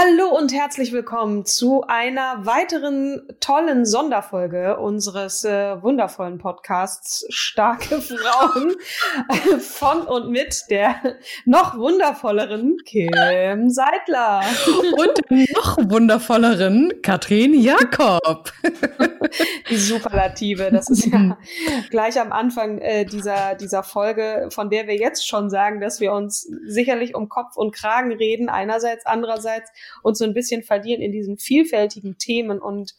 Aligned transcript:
Hallo 0.00 0.28
und 0.28 0.52
herzlich 0.52 0.92
willkommen 0.92 1.44
zu 1.44 1.82
einer 1.88 2.46
weiteren 2.46 3.20
tollen 3.40 3.84
Sonderfolge 3.84 4.76
unseres 4.76 5.42
äh, 5.42 5.82
wundervollen 5.82 6.38
Podcasts 6.38 7.26
Starke 7.30 8.00
Frauen 8.00 8.76
von 9.58 10.02
und 10.02 10.30
mit 10.30 10.66
der 10.70 11.00
noch 11.46 11.76
wundervolleren 11.76 12.76
Kim 12.84 13.10
Seidler 13.70 14.42
und 14.92 15.50
noch 15.56 15.78
wundervolleren 15.78 17.02
Katrin 17.02 17.54
Jakob. 17.60 18.52
Die 19.68 19.76
Superlative, 19.76 20.70
das 20.70 20.90
ist 20.90 21.06
ja 21.06 21.36
gleich 21.90 22.20
am 22.20 22.30
Anfang 22.30 22.78
äh, 22.78 23.04
dieser, 23.04 23.56
dieser 23.56 23.82
Folge, 23.82 24.48
von 24.52 24.70
der 24.70 24.86
wir 24.86 24.94
jetzt 24.94 25.26
schon 25.26 25.50
sagen, 25.50 25.80
dass 25.80 25.98
wir 25.98 26.12
uns 26.12 26.42
sicherlich 26.66 27.16
um 27.16 27.28
Kopf 27.28 27.56
und 27.56 27.74
Kragen 27.74 28.12
reden, 28.12 28.48
einerseits, 28.48 29.04
andererseits 29.04 29.72
uns 30.02 30.18
so 30.18 30.24
ein 30.24 30.34
bisschen 30.34 30.62
verlieren 30.62 31.02
in 31.02 31.12
diesen 31.12 31.38
vielfältigen 31.38 32.18
Themen 32.18 32.60
und, 32.60 32.94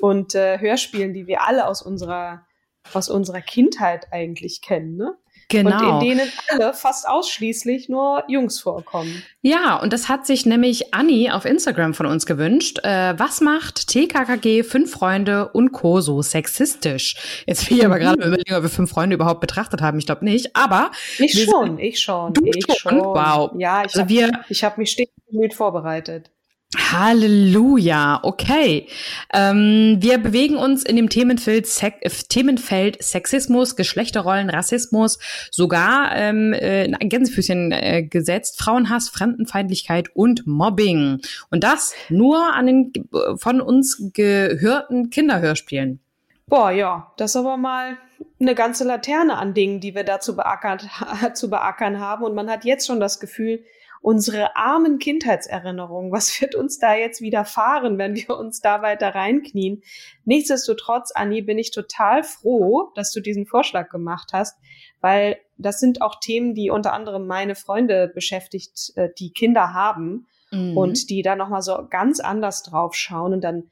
und 0.00 0.34
äh, 0.34 0.58
Hörspielen, 0.58 1.12
die 1.12 1.26
wir 1.26 1.42
alle 1.42 1.66
aus 1.66 1.82
unserer, 1.82 2.46
aus 2.92 3.08
unserer 3.08 3.40
Kindheit 3.40 4.12
eigentlich 4.12 4.60
kennen. 4.62 4.96
Ne? 4.96 5.16
Genau. 5.48 5.98
Und 5.98 6.02
in 6.02 6.18
denen 6.18 6.32
alle 6.48 6.74
fast 6.74 7.08
ausschließlich 7.08 7.88
nur 7.88 8.24
Jungs 8.26 8.58
vorkommen. 8.58 9.22
Ja, 9.42 9.76
und 9.76 9.92
das 9.92 10.08
hat 10.08 10.26
sich 10.26 10.44
nämlich 10.44 10.92
Anni 10.92 11.30
auf 11.30 11.44
Instagram 11.44 11.94
von 11.94 12.06
uns 12.06 12.26
gewünscht. 12.26 12.80
Äh, 12.82 13.16
was 13.16 13.40
macht 13.40 13.86
TKKG, 13.86 14.64
Fünf 14.64 14.90
Freunde 14.90 15.48
und 15.48 15.70
Co. 15.70 16.00
so 16.00 16.20
sexistisch? 16.20 17.44
Jetzt 17.46 17.70
will 17.70 17.78
ich 17.78 17.84
aber 17.84 18.00
gerade 18.00 18.18
überlegen, 18.18 18.54
ob 18.54 18.62
wir 18.62 18.70
Fünf 18.70 18.90
Freunde 18.90 19.14
überhaupt 19.14 19.40
betrachtet 19.40 19.80
haben. 19.82 19.98
Ich 19.98 20.06
glaube 20.06 20.24
nicht, 20.24 20.56
aber. 20.56 20.90
Ich 21.18 21.44
schon, 21.44 21.78
ich 21.78 22.00
schon. 22.00 22.34
Du 22.34 22.44
ich 22.44 22.64
schon? 22.76 22.98
Wow. 22.98 23.52
Ja, 23.56 23.84
ich 23.84 23.96
Also 23.96 24.00
habe 24.00 24.42
hab 24.50 24.78
mich 24.78 24.90
stets 24.90 25.12
bemüht 25.30 25.54
vorbereitet. 25.54 26.30
Halleluja, 26.74 28.20
okay. 28.24 28.88
Ähm, 29.32 29.98
wir 30.00 30.18
bewegen 30.18 30.56
uns 30.56 30.82
in 30.82 30.96
dem 30.96 31.08
Themenfeld, 31.08 31.68
Sek 31.68 31.94
äh, 32.00 32.10
Themenfeld 32.10 33.00
Sexismus, 33.02 33.76
Geschlechterrollen, 33.76 34.50
Rassismus, 34.50 35.18
sogar 35.52 36.14
ähm, 36.16 36.52
äh, 36.52 36.84
in 36.84 36.96
ein 36.96 37.08
Gänsefüßchen 37.08 37.70
äh, 37.70 38.02
gesetzt, 38.02 38.58
Frauenhass, 38.58 39.08
Fremdenfeindlichkeit 39.08 40.08
und 40.14 40.44
Mobbing. 40.46 41.20
Und 41.50 41.62
das 41.62 41.94
nur 42.08 42.52
an 42.54 42.66
den 42.66 42.92
äh, 42.94 43.36
von 43.36 43.60
uns 43.60 44.10
gehörten 44.12 45.10
Kinderhörspielen. 45.10 46.00
Boah, 46.48 46.72
ja, 46.72 47.12
das 47.16 47.32
ist 47.32 47.36
aber 47.36 47.56
mal 47.56 47.96
eine 48.40 48.54
ganze 48.56 48.84
Laterne 48.84 49.36
an 49.36 49.54
Dingen, 49.54 49.80
die 49.80 49.94
wir 49.94 50.04
da 50.04 50.18
zu 50.18 50.34
beackern, 50.34 50.80
zu 51.34 51.48
beackern 51.48 52.00
haben. 52.00 52.24
Und 52.24 52.34
man 52.34 52.50
hat 52.50 52.64
jetzt 52.64 52.86
schon 52.86 52.98
das 52.98 53.20
Gefühl, 53.20 53.64
unsere 54.06 54.54
armen 54.54 55.00
Kindheitserinnerungen, 55.00 56.12
was 56.12 56.40
wird 56.40 56.54
uns 56.54 56.78
da 56.78 56.94
jetzt 56.94 57.20
widerfahren, 57.20 57.98
wenn 57.98 58.14
wir 58.14 58.38
uns 58.38 58.60
da 58.60 58.80
weiter 58.80 59.16
reinknien? 59.16 59.82
Nichtsdestotrotz, 60.24 61.10
Anni, 61.10 61.42
bin 61.42 61.58
ich 61.58 61.72
total 61.72 62.22
froh, 62.22 62.92
dass 62.94 63.10
du 63.10 63.20
diesen 63.20 63.46
Vorschlag 63.46 63.88
gemacht 63.88 64.30
hast, 64.32 64.60
weil 65.00 65.38
das 65.58 65.80
sind 65.80 66.02
auch 66.02 66.20
Themen, 66.20 66.54
die 66.54 66.70
unter 66.70 66.92
anderem 66.92 67.26
meine 67.26 67.56
Freunde 67.56 68.06
beschäftigt, 68.06 68.92
äh, 68.94 69.08
die 69.18 69.32
Kinder 69.32 69.74
haben 69.74 70.28
Mhm. 70.52 70.76
und 70.76 71.10
die 71.10 71.22
da 71.22 71.34
noch 71.34 71.48
mal 71.48 71.60
so 71.60 71.88
ganz 71.90 72.20
anders 72.20 72.62
drauf 72.62 72.94
schauen 72.94 73.32
und 73.32 73.40
dann 73.42 73.68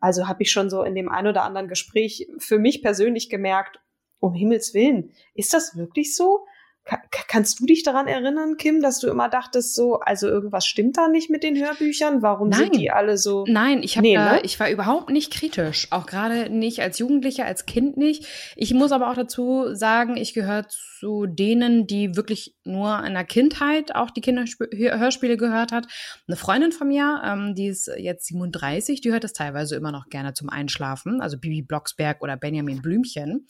also 0.00 0.28
habe 0.28 0.42
ich 0.42 0.50
schon 0.50 0.68
so 0.68 0.82
in 0.82 0.94
dem 0.94 1.08
ein 1.08 1.26
oder 1.26 1.44
anderen 1.44 1.66
Gespräch 1.66 2.28
für 2.36 2.58
mich 2.58 2.82
persönlich 2.82 3.30
gemerkt 3.30 3.80
um 4.20 4.34
Himmels 4.34 4.74
willen 4.74 5.12
ist 5.32 5.54
das 5.54 5.78
wirklich 5.78 6.14
so 6.14 6.44
kannst 7.28 7.60
du 7.60 7.66
dich 7.66 7.82
daran 7.82 8.06
erinnern 8.06 8.56
Kim 8.56 8.80
dass 8.80 9.00
du 9.00 9.08
immer 9.08 9.28
dachtest 9.28 9.74
so 9.74 10.00
also 10.00 10.28
irgendwas 10.28 10.66
stimmt 10.66 10.96
da 10.96 11.08
nicht 11.08 11.30
mit 11.30 11.42
den 11.42 11.56
Hörbüchern 11.56 12.22
warum 12.22 12.48
Nein. 12.48 12.60
sind 12.60 12.76
die 12.76 12.90
alle 12.90 13.16
so 13.16 13.44
Nein, 13.48 13.82
ich 13.82 13.96
habe, 13.96 14.06
Nee, 14.06 14.16
ne? 14.16 14.40
ich 14.42 14.60
war 14.60 14.70
überhaupt 14.70 15.10
nicht 15.10 15.32
kritisch, 15.32 15.88
auch 15.90 16.06
gerade 16.06 16.50
nicht 16.50 16.80
als 16.80 16.98
Jugendliche, 16.98 17.44
als 17.44 17.66
Kind 17.66 17.96
nicht. 17.96 18.26
Ich 18.56 18.74
muss 18.74 18.92
aber 18.92 19.10
auch 19.10 19.14
dazu 19.14 19.74
sagen, 19.74 20.16
ich 20.16 20.34
gehöre 20.34 20.66
zu 20.68 21.26
denen, 21.26 21.86
die 21.86 22.16
wirklich 22.16 22.54
nur 22.64 23.04
in 23.04 23.14
der 23.14 23.24
Kindheit 23.24 23.94
auch 23.94 24.10
die 24.10 24.20
Kinderhörspiele 24.20 25.36
gehört 25.36 25.72
hat. 25.72 25.86
Eine 26.26 26.36
Freundin 26.36 26.72
von 26.72 26.88
mir, 26.88 27.22
ähm, 27.24 27.54
die 27.54 27.68
ist 27.68 27.90
jetzt 27.96 28.26
37, 28.26 29.00
die 29.00 29.12
hört 29.12 29.24
das 29.24 29.32
teilweise 29.32 29.76
immer 29.76 29.92
noch 29.92 30.08
gerne 30.08 30.34
zum 30.34 30.48
Einschlafen, 30.48 31.20
also 31.20 31.38
Bibi 31.38 31.62
Blocksberg 31.62 32.22
oder 32.22 32.36
Benjamin 32.36 32.82
Blümchen. 32.82 33.46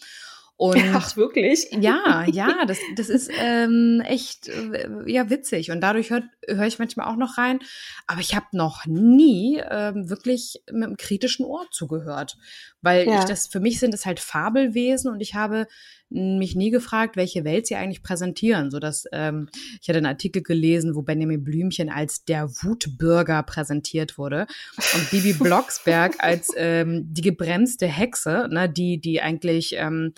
Und 0.57 0.79
ach 0.95 1.17
wirklich 1.17 1.69
ja, 1.73 2.25
ja, 2.31 2.65
das, 2.67 2.79
das 2.97 3.09
ist 3.09 3.29
ähm, 3.41 4.01
echt 4.07 4.49
äh, 4.49 4.89
ja 5.07 5.29
witzig 5.29 5.73
und 5.73 5.81
dadurch 5.81 6.11
höre 6.11 6.23
hör 6.47 6.67
ich 6.67 6.79
manchmal 6.79 7.09
auch 7.09 7.17
noch 7.17 7.39
rein. 7.39 7.59
Aber 8.07 8.21
ich 8.21 8.37
habe 8.37 8.47
noch 8.53 8.87
nie 8.87 9.61
ähm, 9.69 10.09
wirklich 10.09 10.63
mit 10.71 10.85
einem 10.85 10.97
kritischen 10.97 11.45
Ohr 11.45 11.67
zugehört, 11.73 12.37
weil 12.83 13.09
Ja. 13.09 13.19
ich 13.19 13.25
das 13.25 13.49
für 13.49 13.59
mich 13.59 13.81
sind 13.81 13.93
das 13.95 14.07
halt 14.07 14.21
Fabelwesen 14.21 15.11
und 15.11 15.21
ich 15.21 15.35
habe 15.35 15.67
mich 16.15 16.55
nie 16.55 16.71
gefragt, 16.71 17.17
welche 17.17 17.45
Welt 17.45 17.67
sie 17.67 17.75
eigentlich 17.75 18.03
präsentieren, 18.03 18.71
so 18.71 18.79
dass 18.79 19.05
ähm, 19.13 19.49
ich 19.83 19.89
hatte 19.89 19.99
einen 19.99 20.07
Artikel 20.07 20.43
gelesen, 20.43 20.95
wo 20.95 21.03
Benjamin 21.03 21.43
Blümchen 21.43 21.91
als 21.91 22.25
der 22.25 22.49
Wutbürger 22.49 23.43
präsentiert 23.43 24.17
wurde 24.17 24.47
und 24.95 25.11
Bibi 25.11 25.33
Blocksberg 25.39 26.15
als 26.19 26.51
ähm, 26.57 27.13
die 27.13 27.23
gebremste 27.23 27.87
Hexe, 27.87 28.49
ne, 28.51 28.69
die 28.69 29.01
die 29.01 29.21
eigentlich 29.21 29.75
ähm, 29.77 30.15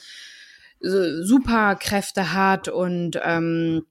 Superkräfte 0.81 2.35
hat 2.35 2.69
und 2.69 3.19
ähm, 3.25 3.87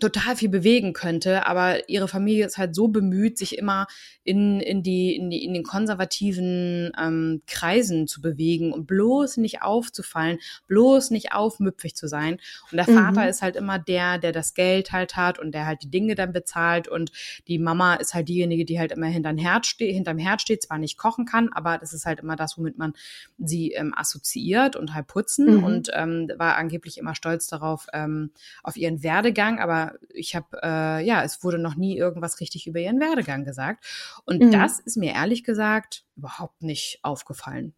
total 0.00 0.36
viel 0.36 0.48
bewegen 0.48 0.92
könnte, 0.92 1.46
aber 1.46 1.88
ihre 1.88 2.08
Familie 2.08 2.46
ist 2.46 2.58
halt 2.58 2.74
so 2.74 2.88
bemüht, 2.88 3.38
sich 3.38 3.58
immer 3.58 3.86
in, 4.24 4.60
in, 4.60 4.82
die, 4.82 5.16
in, 5.16 5.30
die, 5.30 5.44
in 5.44 5.54
den 5.54 5.62
konservativen 5.62 6.92
ähm, 7.00 7.42
Kreisen 7.46 8.06
zu 8.06 8.20
bewegen 8.20 8.72
und 8.72 8.86
bloß 8.86 9.38
nicht 9.38 9.62
aufzufallen, 9.62 10.38
bloß 10.66 11.10
nicht 11.10 11.32
aufmüpfig 11.32 11.94
zu 11.96 12.08
sein. 12.08 12.38
Und 12.70 12.76
der 12.76 12.88
Mhm. 12.88 12.94
Vater 12.94 13.28
ist 13.28 13.42
halt 13.42 13.56
immer 13.56 13.78
der, 13.78 14.18
der 14.18 14.32
das 14.32 14.54
Geld 14.54 14.92
halt 14.92 15.16
hat 15.16 15.38
und 15.38 15.52
der 15.52 15.66
halt 15.66 15.82
die 15.82 15.90
Dinge 15.90 16.14
dann 16.14 16.32
bezahlt 16.32 16.88
und 16.88 17.10
die 17.46 17.58
Mama 17.58 17.94
ist 17.94 18.14
halt 18.14 18.28
diejenige, 18.28 18.64
die 18.64 18.78
halt 18.78 18.92
immer 18.92 19.06
hinterm 19.06 19.36
Herd, 19.38 19.66
ste 19.66 19.84
hinterm 19.84 20.18
Herd 20.18 20.40
steht, 20.42 20.62
zwar 20.62 20.78
nicht 20.78 20.96
kochen 20.98 21.24
kann, 21.24 21.50
aber 21.52 21.78
das 21.78 21.92
ist 21.92 22.06
halt 22.06 22.20
immer 22.20 22.36
das, 22.36 22.56
womit 22.58 22.78
man 22.78 22.92
sie 23.38 23.72
ähm, 23.72 23.92
assoziiert 23.96 24.76
und 24.76 24.94
halt 24.94 25.06
putzen 25.06 25.56
Mhm. 25.56 25.64
und 25.64 25.90
ähm, 25.94 26.30
war 26.36 26.56
angeblich 26.56 26.98
immer 26.98 27.14
stolz 27.14 27.46
darauf, 27.46 27.86
ähm, 27.92 28.30
auf 28.62 28.76
ihren 28.76 29.02
Werdegang, 29.02 29.58
aber 29.60 29.87
ich 30.10 30.34
habe, 30.34 30.46
äh, 30.62 31.04
ja, 31.04 31.22
es 31.24 31.42
wurde 31.44 31.58
noch 31.58 31.76
nie 31.76 31.96
irgendwas 31.96 32.40
richtig 32.40 32.66
über 32.66 32.80
ihren 32.80 33.00
Werdegang 33.00 33.44
gesagt. 33.44 33.84
Und 34.24 34.42
Mhm. 34.42 34.50
das 34.52 34.80
ist 34.80 34.96
mir 34.96 35.14
ehrlich 35.14 35.44
gesagt 35.44 36.04
überhaupt 36.16 36.62
nicht 36.62 37.00
aufgefallen. 37.02 37.74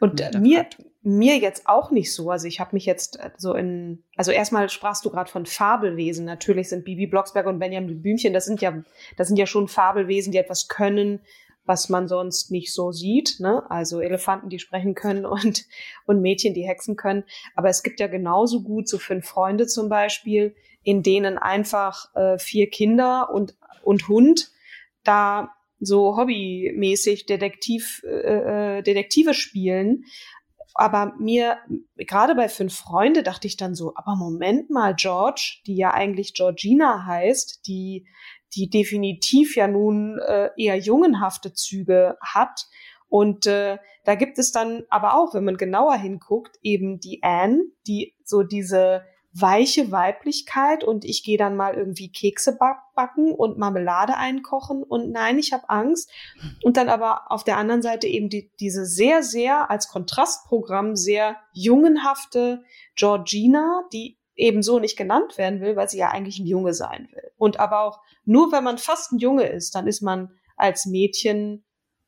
Und 0.00 0.20
äh, 0.20 0.36
mir, 0.38 0.66
mir 1.02 1.38
jetzt 1.38 1.68
auch 1.68 1.90
nicht 1.90 2.12
so. 2.12 2.30
Also 2.30 2.48
ich 2.48 2.58
habe 2.60 2.70
mich 2.72 2.86
jetzt 2.86 3.20
äh, 3.20 3.30
so 3.36 3.54
in, 3.54 4.02
also 4.16 4.32
erstmal 4.32 4.68
sprachst 4.68 5.04
du 5.04 5.10
gerade 5.10 5.30
von 5.30 5.46
Fabelwesen. 5.46 6.24
Natürlich 6.24 6.68
sind 6.68 6.84
Bibi 6.84 7.06
Blocksberg 7.06 7.46
und 7.46 7.58
Benjamin 7.58 8.02
Blümchen, 8.02 8.32
das 8.32 8.46
sind 8.46 8.60
ja, 8.60 8.82
das 9.16 9.28
sind 9.28 9.36
ja 9.36 9.46
schon 9.46 9.68
Fabelwesen, 9.68 10.32
die 10.32 10.38
etwas 10.38 10.68
können, 10.68 11.20
was 11.66 11.88
man 11.88 12.08
sonst 12.08 12.50
nicht 12.50 12.72
so 12.72 12.90
sieht. 12.92 13.36
Ne? 13.38 13.62
Also 13.70 14.00
Elefanten, 14.00 14.48
die 14.48 14.58
sprechen 14.58 14.94
können 14.94 15.24
und, 15.26 15.64
und 16.06 16.20
Mädchen, 16.20 16.54
die 16.54 16.66
hexen 16.66 16.96
können. 16.96 17.24
Aber 17.54 17.68
es 17.68 17.82
gibt 17.82 18.00
ja 18.00 18.06
genauso 18.06 18.62
gut 18.62 18.88
so 18.88 18.98
fünf 18.98 19.26
Freunde 19.26 19.66
zum 19.66 19.88
Beispiel, 19.88 20.54
in 20.84 21.02
denen 21.02 21.38
einfach 21.38 22.14
äh, 22.14 22.38
vier 22.38 22.70
Kinder 22.70 23.30
und, 23.32 23.56
und 23.82 24.08
Hund 24.08 24.50
da 25.02 25.50
so 25.80 26.16
hobbymäßig 26.16 27.26
Detektiv, 27.26 28.02
äh, 28.04 28.78
äh 28.78 28.82
Detektive 28.82 29.34
spielen. 29.34 30.04
Aber 30.76 31.14
mir, 31.18 31.58
gerade 31.96 32.34
bei 32.34 32.48
fünf 32.48 32.74
Freunde, 32.74 33.22
dachte 33.22 33.46
ich 33.46 33.56
dann 33.56 33.74
so, 33.74 33.92
aber 33.94 34.16
Moment 34.16 34.70
mal, 34.70 34.94
George, 34.94 35.60
die 35.66 35.76
ja 35.76 35.92
eigentlich 35.92 36.34
Georgina 36.34 37.06
heißt, 37.06 37.66
die 37.66 38.06
die 38.54 38.70
definitiv 38.70 39.56
ja 39.56 39.66
nun 39.66 40.18
äh, 40.18 40.50
eher 40.56 40.78
jungenhafte 40.78 41.52
Züge 41.52 42.16
hat. 42.20 42.66
Und 43.08 43.46
äh, 43.46 43.78
da 44.04 44.14
gibt 44.14 44.38
es 44.38 44.52
dann 44.52 44.82
aber 44.90 45.16
auch, 45.16 45.34
wenn 45.34 45.44
man 45.44 45.56
genauer 45.56 45.96
hinguckt, 45.96 46.56
eben 46.62 47.00
die 47.00 47.22
Anne, 47.22 47.62
die 47.86 48.14
so 48.24 48.42
diese 48.42 49.04
weiche 49.36 49.90
Weiblichkeit 49.90 50.84
und 50.84 51.04
ich 51.04 51.24
gehe 51.24 51.36
dann 51.36 51.56
mal 51.56 51.74
irgendwie 51.74 52.10
Kekse 52.10 52.56
backen 52.94 53.32
und 53.32 53.58
Marmelade 53.58 54.16
einkochen 54.16 54.84
und 54.84 55.10
nein, 55.10 55.38
ich 55.40 55.52
habe 55.52 55.68
Angst. 55.68 56.10
Und 56.62 56.76
dann 56.76 56.88
aber 56.88 57.32
auf 57.32 57.42
der 57.42 57.56
anderen 57.56 57.82
Seite 57.82 58.06
eben 58.06 58.28
die, 58.28 58.52
diese 58.60 58.86
sehr, 58.86 59.24
sehr 59.24 59.70
als 59.70 59.88
Kontrastprogramm 59.88 60.94
sehr 60.94 61.36
jungenhafte 61.52 62.62
Georgina, 62.94 63.82
die 63.92 64.18
ebenso 64.36 64.78
nicht 64.78 64.96
genannt 64.96 65.36
werden 65.36 65.60
will, 65.60 65.74
weil 65.74 65.88
sie 65.88 65.98
ja 65.98 66.10
eigentlich 66.10 66.38
ein 66.38 66.46
Junge 66.46 66.72
sein 66.72 67.08
will. 67.12 67.30
Und 67.36 67.58
aber 67.58 67.82
auch 67.82 68.00
nur 68.24 68.52
wenn 68.52 68.64
man 68.64 68.78
fast 68.78 69.12
ein 69.12 69.18
Junge 69.18 69.46
ist, 69.46 69.74
dann 69.74 69.88
ist 69.88 70.00
man 70.00 70.30
als 70.56 70.86
Mädchen, 70.86 71.64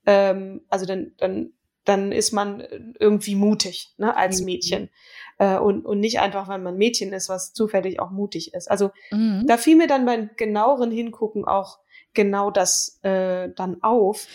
ähm, 0.06 0.64
also 0.69 0.87
dann, 0.87 1.12
dann, 1.19 1.52
dann 1.84 2.12
ist 2.12 2.32
man 2.32 2.94
irgendwie 2.99 3.34
mutig, 3.34 3.94
ne, 3.96 4.17
als 4.17 4.40
mhm. 4.40 4.46
Mädchen. 4.46 4.90
Äh, 5.38 5.59
und, 5.59 5.85
und 5.85 6.00
nicht 6.00 6.21
einfach, 6.21 6.49
weil 6.49 6.59
man 6.59 6.77
Mädchen 6.77 7.12
ist, 7.12 7.29
was 7.29 7.53
zufällig 7.53 8.00
auch 8.00 8.11
mutig 8.11 8.55
ist. 8.55 8.71
Also 8.71 8.91
mhm. 9.11 9.44
da 9.47 9.56
fiel 9.56 9.77
mir 9.77 9.87
dann 9.87 10.06
beim 10.06 10.31
genaueren 10.37 10.91
Hingucken 10.91 11.44
auch 11.44 11.79
genau 12.15 12.50
das 12.50 12.99
äh, 13.03 13.50
dann 13.55 13.83
auf. 13.83 14.27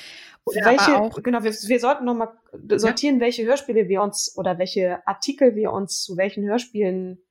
Ja, 0.52 0.66
welche, 0.66 1.00
auch, 1.00 1.22
genau, 1.22 1.44
wir, 1.44 1.52
wir 1.52 1.80
sollten 1.80 2.06
noch 2.06 2.16
mal 2.16 2.34
sortieren, 2.78 3.16
ja. 3.16 3.22
welche 3.22 3.46
Hörspiele 3.46 3.88
wir 3.88 4.02
uns 4.02 4.34
oder 4.36 4.58
welche 4.58 5.06
Artikel 5.08 5.56
wir 5.56 5.72
uns 5.72 6.02
zu 6.02 6.18
welchen 6.18 6.44
Hörspielen 6.46 7.24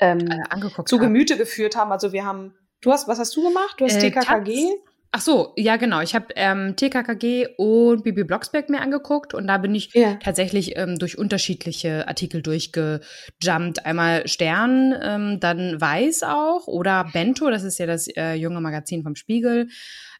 ähm, 0.00 0.20
äh, 0.20 0.84
zu 0.84 0.98
Gemüte 0.98 1.34
haben. 1.34 1.40
geführt 1.40 1.76
haben. 1.76 1.92
Also 1.92 2.12
wir 2.12 2.24
haben 2.24 2.54
Du 2.82 2.90
hast, 2.90 3.06
was 3.08 3.18
hast 3.18 3.34
du 3.36 3.42
gemacht? 3.42 3.76
Du 3.78 3.84
hast 3.84 4.02
äh, 4.02 4.10
TKKG? 4.10 4.74
Ach 5.14 5.20
so, 5.20 5.52
ja 5.56 5.76
genau. 5.76 6.00
Ich 6.00 6.14
habe 6.14 6.28
ähm, 6.36 6.74
TKKG 6.74 7.48
und 7.58 8.02
Bibi 8.02 8.24
Blocksberg 8.24 8.70
mir 8.70 8.80
angeguckt 8.80 9.34
und 9.34 9.46
da 9.46 9.58
bin 9.58 9.74
ich 9.74 9.94
yeah. 9.94 10.14
tatsächlich 10.14 10.78
ähm, 10.78 10.98
durch 10.98 11.18
unterschiedliche 11.18 12.08
Artikel 12.08 12.40
durchgejumpt. 12.40 13.84
Einmal 13.84 14.26
Stern, 14.26 14.94
ähm, 15.02 15.38
dann 15.38 15.78
Weiß 15.78 16.22
auch 16.22 16.66
oder 16.66 17.04
Bento, 17.12 17.50
das 17.50 17.62
ist 17.62 17.78
ja 17.78 17.84
das 17.84 18.08
äh, 18.08 18.32
junge 18.34 18.62
Magazin 18.62 19.02
vom 19.02 19.14
Spiegel. 19.14 19.68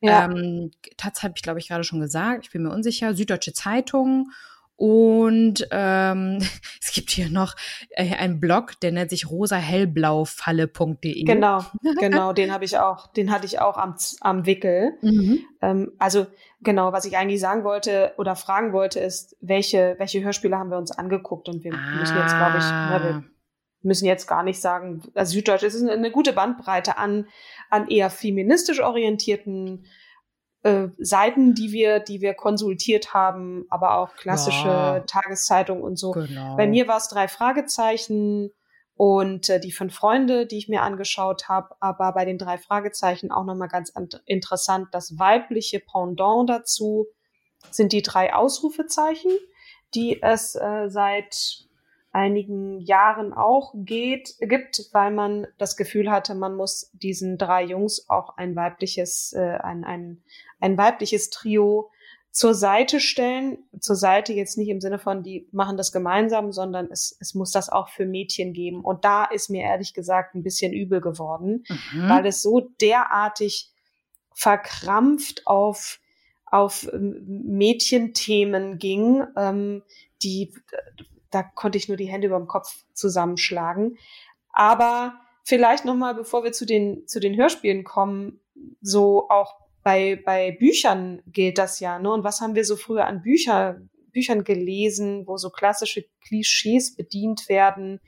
Ja. 0.02 0.26
Ähm, 0.26 0.72
Taz 0.98 1.22
habe 1.22 1.32
ich 1.36 1.42
glaube 1.42 1.58
ich 1.58 1.68
gerade 1.68 1.84
schon 1.84 2.00
gesagt. 2.00 2.44
Ich 2.44 2.52
bin 2.52 2.62
mir 2.62 2.70
unsicher. 2.70 3.14
Süddeutsche 3.14 3.54
Zeitung 3.54 4.30
und 4.76 5.66
ähm, 5.70 6.38
es 6.80 6.92
gibt 6.92 7.10
hier 7.10 7.28
noch 7.28 7.54
äh, 7.90 8.14
einen 8.14 8.40
Blog, 8.40 8.80
der 8.80 8.92
nennt 8.92 9.10
sich 9.10 9.30
rosahellblaufalle.de. 9.30 11.24
Genau, 11.24 11.64
genau, 12.00 12.32
den 12.32 12.52
habe 12.52 12.64
ich 12.64 12.78
auch, 12.78 13.06
den 13.12 13.30
hatte 13.30 13.46
ich 13.46 13.60
auch 13.60 13.76
am, 13.76 13.94
am 14.20 14.46
Wickel. 14.46 14.94
Mhm. 15.02 15.40
Ähm, 15.60 15.92
also 15.98 16.26
genau, 16.62 16.92
was 16.92 17.04
ich 17.04 17.16
eigentlich 17.16 17.40
sagen 17.40 17.64
wollte 17.64 18.14
oder 18.16 18.34
fragen 18.34 18.72
wollte, 18.72 19.00
ist, 19.00 19.36
welche, 19.40 19.94
welche 19.98 20.22
Hörspiele 20.22 20.58
haben 20.58 20.70
wir 20.70 20.78
uns 20.78 20.90
angeguckt? 20.90 21.48
Und 21.48 21.64
wir 21.64 21.74
ah. 21.74 21.98
müssen 21.98 22.16
jetzt, 22.16 22.36
glaube 22.36 22.58
ich, 22.58 22.64
na, 22.64 23.02
wir 23.02 23.10
ah. 23.10 23.22
müssen 23.82 24.06
jetzt 24.06 24.26
gar 24.26 24.42
nicht 24.42 24.60
sagen, 24.60 25.02
also 25.14 25.34
Süddeutsch 25.34 25.62
ist 25.62 25.80
eine, 25.80 25.92
eine 25.92 26.10
gute 26.10 26.32
Bandbreite 26.32 26.98
an, 26.98 27.26
an 27.70 27.88
eher 27.88 28.10
feministisch 28.10 28.80
orientierten 28.80 29.86
äh, 30.62 30.88
Seiten, 30.98 31.54
die 31.54 31.72
wir, 31.72 32.00
die 32.00 32.20
wir 32.20 32.34
konsultiert 32.34 33.14
haben, 33.14 33.66
aber 33.68 33.98
auch 33.98 34.14
klassische 34.14 34.68
ja. 34.68 35.00
Tageszeitungen 35.00 35.82
und 35.82 35.96
so. 35.96 36.12
Genau. 36.12 36.56
Bei 36.56 36.66
mir 36.66 36.86
war 36.88 36.98
es 36.98 37.08
drei 37.08 37.28
Fragezeichen 37.28 38.50
und 38.94 39.48
äh, 39.48 39.58
die 39.58 39.72
fünf 39.72 39.94
Freunde, 39.94 40.46
die 40.46 40.58
ich 40.58 40.68
mir 40.68 40.82
angeschaut 40.82 41.48
habe, 41.48 41.74
aber 41.80 42.12
bei 42.12 42.24
den 42.24 42.38
drei 42.38 42.58
Fragezeichen 42.58 43.32
auch 43.32 43.44
nochmal 43.44 43.68
ganz 43.68 43.92
interessant, 44.26 44.88
das 44.92 45.18
weibliche 45.18 45.80
Pendant 45.80 46.48
dazu 46.48 47.06
sind 47.70 47.92
die 47.92 48.02
drei 48.02 48.34
Ausrufezeichen, 48.34 49.32
die 49.94 50.22
es 50.22 50.54
äh, 50.54 50.88
seit 50.88 51.66
einigen 52.12 52.80
Jahren 52.80 53.32
auch 53.32 53.72
geht, 53.74 54.36
gibt, 54.38 54.90
weil 54.92 55.10
man 55.10 55.46
das 55.58 55.76
Gefühl 55.76 56.10
hatte, 56.10 56.34
man 56.34 56.54
muss 56.54 56.90
diesen 56.92 57.38
drei 57.38 57.64
Jungs 57.64 58.08
auch 58.08 58.36
ein 58.36 58.54
weibliches, 58.54 59.32
äh, 59.32 59.58
ein, 59.62 59.84
ein, 59.84 60.22
ein 60.62 60.78
weibliches 60.78 61.30
Trio 61.30 61.90
zur 62.30 62.54
Seite 62.54 62.98
stellen. 62.98 63.58
Zur 63.78 63.96
Seite 63.96 64.32
jetzt 64.32 64.56
nicht 64.56 64.68
im 64.68 64.80
Sinne 64.80 64.98
von, 64.98 65.22
die 65.22 65.46
machen 65.52 65.76
das 65.76 65.92
gemeinsam, 65.92 66.50
sondern 66.52 66.88
es, 66.90 67.16
es 67.20 67.34
muss 67.34 67.50
das 67.50 67.68
auch 67.68 67.90
für 67.90 68.06
Mädchen 68.06 68.54
geben. 68.54 68.80
Und 68.80 69.04
da 69.04 69.24
ist 69.24 69.50
mir 69.50 69.62
ehrlich 69.62 69.92
gesagt 69.92 70.34
ein 70.34 70.42
bisschen 70.42 70.72
übel 70.72 71.00
geworden, 71.00 71.64
mhm. 71.68 72.08
weil 72.08 72.24
es 72.24 72.40
so 72.40 72.60
derartig 72.80 73.70
verkrampft 74.34 75.46
auf, 75.46 76.00
auf 76.46 76.88
Mädchenthemen 76.92 78.78
ging, 78.78 79.24
ähm, 79.36 79.82
die 80.22 80.54
da 81.30 81.42
konnte 81.42 81.78
ich 81.78 81.88
nur 81.88 81.96
die 81.96 82.08
Hände 82.08 82.26
über 82.26 82.38
dem 82.38 82.46
Kopf 82.46 82.84
zusammenschlagen. 82.92 83.96
Aber 84.52 85.14
vielleicht 85.44 85.84
noch 85.86 85.94
mal, 85.94 86.14
bevor 86.14 86.44
wir 86.44 86.52
zu 86.52 86.66
den 86.66 87.06
zu 87.08 87.20
den 87.20 87.36
Hörspielen 87.36 87.84
kommen, 87.84 88.40
so 88.80 89.28
auch 89.28 89.61
bei 89.82 90.20
bei 90.24 90.52
Büchern 90.52 91.22
gilt 91.26 91.58
das 91.58 91.80
ja. 91.80 91.98
Ne? 91.98 92.10
Und 92.10 92.24
was 92.24 92.40
haben 92.40 92.54
wir 92.54 92.64
so 92.64 92.76
früher 92.76 93.06
an 93.06 93.22
Bücher 93.22 93.80
Büchern 94.12 94.44
gelesen, 94.44 95.26
wo 95.26 95.36
so 95.36 95.50
klassische 95.50 96.04
Klischees 96.26 96.94
bedient 96.94 97.48
werden? 97.48 98.00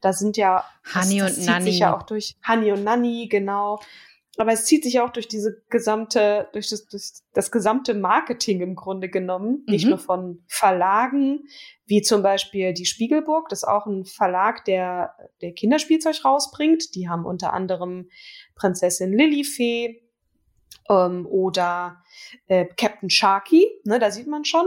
Da 0.00 0.12
sind 0.12 0.36
ja 0.36 0.64
Honey 0.94 1.18
das, 1.18 1.36
das 1.36 1.38
und 1.38 1.54
zieht 1.54 1.62
sich 1.64 1.78
ja 1.80 1.96
auch 1.96 2.04
durch 2.04 2.36
Honey 2.46 2.72
und 2.72 2.84
Nanny 2.84 3.28
genau. 3.28 3.80
Aber 4.38 4.52
es 4.52 4.66
zieht 4.66 4.84
sich 4.84 5.00
auch 5.00 5.10
durch 5.10 5.26
diese 5.26 5.64
gesamte, 5.68 6.48
durch 6.52 6.68
das, 6.70 6.86
durch 6.86 7.10
das 7.34 7.50
gesamte 7.50 7.94
Marketing 7.94 8.60
im 8.60 8.76
Grunde 8.76 9.08
genommen, 9.08 9.64
mhm. 9.66 9.72
nicht 9.72 9.88
nur 9.88 9.98
von 9.98 10.44
Verlagen, 10.46 11.40
wie 11.86 12.02
zum 12.02 12.22
Beispiel 12.22 12.72
die 12.72 12.86
Spiegelburg, 12.86 13.48
das 13.48 13.64
ist 13.64 13.68
auch 13.68 13.86
ein 13.86 14.04
Verlag, 14.04 14.64
der, 14.64 15.16
der 15.42 15.52
Kinderspielzeug 15.54 16.24
rausbringt. 16.24 16.94
Die 16.94 17.08
haben 17.08 17.26
unter 17.26 17.52
anderem 17.52 18.10
Prinzessin 18.54 19.12
Lilifee 19.12 20.07
ähm, 20.88 21.26
oder 21.26 22.02
äh, 22.46 22.66
Captain 22.76 23.10
Sharky, 23.10 23.66
ne, 23.84 23.98
da 23.98 24.10
sieht 24.10 24.26
man 24.26 24.44
schon. 24.44 24.66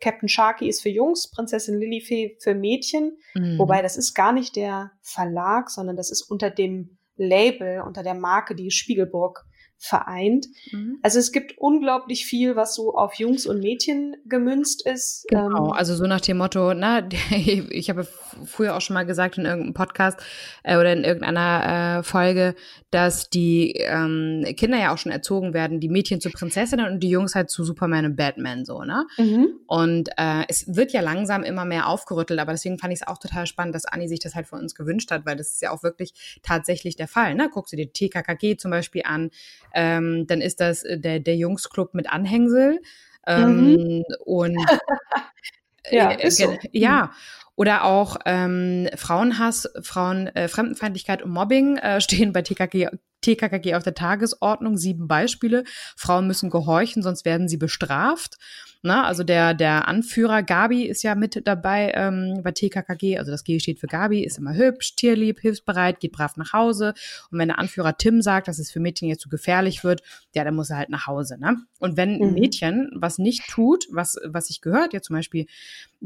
Captain 0.00 0.28
Sharky 0.28 0.68
ist 0.68 0.82
für 0.82 0.88
Jungs, 0.88 1.30
Prinzessin 1.30 1.78
Lilifee 1.78 2.36
für 2.40 2.54
Mädchen. 2.54 3.18
Mhm. 3.34 3.58
Wobei 3.58 3.82
das 3.82 3.96
ist 3.96 4.14
gar 4.14 4.32
nicht 4.32 4.56
der 4.56 4.92
Verlag, 5.02 5.70
sondern 5.70 5.96
das 5.96 6.10
ist 6.10 6.22
unter 6.22 6.50
dem 6.50 6.96
Label, 7.16 7.82
unter 7.82 8.02
der 8.02 8.14
Marke, 8.14 8.54
die 8.54 8.70
Spiegelburg 8.70 9.44
vereint. 9.80 10.46
Mhm. 10.72 10.98
Also 11.02 11.18
es 11.18 11.32
gibt 11.32 11.56
unglaublich 11.56 12.26
viel, 12.26 12.54
was 12.54 12.74
so 12.74 12.94
auf 12.94 13.14
Jungs 13.14 13.46
und 13.46 13.60
Mädchen 13.60 14.14
gemünzt 14.26 14.86
ist. 14.86 15.24
Genau, 15.28 15.68
ähm, 15.68 15.72
also 15.72 15.94
so 15.94 16.04
nach 16.06 16.20
dem 16.20 16.36
Motto, 16.36 16.74
na, 16.74 17.08
ich 17.30 17.88
habe 17.88 18.06
früher 18.44 18.76
auch 18.76 18.82
schon 18.82 18.94
mal 18.94 19.06
gesagt 19.06 19.38
in 19.38 19.46
irgendeinem 19.46 19.72
Podcast 19.72 20.20
äh, 20.64 20.76
oder 20.76 20.92
in 20.92 21.02
irgendeiner 21.02 22.00
äh, 22.00 22.02
Folge, 22.02 22.54
dass 22.90 23.30
die 23.30 23.72
ähm, 23.78 24.44
Kinder 24.56 24.78
ja 24.78 24.92
auch 24.92 24.98
schon 24.98 25.12
erzogen 25.12 25.54
werden, 25.54 25.80
die 25.80 25.88
Mädchen 25.88 26.20
zu 26.20 26.28
Prinzessinnen 26.28 26.92
und 26.92 27.00
die 27.00 27.08
Jungs 27.08 27.34
halt 27.34 27.48
zu 27.48 27.64
Superman 27.64 28.04
und 28.04 28.16
Batman 28.16 28.66
so, 28.66 28.82
ne? 28.82 29.06
Mhm. 29.16 29.60
Und 29.66 30.10
äh, 30.18 30.44
es 30.48 30.76
wird 30.76 30.92
ja 30.92 31.00
langsam 31.00 31.42
immer 31.42 31.64
mehr 31.64 31.88
aufgerüttelt, 31.88 32.38
aber 32.38 32.52
deswegen 32.52 32.78
fand 32.78 32.92
ich 32.92 33.00
es 33.00 33.08
auch 33.08 33.16
total 33.16 33.46
spannend, 33.46 33.74
dass 33.74 33.86
Anni 33.86 34.08
sich 34.08 34.20
das 34.20 34.34
halt 34.34 34.46
von 34.46 34.60
uns 34.60 34.74
gewünscht 34.74 35.10
hat, 35.10 35.24
weil 35.24 35.36
das 35.36 35.52
ist 35.52 35.62
ja 35.62 35.70
auch 35.70 35.82
wirklich 35.82 36.40
tatsächlich 36.42 36.96
der 36.96 37.08
Fall, 37.08 37.34
ne? 37.34 37.48
Guckst 37.50 37.72
du 37.72 37.76
dir 37.78 37.90
TKKG 37.90 38.58
zum 38.58 38.70
Beispiel 38.70 39.02
an, 39.06 39.30
ähm, 39.74 40.26
dann 40.26 40.40
ist 40.40 40.60
das 40.60 40.82
äh, 40.82 40.98
der, 40.98 41.20
der 41.20 41.36
Jungsclub 41.36 41.94
mit 41.94 42.10
Anhängsel. 42.10 42.80
Ähm, 43.26 43.74
mhm. 43.74 44.04
Und 44.24 44.56
ja, 45.90 46.12
äh, 46.12 46.30
so. 46.30 46.56
ja. 46.72 47.12
Oder 47.56 47.84
auch 47.84 48.16
ähm, 48.24 48.88
Frauenhass, 48.96 49.68
Frauen, 49.82 50.28
äh, 50.28 50.48
Fremdenfeindlichkeit 50.48 51.22
und 51.22 51.30
Mobbing 51.30 51.76
äh, 51.76 52.00
stehen 52.00 52.32
bei 52.32 52.42
TKG, 52.42 52.88
TKKG 53.20 53.74
auf 53.74 53.82
der 53.82 53.94
Tagesordnung, 53.94 54.76
sieben 54.76 55.08
Beispiele. 55.08 55.64
Frauen 55.96 56.26
müssen 56.26 56.50
gehorchen, 56.50 57.02
sonst 57.02 57.24
werden 57.24 57.48
sie 57.48 57.56
bestraft. 57.56 58.36
Na, 58.82 59.04
also 59.04 59.24
der, 59.24 59.52
der 59.52 59.88
Anführer 59.88 60.42
Gabi 60.42 60.84
ist 60.84 61.02
ja 61.02 61.14
mit 61.14 61.46
dabei 61.46 61.92
ähm, 61.94 62.40
bei 62.42 62.52
TKKG, 62.52 63.18
also 63.18 63.30
das 63.30 63.44
G 63.44 63.60
steht 63.60 63.78
für 63.78 63.86
Gabi, 63.86 64.24
ist 64.24 64.38
immer 64.38 64.54
hübsch, 64.54 64.96
tierlieb, 64.96 65.38
hilfsbereit, 65.40 66.00
geht 66.00 66.12
brav 66.12 66.38
nach 66.38 66.54
Hause. 66.54 66.94
Und 67.30 67.38
wenn 67.38 67.48
der 67.48 67.58
Anführer 67.58 67.98
Tim 67.98 68.22
sagt, 68.22 68.48
dass 68.48 68.58
es 68.58 68.70
für 68.70 68.80
Mädchen 68.80 69.08
jetzt 69.08 69.20
zu 69.20 69.28
gefährlich 69.28 69.84
wird, 69.84 70.02
ja, 70.34 70.44
dann 70.44 70.54
muss 70.54 70.70
er 70.70 70.78
halt 70.78 70.88
nach 70.88 71.06
Hause. 71.06 71.38
Ne? 71.38 71.58
Und 71.78 71.98
wenn 71.98 72.22
ein 72.22 72.28
mhm. 72.28 72.34
Mädchen 72.34 72.90
was 72.94 73.18
nicht 73.18 73.48
tut, 73.50 73.84
was, 73.90 74.16
was 74.24 74.48
ich 74.48 74.62
gehört, 74.62 74.94
ja 74.94 75.02
zum 75.02 75.14
Beispiel 75.16 75.46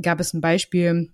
gab 0.00 0.18
es 0.18 0.34
ein 0.34 0.40
Beispiel, 0.40 1.10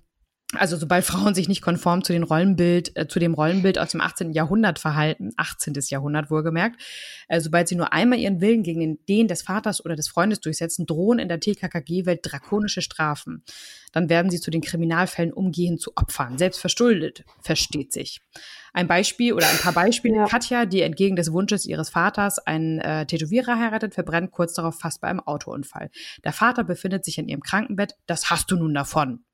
also 0.57 0.77
sobald 0.77 1.05
Frauen 1.05 1.35
sich 1.35 1.49
nicht 1.49 1.63
konform 1.63 2.03
zu, 2.03 2.13
den 2.13 2.25
Rollenbild, 2.25 2.97
äh, 2.97 3.07
zu 3.07 3.21
dem 3.21 3.35
Rollenbild 3.35 3.79
aus 3.79 3.91
dem 3.91 4.01
18. 4.01 4.33
Jahrhundert 4.33 4.81
verhalten, 4.81 5.31
18. 5.37 5.75
Jahrhundert 5.89 6.31
wohlgemerkt, 6.31 6.81
äh, 7.29 7.41
sobald 7.41 7.69
sie 7.69 7.77
nur 7.77 7.93
einmal 7.93 8.19
ihren 8.19 8.41
Willen 8.41 8.65
gegen 8.65 8.81
den, 8.81 8.99
den 9.09 9.29
des 9.29 9.43
Vaters 9.43 9.85
oder 9.85 9.95
des 9.95 10.09
Freundes 10.09 10.41
durchsetzen, 10.41 10.87
drohen 10.87 11.21
in 11.21 11.29
der 11.29 11.39
TKKG-Welt 11.39 12.21
drakonische 12.23 12.83
Strafen. 12.83 13.45
Dann 13.93 14.09
werden 14.09 14.31
sie 14.31 14.41
zu 14.41 14.51
den 14.51 14.61
Kriminalfällen 14.61 15.33
umgehend 15.33 15.81
zu 15.81 15.93
Opfern, 15.97 16.37
selbst 16.37 16.61
verschuldet, 16.61 17.25
versteht 17.43 17.93
sich. 17.93 18.21
Ein 18.73 18.89
Beispiel 18.89 19.33
oder 19.33 19.49
ein 19.49 19.59
paar 19.59 19.73
Beispiele. 19.73 20.17
Ja. 20.17 20.25
Katja, 20.27 20.65
die 20.65 20.83
entgegen 20.83 21.17
des 21.17 21.33
Wunsches 21.33 21.67
ihres 21.67 21.91
Vaters 21.91 22.39
einen 22.39 22.79
äh, 22.79 23.07
Tätowierer 23.07 23.59
heiratet, 23.59 23.95
verbrennt 23.95 24.31
kurz 24.31 24.55
darauf 24.55 24.79
fast 24.79 25.01
bei 25.01 25.09
einem 25.09 25.21
Autounfall. 25.21 25.91
Der 26.25 26.33
Vater 26.33 26.65
befindet 26.65 27.05
sich 27.05 27.19
in 27.19 27.29
ihrem 27.29 27.43
Krankenbett. 27.43 27.95
Das 28.07 28.31
hast 28.31 28.51
du 28.51 28.57
nun 28.57 28.75
davon. 28.75 29.25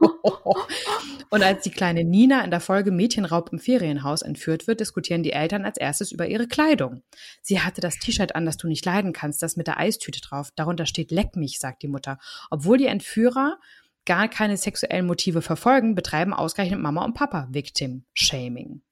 Und 1.30 1.42
als 1.42 1.62
die 1.64 1.70
kleine 1.70 2.04
Nina 2.04 2.44
in 2.44 2.50
der 2.50 2.60
Folge 2.60 2.90
Mädchenraub 2.90 3.52
im 3.52 3.58
Ferienhaus 3.58 4.22
entführt 4.22 4.66
wird, 4.66 4.80
diskutieren 4.80 5.22
die 5.22 5.32
Eltern 5.32 5.64
als 5.64 5.76
erstes 5.76 6.12
über 6.12 6.26
ihre 6.28 6.46
Kleidung. 6.46 7.02
Sie 7.42 7.60
hatte 7.60 7.80
das 7.80 7.98
T-Shirt 7.98 8.34
an, 8.34 8.46
das 8.46 8.56
du 8.56 8.68
nicht 8.68 8.84
leiden 8.84 9.12
kannst, 9.12 9.42
das 9.42 9.56
mit 9.56 9.66
der 9.66 9.78
Eistüte 9.78 10.20
drauf. 10.20 10.50
Darunter 10.54 10.86
steht 10.86 11.10
Leck 11.10 11.36
mich, 11.36 11.58
sagt 11.58 11.82
die 11.82 11.88
Mutter. 11.88 12.18
Obwohl 12.50 12.78
die 12.78 12.86
Entführer 12.86 13.58
gar 14.04 14.28
keine 14.28 14.56
sexuellen 14.56 15.06
Motive 15.06 15.42
verfolgen, 15.42 15.94
betreiben 15.94 16.32
ausgerechnet 16.32 16.80
Mama 16.80 17.04
und 17.04 17.14
Papa 17.14 17.48
Victim 17.50 18.04
Shaming. 18.14 18.82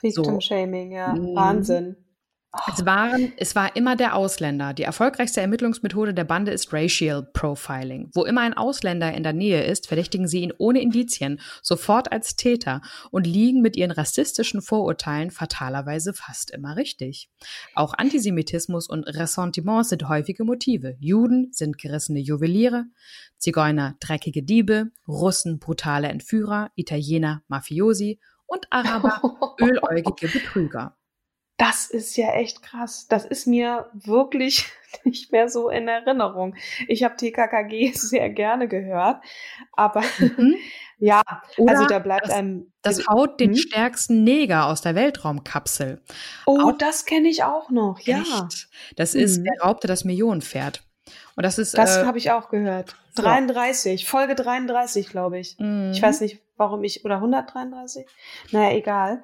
Victim 0.00 0.40
Shaming, 0.40 0.90
so. 0.90 0.96
ja. 0.96 1.14
Mhm. 1.14 1.34
Wahnsinn. 1.34 1.96
Es, 2.66 2.84
waren, 2.84 3.32
es 3.36 3.54
war 3.54 3.76
immer 3.76 3.96
der 3.96 4.14
Ausländer. 4.14 4.74
Die 4.74 4.82
erfolgreichste 4.82 5.40
Ermittlungsmethode 5.40 6.14
der 6.14 6.24
Bande 6.24 6.52
ist 6.52 6.72
Racial 6.72 7.22
Profiling. 7.32 8.10
Wo 8.14 8.24
immer 8.24 8.42
ein 8.42 8.54
Ausländer 8.54 9.12
in 9.12 9.22
der 9.22 9.32
Nähe 9.32 9.64
ist, 9.64 9.86
verdächtigen 9.86 10.28
sie 10.28 10.40
ihn 10.40 10.52
ohne 10.58 10.80
Indizien 10.80 11.40
sofort 11.62 12.12
als 12.12 12.36
Täter 12.36 12.80
und 13.10 13.26
liegen 13.26 13.60
mit 13.62 13.76
ihren 13.76 13.90
rassistischen 13.90 14.62
Vorurteilen 14.62 15.30
fatalerweise 15.30 16.12
fast 16.14 16.50
immer 16.50 16.76
richtig. 16.76 17.30
Auch 17.74 17.94
Antisemitismus 17.94 18.88
und 18.88 19.04
Ressentiment 19.04 19.86
sind 19.86 20.08
häufige 20.08 20.44
Motive. 20.44 20.96
Juden 21.00 21.48
sind 21.52 21.78
gerissene 21.78 22.20
Juweliere, 22.20 22.84
Zigeuner 23.38 23.96
dreckige 24.00 24.42
Diebe, 24.42 24.90
Russen 25.06 25.58
brutale 25.58 26.08
Entführer, 26.08 26.70
Italiener 26.74 27.42
Mafiosi 27.48 28.20
und 28.46 28.66
Araber 28.70 29.20
öläugige 29.60 30.28
Betrüger 30.28 30.96
das 31.56 31.86
ist 31.86 32.16
ja 32.16 32.32
echt 32.32 32.62
krass. 32.62 33.06
Das 33.08 33.24
ist 33.24 33.46
mir 33.46 33.90
wirklich 33.92 34.66
nicht 35.04 35.32
mehr 35.32 35.48
so 35.48 35.68
in 35.68 35.88
Erinnerung. 35.88 36.54
Ich 36.88 37.02
habe 37.04 37.16
TKKG 37.16 37.92
sehr 37.94 38.28
gerne 38.30 38.68
gehört, 38.68 39.22
aber 39.72 40.02
mhm. 40.18 40.56
ja, 40.98 41.22
Oder 41.56 41.72
also 41.72 41.86
da 41.86 41.98
bleibt 41.98 42.26
das, 42.26 42.34
einem. 42.34 42.72
Das 42.82 43.06
haut 43.08 43.40
den 43.40 43.52
hm? 43.52 43.56
stärksten 43.56 44.24
Neger 44.24 44.66
aus 44.66 44.82
der 44.82 44.94
Weltraumkapsel. 44.94 46.02
Oh, 46.46 46.60
auch, 46.60 46.72
das 46.72 47.04
kenne 47.04 47.28
ich 47.28 47.44
auch 47.44 47.70
noch, 47.70 48.00
ja. 48.00 48.20
Echt? 48.20 48.68
Das 48.96 49.14
mhm. 49.14 49.20
ist, 49.20 49.42
der 49.42 49.60
raubte 49.62 49.86
das 49.86 50.04
Millionenpferd. 50.04 50.82
Und 51.36 51.44
das 51.44 51.58
ist. 51.58 51.76
Das 51.76 51.98
äh, 51.98 52.04
habe 52.04 52.18
ich 52.18 52.30
auch 52.30 52.48
gehört. 52.48 52.96
33, 53.16 54.02
so. 54.02 54.10
Folge 54.10 54.34
33, 54.34 55.08
glaube 55.08 55.38
ich. 55.38 55.58
Mhm. 55.58 55.92
Ich 55.92 56.02
weiß 56.02 56.20
nicht, 56.20 56.40
warum 56.56 56.84
ich, 56.84 57.04
oder 57.04 57.16
133? 57.16 58.06
Naja, 58.50 58.76
egal. 58.76 59.22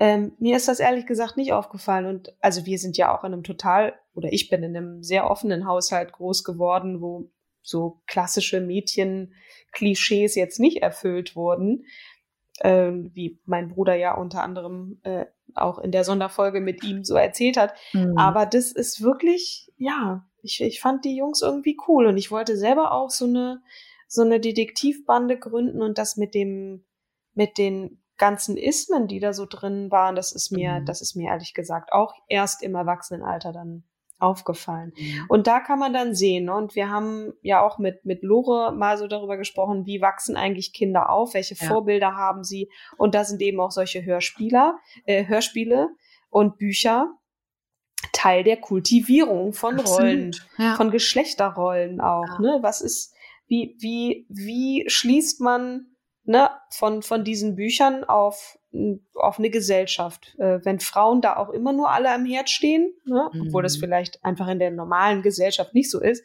Ähm, 0.00 0.32
mir 0.38 0.56
ist 0.56 0.66
das 0.66 0.80
ehrlich 0.80 1.06
gesagt 1.06 1.36
nicht 1.36 1.52
aufgefallen. 1.52 2.06
Und 2.06 2.34
also 2.40 2.64
wir 2.64 2.78
sind 2.78 2.96
ja 2.96 3.14
auch 3.14 3.22
in 3.22 3.34
einem 3.34 3.44
total, 3.44 3.94
oder 4.14 4.32
ich 4.32 4.48
bin 4.48 4.62
in 4.62 4.74
einem 4.74 5.02
sehr 5.02 5.30
offenen 5.30 5.66
Haushalt 5.66 6.12
groß 6.12 6.42
geworden, 6.42 7.02
wo 7.02 7.30
so 7.62 8.00
klassische 8.06 8.62
Mädchen-Klischees 8.62 10.34
jetzt 10.34 10.58
nicht 10.58 10.78
erfüllt 10.78 11.36
wurden. 11.36 11.84
Ähm, 12.62 13.10
wie 13.14 13.40
mein 13.44 13.68
Bruder 13.68 13.94
ja 13.94 14.14
unter 14.14 14.42
anderem 14.42 15.00
äh, 15.02 15.26
auch 15.54 15.78
in 15.78 15.92
der 15.92 16.04
Sonderfolge 16.04 16.60
mit 16.60 16.82
ihm 16.82 17.04
so 17.04 17.14
erzählt 17.14 17.58
hat. 17.58 17.74
Mhm. 17.92 18.16
Aber 18.16 18.46
das 18.46 18.72
ist 18.72 19.02
wirklich, 19.02 19.70
ja, 19.76 20.26
ich, 20.42 20.62
ich 20.62 20.80
fand 20.80 21.04
die 21.04 21.16
Jungs 21.16 21.42
irgendwie 21.42 21.76
cool 21.88 22.06
und 22.06 22.16
ich 22.16 22.30
wollte 22.30 22.56
selber 22.56 22.92
auch 22.92 23.10
so 23.10 23.26
eine, 23.26 23.62
so 24.08 24.22
eine 24.22 24.40
Detektivbande 24.40 25.38
gründen 25.38 25.82
und 25.82 25.98
das 25.98 26.16
mit 26.16 26.34
dem, 26.34 26.84
mit 27.34 27.58
den 27.58 28.02
ganzen 28.20 28.56
Ismen, 28.56 29.08
die 29.08 29.18
da 29.18 29.32
so 29.32 29.46
drin 29.46 29.90
waren, 29.90 30.14
das 30.14 30.30
ist 30.30 30.52
mir, 30.52 30.80
mhm. 30.80 30.84
das 30.84 31.00
ist 31.00 31.16
mir 31.16 31.30
ehrlich 31.30 31.54
gesagt 31.54 31.92
auch 31.92 32.14
erst 32.28 32.62
im 32.62 32.76
Erwachsenenalter 32.76 33.50
dann 33.50 33.82
aufgefallen. 34.20 34.92
Mhm. 34.96 35.24
Und 35.28 35.46
da 35.46 35.60
kann 35.60 35.78
man 35.78 35.92
dann 35.92 36.14
sehen, 36.14 36.44
ne? 36.44 36.54
und 36.54 36.76
wir 36.76 36.90
haben 36.90 37.32
ja 37.42 37.62
auch 37.62 37.78
mit, 37.78 38.04
mit 38.04 38.22
Lore 38.22 38.72
mal 38.72 38.98
so 38.98 39.08
darüber 39.08 39.36
gesprochen, 39.36 39.86
wie 39.86 40.00
wachsen 40.00 40.36
eigentlich 40.36 40.72
Kinder 40.72 41.10
auf, 41.10 41.34
welche 41.34 41.54
ja. 41.56 41.66
Vorbilder 41.66 42.14
haben 42.14 42.44
sie. 42.44 42.70
Und 42.98 43.14
da 43.14 43.24
sind 43.24 43.40
eben 43.40 43.58
auch 43.58 43.70
solche 43.70 44.04
Hörspieler, 44.04 44.78
äh, 45.06 45.26
Hörspiele 45.26 45.88
und 46.28 46.58
Bücher 46.58 47.08
Teil 48.12 48.44
der 48.44 48.58
Kultivierung 48.58 49.52
von 49.52 49.78
Absolut. 49.78 50.00
Rollen, 50.00 50.36
ja. 50.58 50.74
von 50.74 50.90
Geschlechterrollen 50.90 52.00
auch. 52.00 52.26
Ja. 52.26 52.40
Ne? 52.40 52.58
Was 52.60 52.80
ist, 52.80 53.14
wie, 53.46 53.76
wie, 53.78 54.26
wie 54.28 54.84
schließt 54.88 55.40
man 55.40 55.89
ne, 56.30 56.48
von, 56.70 57.02
von 57.02 57.24
diesen 57.24 57.56
Büchern 57.56 58.04
auf, 58.04 58.56
auf 59.14 59.38
eine 59.40 59.50
Gesellschaft. 59.50 60.36
Äh, 60.38 60.64
wenn 60.64 60.78
Frauen 60.78 61.20
da 61.20 61.36
auch 61.36 61.50
immer 61.50 61.72
nur 61.72 61.90
alle 61.90 62.12
am 62.12 62.24
Herd 62.24 62.48
stehen, 62.48 62.94
ne, 63.04 63.28
mhm. 63.32 63.48
obwohl 63.48 63.64
das 63.64 63.76
mhm. 63.76 63.80
vielleicht 63.80 64.24
einfach 64.24 64.46
in 64.46 64.60
der 64.60 64.70
normalen 64.70 65.22
Gesellschaft 65.22 65.74
nicht 65.74 65.90
so 65.90 66.00
ist, 66.00 66.24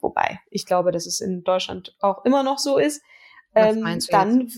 wobei 0.00 0.40
ich 0.50 0.66
glaube, 0.66 0.90
dass 0.90 1.06
es 1.06 1.20
in 1.20 1.44
Deutschland 1.44 1.96
auch 2.00 2.24
immer 2.24 2.42
noch 2.42 2.58
so 2.58 2.76
ist, 2.76 3.02
ähm, 3.54 4.00
dann 4.10 4.50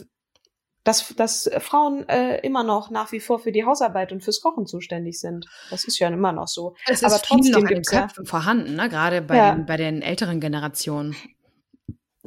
dass, 0.84 1.14
dass 1.16 1.50
Frauen 1.58 2.08
äh, 2.08 2.38
immer 2.38 2.64
noch 2.64 2.88
nach 2.88 3.12
wie 3.12 3.20
vor 3.20 3.38
für 3.38 3.52
die 3.52 3.66
Hausarbeit 3.66 4.10
und 4.10 4.22
fürs 4.22 4.40
Kochen 4.40 4.66
zuständig 4.66 5.20
sind. 5.20 5.44
Das 5.68 5.84
ist 5.84 5.98
ja 5.98 6.08
immer 6.08 6.32
noch 6.32 6.48
so. 6.48 6.76
Es 6.86 7.04
Aber 7.04 7.16
ist 7.16 7.26
trotzdem 7.26 7.52
noch 7.52 7.60
in 7.60 7.66
den 7.66 7.82
Köpfen 7.82 8.24
ja, 8.24 8.30
vorhanden, 8.30 8.76
ne? 8.76 8.88
gerade 8.88 9.20
bei, 9.20 9.36
ja. 9.36 9.54
den, 9.54 9.66
bei 9.66 9.76
den 9.76 10.00
älteren 10.00 10.40
Generationen. 10.40 11.14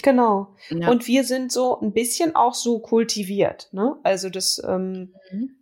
Genau. 0.01 0.55
Ja. 0.69 0.89
Und 0.89 1.07
wir 1.07 1.23
sind 1.23 1.51
so 1.51 1.79
ein 1.79 1.93
bisschen 1.93 2.35
auch 2.35 2.53
so 2.53 2.79
kultiviert, 2.79 3.69
ne? 3.71 3.97
Also 4.03 4.29
das, 4.29 4.61
ähm, 4.65 5.13
mhm. 5.31 5.57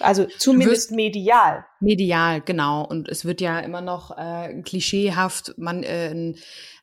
also 0.00 0.26
zumindest 0.38 0.92
medial. 0.92 1.66
Medial, 1.80 2.40
genau. 2.40 2.86
Und 2.86 3.08
es 3.08 3.24
wird 3.24 3.40
ja 3.40 3.58
immer 3.58 3.80
noch 3.80 4.16
äh, 4.16 4.62
klischeehaft. 4.62 5.54
Man, 5.56 5.82
äh, 5.82 6.34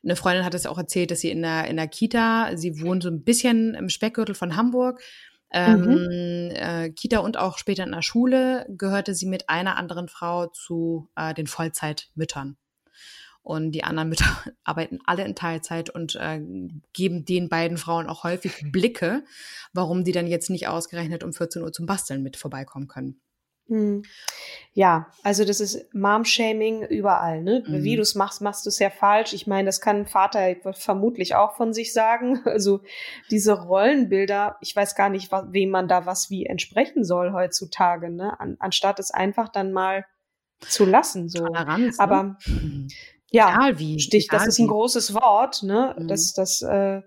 eine 0.04 0.16
Freundin 0.16 0.44
hat 0.44 0.54
es 0.54 0.66
auch 0.66 0.78
erzählt, 0.78 1.10
dass 1.10 1.20
sie 1.20 1.30
in 1.30 1.42
der 1.42 1.66
in 1.66 1.76
der 1.76 1.88
Kita, 1.88 2.56
sie 2.56 2.80
wohnt 2.82 3.02
so 3.02 3.08
ein 3.08 3.24
bisschen 3.24 3.74
im 3.74 3.88
Speckgürtel 3.88 4.34
von 4.34 4.56
Hamburg. 4.56 5.00
Ähm, 5.52 5.80
mhm. 5.82 6.50
äh, 6.50 6.90
Kita 6.90 7.18
und 7.20 7.38
auch 7.38 7.58
später 7.58 7.84
in 7.84 7.92
der 7.92 8.02
Schule 8.02 8.66
gehörte 8.68 9.14
sie 9.14 9.26
mit 9.26 9.48
einer 9.48 9.76
anderen 9.76 10.08
Frau 10.08 10.48
zu 10.48 11.08
äh, 11.16 11.32
den 11.32 11.46
Vollzeitmüttern 11.46 12.56
und 13.44 13.72
die 13.72 13.84
anderen 13.84 14.08
Mütter 14.08 14.24
arbeiten 14.64 14.98
alle 15.04 15.24
in 15.24 15.36
Teilzeit 15.36 15.90
und 15.90 16.16
äh, 16.16 16.40
geben 16.92 17.24
den 17.24 17.48
beiden 17.48 17.76
Frauen 17.76 18.08
auch 18.08 18.24
häufig 18.24 18.64
Blicke, 18.72 19.22
warum 19.72 20.02
die 20.02 20.12
dann 20.12 20.26
jetzt 20.26 20.50
nicht 20.50 20.66
ausgerechnet 20.66 21.22
um 21.22 21.32
14 21.32 21.62
Uhr 21.62 21.72
zum 21.72 21.86
Basteln 21.86 22.22
mit 22.22 22.36
vorbeikommen 22.36 22.88
können. 22.88 23.20
Hm. 23.68 24.02
Ja, 24.74 25.06
also 25.22 25.44
das 25.44 25.60
ist 25.60 25.94
Mom-Shaming 25.94 26.82
überall. 26.82 27.42
Ne? 27.42 27.64
Mhm. 27.66 27.82
Wie 27.82 27.96
du 27.96 28.02
es 28.02 28.14
machst, 28.14 28.42
machst 28.42 28.66
du 28.66 28.68
es 28.68 28.78
ja 28.78 28.90
falsch. 28.90 29.32
Ich 29.32 29.46
meine, 29.46 29.66
das 29.66 29.80
kann 29.80 30.00
ein 30.00 30.06
Vater 30.06 30.54
vermutlich 30.72 31.34
auch 31.34 31.56
von 31.56 31.72
sich 31.72 31.92
sagen. 31.92 32.40
Also 32.54 32.80
diese 33.30 33.52
Rollenbilder, 33.52 34.58
ich 34.60 34.76
weiß 34.76 34.94
gar 34.94 35.08
nicht, 35.08 35.32
wem 35.32 35.70
man 35.70 35.88
da 35.88 36.06
was 36.06 36.30
wie 36.30 36.46
entsprechen 36.46 37.04
soll 37.04 37.32
heutzutage. 37.32 38.10
Ne? 38.10 38.38
An, 38.38 38.56
anstatt 38.58 38.98
es 38.98 39.10
einfach 39.10 39.48
dann 39.48 39.72
mal 39.72 40.04
zu 40.60 40.84
lassen. 40.84 41.28
So. 41.28 41.46
Toleranz, 41.46 41.98
ne? 41.98 42.02
Aber 42.02 42.36
mhm. 42.46 42.88
Ja, 43.34 43.52
egal 43.52 43.78
wie. 43.80 43.98
Stich, 43.98 44.26
egal 44.26 44.38
das 44.38 44.48
ist 44.48 44.58
ein 44.60 44.68
großes 44.68 45.14
Wort, 45.14 45.62
ne? 45.64 45.96
Mhm. 45.98 46.08
Das, 46.08 46.32
das 46.32 46.62
äh, 46.62 47.00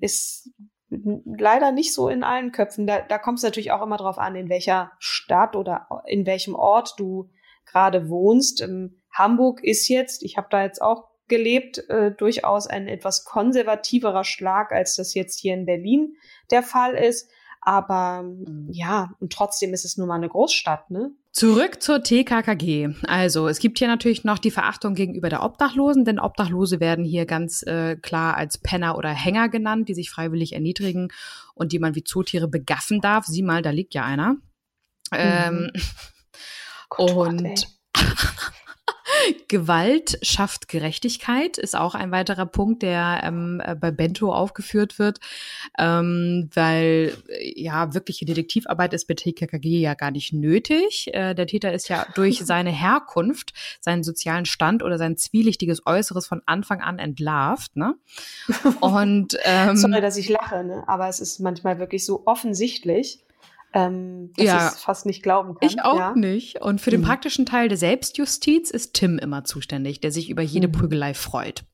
ist 0.00 0.50
leider 0.88 1.70
nicht 1.70 1.94
so 1.94 2.08
in 2.08 2.24
allen 2.24 2.50
Köpfen. 2.50 2.86
Da, 2.86 3.02
da 3.02 3.18
kommt 3.18 3.38
es 3.38 3.44
natürlich 3.44 3.70
auch 3.70 3.82
immer 3.82 3.98
drauf 3.98 4.18
an, 4.18 4.34
in 4.34 4.48
welcher 4.48 4.90
Stadt 4.98 5.54
oder 5.54 5.88
in 6.06 6.26
welchem 6.26 6.54
Ort 6.56 6.94
du 6.98 7.30
gerade 7.66 8.08
wohnst. 8.08 8.60
Ähm, 8.60 9.00
Hamburg 9.12 9.62
ist 9.62 9.88
jetzt, 9.88 10.24
ich 10.24 10.36
habe 10.36 10.48
da 10.50 10.62
jetzt 10.62 10.82
auch 10.82 11.04
gelebt, 11.28 11.88
äh, 11.88 12.10
durchaus 12.12 12.66
ein 12.66 12.88
etwas 12.88 13.24
konservativerer 13.24 14.24
Schlag, 14.24 14.72
als 14.72 14.96
das 14.96 15.14
jetzt 15.14 15.38
hier 15.38 15.54
in 15.54 15.66
Berlin 15.66 16.16
der 16.50 16.62
Fall 16.62 16.94
ist. 16.94 17.30
Aber 17.66 18.22
mhm. 18.22 18.68
ja, 18.70 19.10
und 19.18 19.32
trotzdem 19.32 19.74
ist 19.74 19.84
es 19.84 19.96
nun 19.96 20.06
mal 20.06 20.14
eine 20.14 20.28
Großstadt, 20.28 20.88
ne? 20.92 21.10
Zurück 21.32 21.82
zur 21.82 22.00
TKKG. 22.00 22.94
Also 23.08 23.48
es 23.48 23.58
gibt 23.58 23.78
hier 23.78 23.88
natürlich 23.88 24.22
noch 24.22 24.38
die 24.38 24.52
Verachtung 24.52 24.94
gegenüber 24.94 25.28
der 25.28 25.42
Obdachlosen, 25.42 26.04
denn 26.04 26.20
Obdachlose 26.20 26.78
werden 26.78 27.04
hier 27.04 27.26
ganz 27.26 27.64
äh, 27.64 27.96
klar 27.96 28.36
als 28.36 28.58
Penner 28.58 28.96
oder 28.96 29.10
Hänger 29.10 29.48
genannt, 29.48 29.88
die 29.88 29.94
sich 29.94 30.10
freiwillig 30.10 30.52
erniedrigen 30.52 31.08
und 31.54 31.72
die 31.72 31.80
man 31.80 31.96
wie 31.96 32.04
Zootiere 32.04 32.46
begaffen 32.46 33.00
darf. 33.00 33.26
Sieh 33.26 33.42
mal, 33.42 33.62
da 33.62 33.70
liegt 33.70 33.94
ja 33.94 34.04
einer. 34.04 34.34
Mhm. 34.34 34.40
Ähm, 35.10 35.70
Gott, 36.88 37.10
und 37.10 37.75
Gewalt 39.48 40.18
schafft 40.22 40.68
Gerechtigkeit 40.68 41.58
ist 41.58 41.76
auch 41.76 41.94
ein 41.94 42.10
weiterer 42.10 42.46
Punkt, 42.46 42.82
der 42.82 43.20
ähm, 43.24 43.62
äh, 43.64 43.74
bei 43.74 43.90
Bento 43.90 44.32
aufgeführt 44.32 44.98
wird, 44.98 45.18
ähm, 45.78 46.50
weil 46.54 47.16
äh, 47.28 47.60
ja 47.60 47.94
wirkliche 47.94 48.24
Detektivarbeit 48.24 48.92
ist 48.92 49.06
bei 49.06 49.14
TKKG 49.14 49.80
ja 49.80 49.94
gar 49.94 50.10
nicht 50.10 50.32
nötig. 50.32 51.08
Äh, 51.12 51.34
der 51.34 51.46
Täter 51.46 51.72
ist 51.72 51.88
ja 51.88 52.06
durch 52.14 52.38
seine 52.44 52.70
Herkunft, 52.70 53.52
seinen 53.80 54.02
sozialen 54.02 54.46
Stand 54.46 54.82
oder 54.82 54.98
sein 54.98 55.16
zwielichtiges 55.16 55.86
Äußeres 55.86 56.26
von 56.26 56.42
Anfang 56.46 56.80
an 56.80 56.98
entlarvt. 56.98 57.76
Ne? 57.76 57.94
Und 58.80 59.36
ähm, 59.44 59.76
sorry, 59.76 60.00
dass 60.00 60.16
ich 60.16 60.28
lache, 60.28 60.64
ne? 60.64 60.84
aber 60.86 61.08
es 61.08 61.20
ist 61.20 61.40
manchmal 61.40 61.78
wirklich 61.78 62.04
so 62.04 62.22
offensichtlich 62.26 63.25
ähm, 63.76 64.32
dass 64.36 64.46
ja. 64.46 64.56
ich 64.56 64.72
es 64.72 64.80
fast 64.80 65.04
nicht 65.04 65.22
glauben 65.22 65.54
kann. 65.54 65.68
Ich 65.68 65.82
auch 65.82 65.98
ja. 65.98 66.14
nicht. 66.14 66.62
Und 66.62 66.80
für 66.80 66.90
den 66.90 67.02
mhm. 67.02 67.04
praktischen 67.04 67.44
Teil 67.44 67.68
der 67.68 67.76
Selbstjustiz 67.76 68.70
ist 68.70 68.94
Tim 68.94 69.18
immer 69.18 69.44
zuständig, 69.44 70.00
der 70.00 70.10
sich 70.10 70.30
über 70.30 70.40
jede 70.40 70.68
mhm. 70.68 70.72
Prügelei 70.72 71.12
freut. 71.12 71.64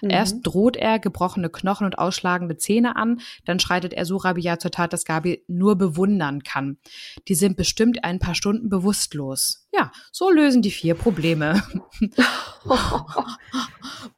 Mhm. 0.00 0.10
Erst 0.10 0.38
droht 0.44 0.76
er 0.76 1.00
gebrochene 1.00 1.50
Knochen 1.50 1.86
und 1.86 1.98
ausschlagende 1.98 2.56
Zähne 2.56 2.94
an, 2.94 3.20
dann 3.46 3.58
schreitet 3.58 3.92
er 3.94 4.04
so 4.04 4.16
rabiat 4.16 4.60
zur 4.60 4.70
Tat, 4.70 4.92
dass 4.92 5.04
Gabi 5.04 5.42
nur 5.48 5.76
bewundern 5.76 6.44
kann. 6.44 6.78
Die 7.26 7.34
sind 7.34 7.56
bestimmt 7.56 8.04
ein 8.04 8.20
paar 8.20 8.36
Stunden 8.36 8.68
bewusstlos. 8.68 9.66
Ja, 9.72 9.92
so 10.10 10.30
lösen 10.30 10.62
die 10.62 10.70
vier 10.70 10.94
Probleme. 10.94 11.62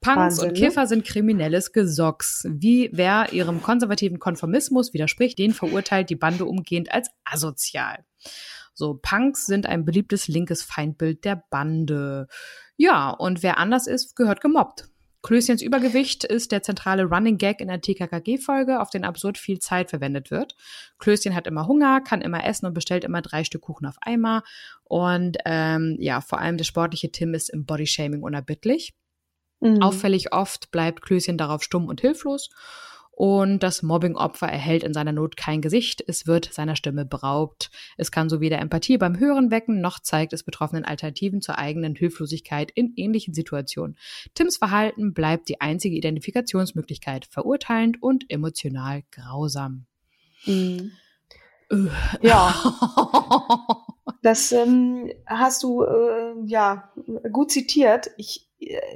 Punks 0.01 0.17
Wahnsinn, 0.17 0.49
und 0.49 0.53
ne? 0.55 0.59
Kiffer 0.59 0.87
sind 0.87 1.05
kriminelles 1.05 1.73
Gesocks. 1.73 2.47
Wie 2.49 2.89
wer 2.93 3.33
ihrem 3.33 3.63
konservativen 3.63 4.19
Konformismus 4.19 4.95
widerspricht, 4.95 5.39
den 5.39 5.53
verurteilt 5.53 6.09
die 6.09 6.17
Bande 6.17 6.47
umgehend 6.47 6.93
als 6.93 7.11
asozial. 7.25 8.05
So, 8.75 8.95
Punks 8.95 9.47
sind 9.47 9.67
ein 9.67 9.85
beliebtes 9.85 10.29
linkes 10.29 10.63
Feindbild 10.63 11.25
der 11.25 11.43
Bande. 11.51 12.27
Ja, 12.77 13.11
und 13.11 13.43
wer 13.43 13.59
anders 13.59 13.87
ist, 13.87 14.17
gehört 14.17 14.41
gemobbt. 14.41 14.89
Klößchens 15.23 15.63
Übergewicht 15.63 16.25
ist 16.25 16.51
der 16.51 16.65
zentrale 16.65 17.05
Running 17.05 17.39
Gag 17.39 17.61
in 17.61 17.69
der 17.69 17.81
TKKG-Folge, 17.81 18.81
auf 18.81 18.91
den 18.91 19.05
absurd 19.05 19.39
viel 19.39 19.61
Zeit 19.61 19.91
verwendet 19.91 20.33
wird. 20.33 20.57
Klößchen 20.99 21.35
hat 21.35 21.47
immer 21.47 21.69
Hunger, 21.69 22.01
kann 22.01 22.23
immer 22.23 22.45
essen 22.45 22.67
und 22.67 22.75
bestellt 22.75 23.05
immer 23.05 23.23
drei 23.23 23.45
Stück 23.45 23.63
Kuchen 23.63 23.87
auf 23.87 23.97
einmal. 24.01 24.43
Und 24.83 25.37
ähm, 25.45 25.97
ja, 26.01 26.21
vor 26.21 26.41
allem 26.41 26.57
der 26.57 26.65
sportliche 26.65 27.13
Tim 27.13 27.35
ist 27.35 27.51
im 27.51 27.67
Bodyshaming 27.67 28.23
unerbittlich. 28.23 28.95
Mhm. 29.61 29.81
Auffällig 29.81 30.33
oft 30.33 30.73
bleibt 30.73 31.03
Klößchen 31.03 31.39
darauf 31.39 31.63
stumm 31.63 31.87
und 31.87 32.01
hilflos 32.01 32.51
und 33.15 33.63
das 33.63 33.83
Mobbing-Opfer 33.83 34.47
erhält 34.47 34.83
in 34.83 34.95
seiner 34.95 35.13
Not 35.13 35.37
kein 35.37 35.61
Gesicht, 35.61 36.03
es 36.07 36.27
wird 36.27 36.53
seiner 36.53 36.77
Stimme 36.77 37.05
beraubt. 37.05 37.71
Es 37.99 38.11
kann 38.11 38.31
so 38.31 38.41
weder 38.41 38.59
Empathie 38.59 38.97
beim 38.97 39.19
Hören 39.19 39.51
wecken, 39.51 39.83
noch 39.83 40.01
zeigt 40.01 40.33
es 40.33 40.43
Betroffenen 40.43 40.87
Alternativen 40.87 41.43
zur 41.43 41.59
eigenen 41.59 41.95
Hilflosigkeit 41.95 42.71
in 42.75 42.95
ähnlichen 42.97 43.35
Situationen. 43.35 43.97
Tims 44.35 44.57
Verhalten 44.57 45.13
bleibt 45.13 45.49
die 45.51 45.61
einzige 45.61 45.95
Identifikationsmöglichkeit, 45.95 47.27
verurteilend 47.27 48.03
und 48.03 48.31
emotional 48.31 49.03
grausam. 49.11 49.85
Mhm. 50.47 50.93
Ja. 52.23 52.55
das 54.23 54.53
ähm, 54.53 55.11
hast 55.27 55.63
du 55.63 55.85
äh, 55.85 56.35
ja 56.47 56.91
gut 57.31 57.51
zitiert. 57.51 58.11
Ich 58.17 58.49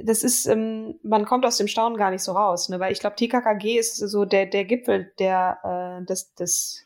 das 0.02 0.22
ist, 0.22 0.46
ähm, 0.46 0.98
man 1.02 1.24
kommt 1.24 1.44
aus 1.44 1.56
dem 1.56 1.68
Staunen 1.68 1.98
gar 1.98 2.10
nicht 2.10 2.22
so 2.22 2.32
raus, 2.32 2.68
ne? 2.68 2.80
weil 2.80 2.92
ich 2.92 3.00
glaube, 3.00 3.16
TKKG 3.16 3.78
ist 3.78 3.96
so 3.96 4.24
der, 4.24 4.46
der 4.46 4.64
Gipfel 4.64 5.12
der, 5.18 6.00
äh, 6.02 6.04
des, 6.06 6.34
des, 6.34 6.84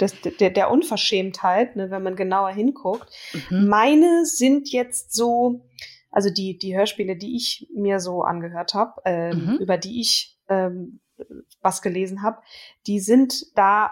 des, 0.00 0.14
der, 0.38 0.50
der 0.50 0.70
Unverschämtheit, 0.70 1.76
ne? 1.76 1.90
wenn 1.90 2.02
man 2.02 2.16
genauer 2.16 2.50
hinguckt. 2.50 3.08
Mhm. 3.50 3.68
Meine 3.68 4.24
sind 4.24 4.70
jetzt 4.70 5.14
so, 5.14 5.60
also 6.10 6.30
die, 6.30 6.58
die 6.58 6.76
Hörspiele, 6.76 7.16
die 7.16 7.36
ich 7.36 7.68
mir 7.74 8.00
so 8.00 8.22
angehört 8.22 8.74
habe, 8.74 9.00
äh, 9.04 9.34
mhm. 9.34 9.58
über 9.58 9.78
die 9.78 10.00
ich 10.00 10.38
ähm, 10.48 11.00
was 11.60 11.82
gelesen 11.82 12.22
habe, 12.22 12.38
die 12.86 13.00
sind 13.00 13.56
da 13.56 13.90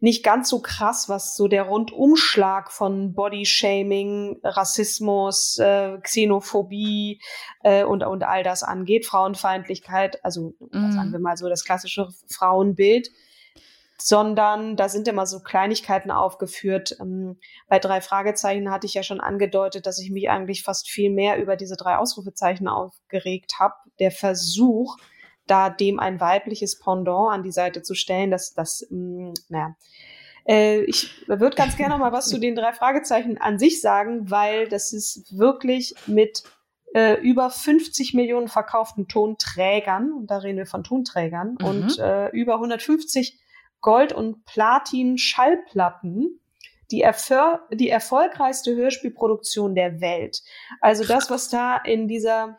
nicht 0.00 0.22
ganz 0.24 0.48
so 0.48 0.60
krass, 0.60 1.08
was 1.08 1.36
so 1.36 1.48
der 1.48 1.64
Rundumschlag 1.64 2.70
von 2.70 3.14
Bodyshaming, 3.14 4.40
Rassismus, 4.42 5.58
äh, 5.58 5.98
Xenophobie 5.98 7.20
äh, 7.62 7.84
und, 7.84 8.02
und 8.02 8.22
all 8.22 8.42
das 8.42 8.62
angeht, 8.62 9.06
Frauenfeindlichkeit, 9.06 10.24
also 10.24 10.54
mm. 10.60 10.92
sagen 10.92 11.12
wir 11.12 11.18
mal 11.18 11.36
so 11.36 11.48
das 11.48 11.64
klassische 11.64 12.08
Frauenbild 12.28 13.10
sondern 13.96 14.76
da 14.76 14.88
sind 14.88 15.08
immer 15.08 15.26
so 15.26 15.40
Kleinigkeiten 15.40 16.10
aufgeführt. 16.10 16.96
Ähm, 17.00 17.38
bei 17.68 17.78
drei 17.78 18.00
Fragezeichen 18.00 18.70
hatte 18.70 18.86
ich 18.86 18.94
ja 18.94 19.02
schon 19.02 19.20
angedeutet, 19.20 19.86
dass 19.86 19.98
ich 19.98 20.10
mich 20.10 20.28
eigentlich 20.28 20.62
fast 20.62 20.88
viel 20.88 21.10
mehr 21.10 21.40
über 21.40 21.56
diese 21.56 21.76
drei 21.76 21.96
Ausrufezeichen 21.96 22.68
aufgeregt 22.68 23.54
habe. 23.58 23.74
Der 24.00 24.10
Versuch, 24.10 24.96
da 25.46 25.70
dem 25.70 25.98
ein 26.00 26.20
weibliches 26.20 26.78
Pendant 26.78 27.32
an 27.32 27.42
die 27.42 27.52
Seite 27.52 27.82
zu 27.82 27.94
stellen, 27.94 28.30
das, 28.30 28.54
das, 28.54 28.86
mm, 28.90 29.32
naja. 29.48 29.76
Äh, 30.46 30.82
ich 30.82 31.10
würde 31.26 31.56
ganz 31.56 31.76
gerne 31.76 31.94
noch 31.94 32.00
mal 32.00 32.12
was 32.12 32.28
zu 32.28 32.38
den 32.38 32.54
drei 32.54 32.72
Fragezeichen 32.72 33.38
an 33.38 33.58
sich 33.58 33.80
sagen, 33.80 34.30
weil 34.30 34.68
das 34.68 34.92
ist 34.92 35.36
wirklich 35.36 35.94
mit 36.06 36.42
äh, 36.94 37.20
über 37.20 37.50
50 37.50 38.14
Millionen 38.14 38.48
verkauften 38.48 39.08
Tonträgern, 39.08 40.12
und 40.12 40.30
da 40.30 40.38
reden 40.38 40.58
wir 40.58 40.66
von 40.66 40.84
Tonträgern, 40.84 41.56
mhm. 41.60 41.66
und 41.66 41.98
äh, 41.98 42.28
über 42.28 42.54
150 42.54 43.38
Gold- 43.80 44.12
und 44.12 44.44
Platin-Schallplatten 44.46 46.40
die, 46.90 47.02
erfol 47.02 47.60
die 47.72 47.88
erfolgreichste 47.88 48.74
Hörspielproduktion 48.74 49.74
der 49.74 50.00
Welt. 50.00 50.42
Also 50.80 51.04
das, 51.04 51.30
was 51.30 51.48
da 51.48 51.76
in 51.76 52.08
dieser 52.08 52.58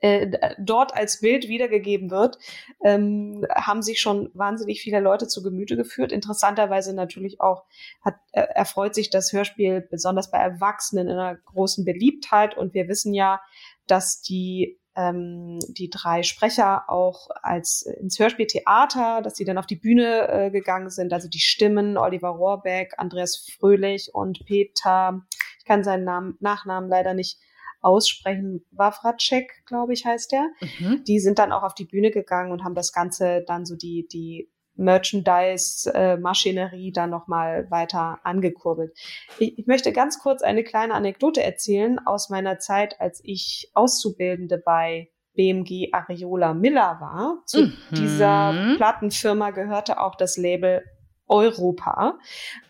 äh, 0.00 0.54
dort 0.58 0.94
als 0.94 1.20
Bild 1.20 1.48
wiedergegeben 1.48 2.10
wird, 2.10 2.38
ähm, 2.84 3.46
haben 3.54 3.82
sich 3.82 4.00
schon 4.00 4.30
wahnsinnig 4.34 4.80
viele 4.80 5.00
Leute 5.00 5.28
zu 5.28 5.42
Gemüte 5.42 5.76
geführt. 5.76 6.12
Interessanterweise 6.12 6.94
natürlich 6.94 7.40
auch 7.40 7.64
hat, 8.02 8.16
äh, 8.32 8.42
erfreut 8.42 8.94
sich 8.94 9.10
das 9.10 9.32
Hörspiel 9.32 9.80
besonders 9.80 10.30
bei 10.30 10.38
Erwachsenen 10.38 11.08
in 11.08 11.16
einer 11.16 11.36
großen 11.36 11.84
Beliebtheit. 11.84 12.56
Und 12.56 12.74
wir 12.74 12.88
wissen 12.88 13.14
ja, 13.14 13.40
dass 13.86 14.20
die 14.20 14.78
ähm, 14.96 15.58
die 15.68 15.90
drei 15.90 16.22
Sprecher 16.22 16.88
auch 16.88 17.28
als 17.42 17.82
ins 17.82 18.18
Hörspieltheater, 18.18 19.22
dass 19.22 19.34
sie 19.34 19.44
dann 19.44 19.58
auf 19.58 19.66
die 19.66 19.76
Bühne 19.76 20.28
äh, 20.28 20.50
gegangen 20.50 20.90
sind, 20.90 21.12
also 21.12 21.28
die 21.28 21.40
Stimmen, 21.40 21.96
Oliver 21.96 22.28
Rohrbeck, 22.28 22.94
Andreas 22.98 23.48
Fröhlich 23.58 24.10
und 24.14 24.44
Peter, 24.46 25.22
ich 25.58 25.64
kann 25.64 25.82
seinen 25.82 26.04
Namen, 26.04 26.36
Nachnamen 26.40 26.88
leider 26.88 27.14
nicht 27.14 27.38
aussprechen. 27.84 28.64
Wawracek, 28.70 29.66
glaube 29.66 29.92
ich, 29.92 30.06
heißt 30.06 30.32
der. 30.32 30.48
Mhm. 30.78 31.04
Die 31.04 31.20
sind 31.20 31.38
dann 31.38 31.52
auch 31.52 31.62
auf 31.62 31.74
die 31.74 31.84
Bühne 31.84 32.10
gegangen 32.10 32.50
und 32.52 32.64
haben 32.64 32.74
das 32.74 32.92
Ganze 32.92 33.44
dann 33.46 33.66
so 33.66 33.76
die, 33.76 34.08
die 34.10 34.50
Merchandise-Maschinerie 34.76 36.88
äh, 36.88 36.92
dann 36.92 37.10
nochmal 37.10 37.70
weiter 37.70 38.18
angekurbelt. 38.24 38.96
Ich, 39.38 39.58
ich, 39.58 39.66
möchte 39.66 39.92
ganz 39.92 40.18
kurz 40.18 40.40
eine 40.42 40.64
kleine 40.64 40.94
Anekdote 40.94 41.42
erzählen 41.42 41.98
aus 42.04 42.30
meiner 42.30 42.58
Zeit, 42.58 43.00
als 43.00 43.20
ich 43.22 43.70
Auszubildende 43.74 44.58
bei 44.58 45.10
BMG 45.34 45.90
Ariola 45.92 46.54
Miller 46.54 46.98
war. 47.00 47.42
Zu 47.46 47.66
mhm. 47.66 47.74
dieser 47.92 48.74
Plattenfirma 48.76 49.50
gehörte 49.50 50.00
auch 50.00 50.16
das 50.16 50.36
Label 50.36 50.82
Europa, 51.26 52.18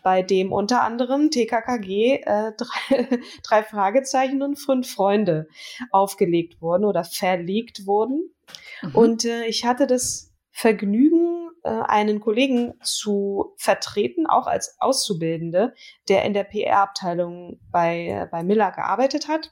bei 0.03 0.21
dem 0.21 0.51
unter 0.51 0.81
anderem 0.81 1.29
TKKG 1.31 2.21
äh, 2.23 2.51
drei, 2.57 3.19
drei 3.43 3.63
Fragezeichen 3.63 4.41
und 4.41 4.57
fünf 4.57 4.91
Freunde 4.91 5.47
aufgelegt 5.91 6.61
wurden 6.61 6.85
oder 6.85 7.03
verlegt 7.03 7.85
wurden. 7.85 8.33
Mhm. 8.81 8.95
Und 8.95 9.25
äh, 9.25 9.45
ich 9.45 9.65
hatte 9.65 9.87
das 9.87 10.33
Vergnügen, 10.51 11.49
äh, 11.63 11.69
einen 11.69 12.19
Kollegen 12.21 12.75
zu 12.81 13.55
vertreten, 13.57 14.27
auch 14.27 14.47
als 14.47 14.77
Auszubildende, 14.79 15.73
der 16.07 16.23
in 16.23 16.33
der 16.33 16.45
PR-Abteilung 16.45 17.59
bei, 17.71 18.07
äh, 18.07 18.27
bei 18.29 18.43
Miller 18.43 18.71
gearbeitet 18.71 19.27
hat. 19.27 19.51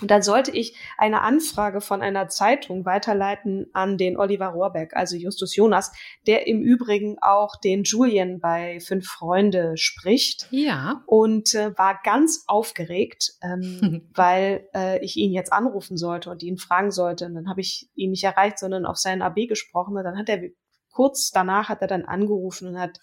Und 0.00 0.10
dann 0.10 0.22
sollte 0.22 0.50
ich 0.50 0.76
eine 0.96 1.22
Anfrage 1.22 1.80
von 1.80 2.02
einer 2.02 2.28
Zeitung 2.28 2.84
weiterleiten 2.84 3.66
an 3.72 3.98
den 3.98 4.16
Oliver 4.16 4.48
Rohrbeck, 4.48 4.94
also 4.94 5.16
Justus 5.16 5.56
Jonas, 5.56 5.92
der 6.26 6.46
im 6.46 6.62
Übrigen 6.62 7.16
auch 7.20 7.56
den 7.56 7.84
Julian 7.84 8.40
bei 8.40 8.80
Fünf 8.80 9.06
Freunde 9.06 9.76
spricht. 9.76 10.48
Ja. 10.50 11.02
Und 11.06 11.54
äh, 11.54 11.76
war 11.76 12.00
ganz 12.04 12.44
aufgeregt, 12.46 13.34
ähm, 13.42 14.08
weil 14.14 14.68
äh, 14.74 15.04
ich 15.04 15.16
ihn 15.16 15.32
jetzt 15.32 15.52
anrufen 15.52 15.96
sollte 15.96 16.30
und 16.30 16.42
ihn 16.42 16.58
fragen 16.58 16.90
sollte. 16.90 17.26
Und 17.26 17.34
dann 17.34 17.48
habe 17.48 17.60
ich 17.60 17.88
ihn 17.94 18.10
nicht 18.10 18.24
erreicht, 18.24 18.58
sondern 18.58 18.86
auf 18.86 18.96
seinen 18.96 19.22
AB 19.22 19.48
gesprochen. 19.48 19.96
Und 19.96 20.04
dann 20.04 20.18
hat 20.18 20.28
er 20.28 20.42
kurz 20.90 21.30
danach 21.30 21.68
hat 21.68 21.82
er 21.82 21.88
dann 21.88 22.04
angerufen 22.04 22.68
und 22.68 22.78
hat 22.78 23.00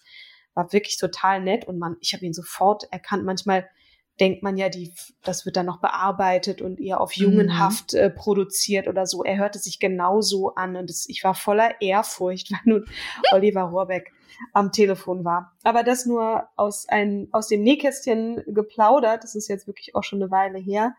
war 0.55 0.71
wirklich 0.73 0.97
total 0.97 1.41
nett 1.41 1.67
und 1.67 1.77
man, 1.77 1.97
ich 1.99 2.13
habe 2.13 2.25
ihn 2.25 2.33
sofort 2.33 2.85
erkannt. 2.91 3.25
Manchmal 3.25 3.69
denkt 4.19 4.43
man 4.43 4.55
ja, 4.57 4.69
die, 4.69 4.93
das 5.23 5.45
wird 5.45 5.57
dann 5.57 5.65
noch 5.65 5.81
bearbeitet 5.81 6.61
und 6.61 6.79
eher 6.79 7.01
auf 7.01 7.13
Jungenhaft 7.13 7.93
mhm. 7.93 7.99
äh, 7.99 8.09
produziert 8.09 8.87
oder 8.87 9.05
so. 9.05 9.23
Er 9.23 9.37
hörte 9.37 9.59
sich 9.59 9.79
genauso 9.79 10.55
an 10.55 10.75
und 10.75 10.89
das, 10.89 11.07
ich 11.09 11.23
war 11.23 11.35
voller 11.35 11.81
Ehrfurcht, 11.81 12.51
weil 12.51 12.59
nun 12.65 12.85
Oliver 13.31 13.63
Rohrbeck 13.63 14.11
am 14.53 14.71
Telefon 14.71 15.23
war. 15.25 15.53
Aber 15.63 15.83
das 15.83 16.05
nur 16.05 16.47
aus, 16.55 16.87
ein, 16.87 17.27
aus 17.31 17.47
dem 17.47 17.63
Nähkästchen 17.63 18.43
geplaudert, 18.47 19.23
das 19.23 19.35
ist 19.35 19.47
jetzt 19.47 19.67
wirklich 19.67 19.95
auch 19.95 20.03
schon 20.03 20.21
eine 20.21 20.31
Weile 20.31 20.59
her. 20.59 20.95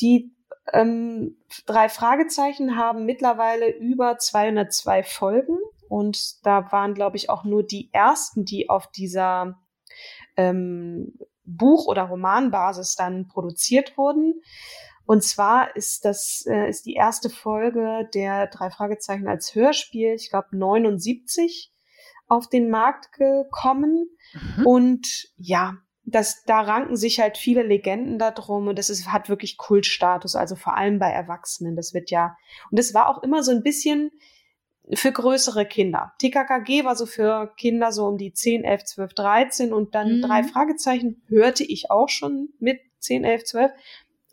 Die 0.00 0.32
ähm, 0.72 1.36
drei 1.66 1.88
Fragezeichen 1.88 2.76
haben 2.76 3.04
mittlerweile 3.04 3.70
über 3.70 4.18
202 4.18 5.02
Folgen 5.02 5.58
und 5.88 6.44
da 6.44 6.72
waren, 6.72 6.94
glaube 6.94 7.16
ich, 7.16 7.28
auch 7.28 7.44
nur 7.44 7.62
die 7.62 7.90
ersten, 7.92 8.44
die 8.44 8.70
auf 8.70 8.90
dieser 8.90 9.60
ähm, 10.36 11.18
Buch- 11.44 11.86
oder 11.86 12.04
Romanbasis 12.04 12.94
dann 12.96 13.28
produziert 13.28 13.96
wurden. 13.96 14.40
Und 15.06 15.22
zwar 15.22 15.76
ist 15.76 16.04
das 16.04 16.44
äh, 16.46 16.68
ist 16.68 16.86
die 16.86 16.94
erste 16.94 17.28
Folge 17.28 18.08
der 18.14 18.46
drei 18.46 18.70
Fragezeichen 18.70 19.28
als 19.28 19.54
Hörspiel, 19.54 20.14
ich 20.14 20.30
glaube 20.30 20.56
79 20.56 21.72
auf 22.26 22.48
den 22.48 22.70
Markt 22.70 23.12
gekommen. 23.12 24.08
Mhm. 24.32 24.66
Und 24.66 25.28
ja, 25.36 25.76
das, 26.06 26.42
da 26.44 26.60
ranken 26.60 26.96
sich 26.96 27.20
halt 27.20 27.38
viele 27.38 27.62
Legenden 27.62 28.18
darum 28.18 28.68
und 28.68 28.78
das 28.78 28.90
ist, 28.90 29.10
hat 29.10 29.28
wirklich 29.28 29.56
Kultstatus, 29.56 30.36
also 30.36 30.54
vor 30.54 30.76
allem 30.76 30.98
bei 30.98 31.10
Erwachsenen. 31.10 31.76
Das 31.76 31.94
wird 31.94 32.10
ja, 32.10 32.36
und 32.70 32.78
es 32.78 32.94
war 32.94 33.08
auch 33.08 33.22
immer 33.22 33.42
so 33.42 33.52
ein 33.52 33.62
bisschen 33.62 34.10
für 34.92 35.12
größere 35.12 35.64
Kinder. 35.64 36.12
TKKG 36.18 36.84
war 36.84 36.96
so 36.96 37.06
für 37.06 37.52
Kinder 37.56 37.90
so 37.92 38.06
um 38.06 38.18
die 38.18 38.32
10, 38.32 38.64
11, 38.64 38.84
12, 38.84 39.14
13 39.14 39.72
und 39.72 39.94
dann 39.94 40.18
mhm. 40.18 40.22
drei 40.22 40.42
Fragezeichen 40.42 41.22
hörte 41.28 41.64
ich 41.64 41.90
auch 41.90 42.08
schon 42.08 42.50
mit 42.58 42.80
10, 43.00 43.24
11, 43.24 43.44
12. 43.44 43.70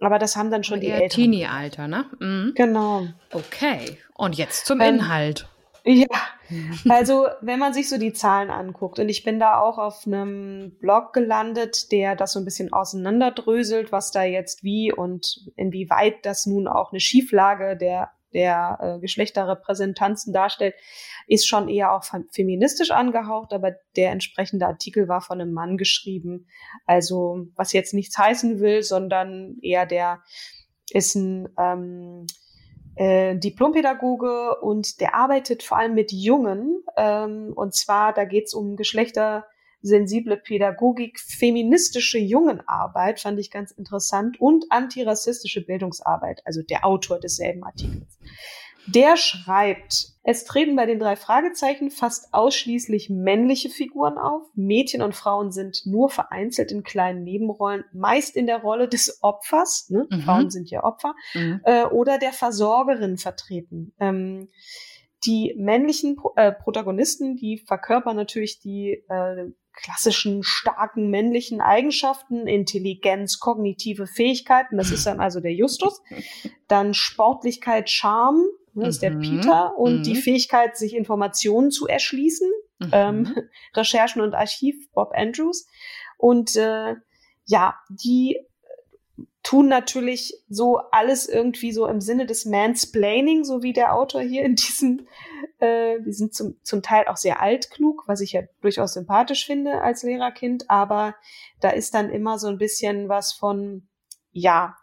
Aber 0.01 0.19
das 0.19 0.35
haben 0.35 0.49
dann 0.51 0.63
schon 0.63 0.75
und 0.75 0.81
die 0.81 0.89
Eltern. 0.89 1.09
Teenie-Alter, 1.09 1.87
ne? 1.87 2.05
Mhm. 2.19 2.53
Genau. 2.55 3.07
Okay. 3.31 3.97
Und 4.15 4.37
jetzt 4.37 4.65
zum 4.65 4.81
ähm, 4.81 4.95
Inhalt. 4.95 5.47
Ja, 5.83 6.07
also 6.89 7.27
wenn 7.41 7.59
man 7.59 7.73
sich 7.73 7.89
so 7.89 7.97
die 7.97 8.13
Zahlen 8.13 8.49
anguckt 8.49 8.99
und 8.99 9.09
ich 9.09 9.23
bin 9.23 9.39
da 9.39 9.59
auch 9.59 9.77
auf 9.77 10.05
einem 10.05 10.77
Blog 10.79 11.13
gelandet, 11.13 11.91
der 11.91 12.15
das 12.15 12.33
so 12.33 12.39
ein 12.39 12.45
bisschen 12.45 12.71
auseinanderdröselt, 12.71 13.91
was 13.91 14.11
da 14.11 14.23
jetzt 14.23 14.63
wie 14.63 14.91
und 14.91 15.49
inwieweit 15.55 16.25
das 16.25 16.45
nun 16.45 16.67
auch 16.67 16.91
eine 16.91 16.99
Schieflage 16.99 17.77
der 17.77 18.11
der 18.33 18.77
äh, 18.81 18.99
Geschlechterrepräsentanzen 18.99 20.33
darstellt, 20.33 20.75
ist 21.27 21.47
schon 21.47 21.69
eher 21.69 21.93
auch 21.93 22.03
feministisch 22.31 22.91
angehaucht, 22.91 23.53
aber 23.53 23.73
der 23.95 24.11
entsprechende 24.11 24.67
Artikel 24.67 25.07
war 25.07 25.21
von 25.21 25.39
einem 25.39 25.53
Mann 25.53 25.77
geschrieben. 25.77 26.47
Also 26.85 27.47
was 27.55 27.73
jetzt 27.73 27.93
nichts 27.93 28.17
heißen 28.17 28.59
will, 28.59 28.83
sondern 28.83 29.57
eher 29.61 29.85
der 29.85 30.21
ist 30.91 31.15
ein 31.15 31.47
ähm, 31.57 32.25
äh, 32.95 33.37
Diplompädagoge 33.37 34.59
und 34.59 34.99
der 34.99 35.15
arbeitet 35.15 35.63
vor 35.63 35.77
allem 35.77 35.93
mit 35.93 36.11
Jungen. 36.11 36.83
Ähm, 36.97 37.53
und 37.55 37.73
zwar, 37.73 38.13
da 38.13 38.25
geht 38.25 38.45
es 38.45 38.53
um 38.53 38.75
geschlechtersensible 39.81 40.37
Pädagogik, 40.37 41.19
feministische 41.19 42.19
Jungenarbeit, 42.19 43.19
fand 43.19 43.39
ich 43.39 43.51
ganz 43.51 43.71
interessant, 43.71 44.39
und 44.39 44.65
antirassistische 44.69 45.61
Bildungsarbeit, 45.65 46.41
also 46.45 46.61
der 46.61 46.85
Autor 46.85 47.19
desselben 47.19 47.63
Artikels. 47.63 48.19
Der 48.87 49.15
schreibt, 49.15 50.07
es 50.23 50.43
treten 50.43 50.75
bei 50.75 50.87
den 50.87 50.97
drei 50.97 51.15
Fragezeichen 51.15 51.91
fast 51.91 52.33
ausschließlich 52.33 53.11
männliche 53.11 53.69
Figuren 53.69 54.17
auf. 54.17 54.41
Mädchen 54.55 55.03
und 55.03 55.13
Frauen 55.13 55.51
sind 55.51 55.83
nur 55.85 56.09
vereinzelt 56.09 56.71
in 56.71 56.81
kleinen 56.81 57.23
Nebenrollen, 57.23 57.83
meist 57.93 58.35
in 58.35 58.47
der 58.47 58.61
Rolle 58.61 58.87
des 58.87 59.19
Opfers. 59.21 59.87
Ne? 59.91 60.07
Mhm. 60.09 60.21
Frauen 60.21 60.49
sind 60.49 60.71
ja 60.71 60.83
Opfer. 60.83 61.13
Mhm. 61.35 61.61
Äh, 61.63 61.85
oder 61.85 62.17
der 62.17 62.33
Versorgerin 62.33 63.17
vertreten. 63.17 63.93
Ähm, 63.99 64.47
die 65.25 65.53
männlichen 65.57 66.17
äh, 66.35 66.51
Protagonisten, 66.51 67.35
die 67.35 67.59
verkörpern 67.59 68.15
natürlich 68.15 68.59
die 68.59 69.03
äh, 69.07 69.51
klassischen 69.73 70.43
starken 70.43 71.09
männlichen 71.09 71.61
Eigenschaften, 71.61 72.47
Intelligenz, 72.47 73.39
kognitive 73.39 74.07
Fähigkeiten, 74.07 74.77
das 74.77 74.91
ist 74.91 75.05
dann 75.05 75.19
also 75.19 75.39
der 75.39 75.53
Justus, 75.53 76.01
dann 76.67 76.93
Sportlichkeit, 76.93 77.89
Charme, 77.89 78.45
ne, 78.73 78.87
ist 78.87 79.01
der 79.01 79.11
mhm. 79.11 79.21
Peter 79.21 79.77
und 79.77 79.99
mhm. 79.99 80.03
die 80.03 80.15
Fähigkeit, 80.15 80.77
sich 80.77 80.95
Informationen 80.95 81.71
zu 81.71 81.87
erschließen, 81.87 82.49
mhm. 82.79 82.89
ähm, 82.91 83.35
Recherchen 83.75 84.21
und 84.21 84.33
Archiv, 84.33 84.75
Bob 84.93 85.11
Andrews. 85.15 85.67
Und 86.17 86.55
äh, 86.55 86.95
ja, 87.45 87.75
die 87.89 88.37
tun 89.43 89.67
natürlich 89.67 90.33
so 90.49 90.77
alles 90.91 91.27
irgendwie 91.27 91.71
so 91.71 91.87
im 91.87 91.99
Sinne 91.99 92.25
des 92.25 92.45
Mansplaining, 92.45 93.43
so 93.43 93.63
wie 93.63 93.73
der 93.73 93.95
Autor 93.95 94.21
hier 94.21 94.43
in 94.43 94.55
diesem, 94.55 95.07
äh, 95.61 95.99
die 96.01 96.13
sind 96.13 96.33
zum, 96.33 96.57
zum 96.63 96.81
Teil 96.81 97.07
auch 97.07 97.17
sehr 97.17 97.41
altklug, 97.41 98.03
was 98.07 98.21
ich 98.21 98.33
ja 98.33 98.41
durchaus 98.61 98.93
sympathisch 98.93 99.45
finde 99.45 99.81
als 99.81 100.03
Lehrerkind, 100.03 100.69
aber 100.69 101.15
da 101.59 101.69
ist 101.69 101.93
dann 101.93 102.09
immer 102.09 102.39
so 102.39 102.47
ein 102.47 102.57
bisschen 102.57 103.09
was 103.09 103.33
von, 103.33 103.87
ja, 104.31 104.75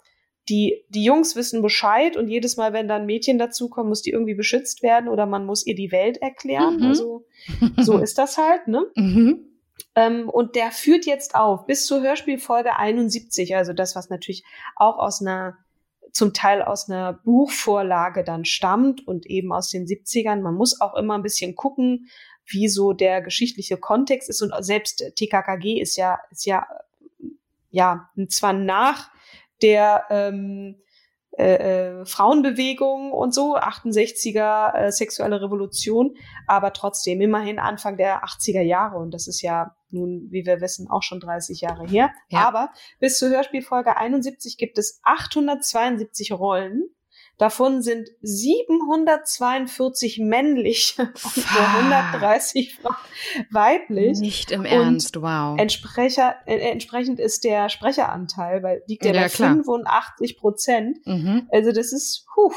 die, 0.48 0.84
die 0.88 1.04
Jungs 1.04 1.36
wissen 1.36 1.60
Bescheid 1.60 2.16
und 2.16 2.28
jedes 2.28 2.56
Mal, 2.56 2.72
wenn 2.72 2.88
dann 2.88 3.06
Mädchen 3.06 3.38
dazukommen, 3.38 3.90
muss 3.90 4.02
die 4.02 4.10
irgendwie 4.10 4.34
beschützt 4.34 4.82
werden 4.82 5.08
oder 5.08 5.26
man 5.26 5.44
muss 5.44 5.66
ihr 5.66 5.74
die 5.74 5.92
Welt 5.92 6.16
erklären. 6.18 6.78
Mhm. 6.78 6.86
Also 6.86 7.26
so 7.76 7.98
ist 7.98 8.16
das 8.16 8.38
halt, 8.38 8.66
ne? 8.66 8.86
Mhm. 8.94 9.44
Ähm, 9.94 10.28
und 10.28 10.54
der 10.56 10.70
führt 10.70 11.06
jetzt 11.06 11.34
auf 11.34 11.66
bis 11.66 11.86
zur 11.86 12.00
Hörspielfolge 12.00 12.76
71, 12.76 13.56
also 13.56 13.72
das, 13.72 13.94
was 13.94 14.10
natürlich 14.10 14.44
auch 14.76 14.98
aus 14.98 15.20
einer 15.20 15.58
zum 16.12 16.32
Teil 16.32 16.62
aus 16.62 16.88
einer 16.88 17.12
Buchvorlage 17.12 18.24
dann 18.24 18.44
stammt 18.44 19.06
und 19.06 19.26
eben 19.26 19.52
aus 19.52 19.68
den 19.70 19.86
70ern. 19.86 20.40
Man 20.40 20.54
muss 20.54 20.80
auch 20.80 20.94
immer 20.94 21.14
ein 21.14 21.22
bisschen 21.22 21.54
gucken, 21.54 22.08
wie 22.46 22.68
so 22.68 22.92
der 22.92 23.20
geschichtliche 23.22 23.76
Kontext 23.76 24.28
ist. 24.28 24.42
Und 24.42 24.52
selbst 24.64 25.02
TKKG 25.16 25.80
ist 25.80 25.96
ja, 25.96 26.18
ist 26.30 26.46
ja, 26.46 26.66
ja, 27.70 28.08
zwar 28.28 28.52
nach 28.52 29.10
der 29.60 30.04
ähm, 30.10 30.76
äh, 31.38 32.00
äh, 32.00 32.04
Frauenbewegung 32.04 33.12
und 33.12 33.32
so, 33.32 33.56
68er 33.56 34.74
äh, 34.74 34.92
sexuelle 34.92 35.40
Revolution, 35.40 36.16
aber 36.48 36.72
trotzdem 36.72 37.20
immerhin 37.20 37.60
Anfang 37.60 37.96
der 37.96 38.24
80er 38.24 38.62
Jahre 38.62 38.98
und 38.98 39.12
das 39.12 39.28
ist 39.28 39.42
ja 39.42 39.76
nun, 39.90 40.28
wie 40.30 40.44
wir 40.46 40.60
wissen, 40.60 40.88
auch 40.88 41.02
schon 41.02 41.20
30 41.20 41.60
Jahre 41.60 41.86
her. 41.86 42.10
Ja. 42.28 42.46
Aber 42.46 42.70
bis 43.00 43.18
zur 43.18 43.30
Hörspielfolge 43.30 43.96
71 43.96 44.58
gibt 44.58 44.78
es 44.78 45.00
872 45.04 46.32
Rollen 46.32 46.90
Davon 47.38 47.80
sind 47.82 48.10
742 48.20 50.18
männlich 50.18 50.96
und 50.98 51.14
nur 51.14 51.68
130 51.68 52.80
weiblich. 53.52 54.18
Nicht 54.18 54.50
im 54.50 54.64
Ernst, 54.64 55.16
und 55.16 55.22
wow. 55.22 55.56
Entsprecher, 55.56 56.34
äh, 56.46 56.58
entsprechend 56.58 57.20
ist 57.20 57.44
der 57.44 57.68
Sprecheranteil, 57.68 58.64
weil 58.64 58.82
liegt 58.88 59.04
ja, 59.04 59.12
ja 59.12 59.22
bei 59.22 59.28
klar. 59.28 59.50
85 59.50 60.36
Prozent. 60.36 60.98
Mhm. 61.06 61.46
Also 61.52 61.70
das 61.70 61.92
ist, 61.92 62.26
huh. 62.34 62.52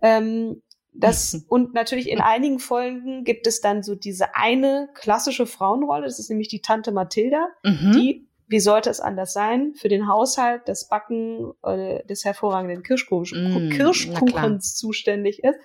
Ähm, 0.00 0.62
das, 0.94 1.44
und 1.48 1.74
natürlich 1.74 2.08
in 2.08 2.20
einigen 2.20 2.60
Folgen 2.60 3.24
gibt 3.24 3.46
es 3.46 3.60
dann 3.60 3.82
so 3.82 3.94
diese 3.94 4.36
eine 4.36 4.88
klassische 4.94 5.46
Frauenrolle, 5.46 6.04
das 6.04 6.18
ist 6.18 6.30
nämlich 6.30 6.48
die 6.48 6.62
Tante 6.62 6.92
Mathilda, 6.92 7.48
mhm. 7.62 7.92
die 7.92 8.28
wie 8.46 8.60
sollte 8.60 8.90
es 8.90 9.00
anders 9.00 9.32
sein, 9.32 9.74
für 9.74 9.88
den 9.88 10.06
Haushalt, 10.06 10.62
das 10.66 10.88
Backen 10.88 11.52
äh, 11.62 12.04
des 12.04 12.24
hervorragenden 12.24 12.82
Kirschkuchen, 12.82 13.68
mm, 13.68 13.70
Kirschkuchens 13.70 14.76
zuständig 14.76 15.42
ist. 15.42 15.58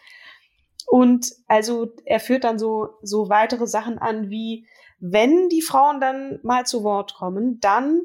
Und 0.87 1.27
also 1.47 1.93
er 2.05 2.19
führt 2.19 2.45
dann 2.45 2.57
so, 2.57 2.89
so 3.01 3.29
weitere 3.29 3.67
Sachen 3.67 3.99
an, 3.99 4.29
wie 4.29 4.65
wenn 4.99 5.49
die 5.49 5.61
Frauen 5.61 6.01
dann 6.01 6.39
mal 6.41 6.65
zu 6.65 6.83
Wort 6.83 7.15
kommen, 7.15 7.59
dann 7.59 8.01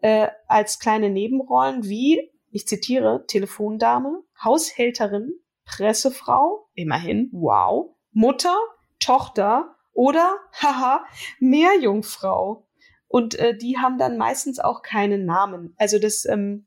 äh, 0.00 0.28
als 0.46 0.78
kleine 0.78 1.10
Nebenrollen 1.10 1.84
wie, 1.84 2.30
ich 2.50 2.66
zitiere, 2.66 3.24
Telefondame, 3.26 4.22
Haushälterin, 4.42 5.34
Pressefrau, 5.64 6.68
immerhin, 6.74 7.28
wow, 7.32 7.94
Mutter, 8.12 8.56
Tochter 8.98 9.76
oder, 9.92 10.36
haha, 10.52 11.04
Meerjungfrau. 11.40 12.66
Und 13.08 13.34
äh, 13.34 13.56
die 13.56 13.78
haben 13.78 13.98
dann 13.98 14.16
meistens 14.16 14.58
auch 14.58 14.82
keinen 14.82 15.26
Namen. 15.26 15.74
Also 15.76 15.98
das, 15.98 16.24
ähm, 16.24 16.66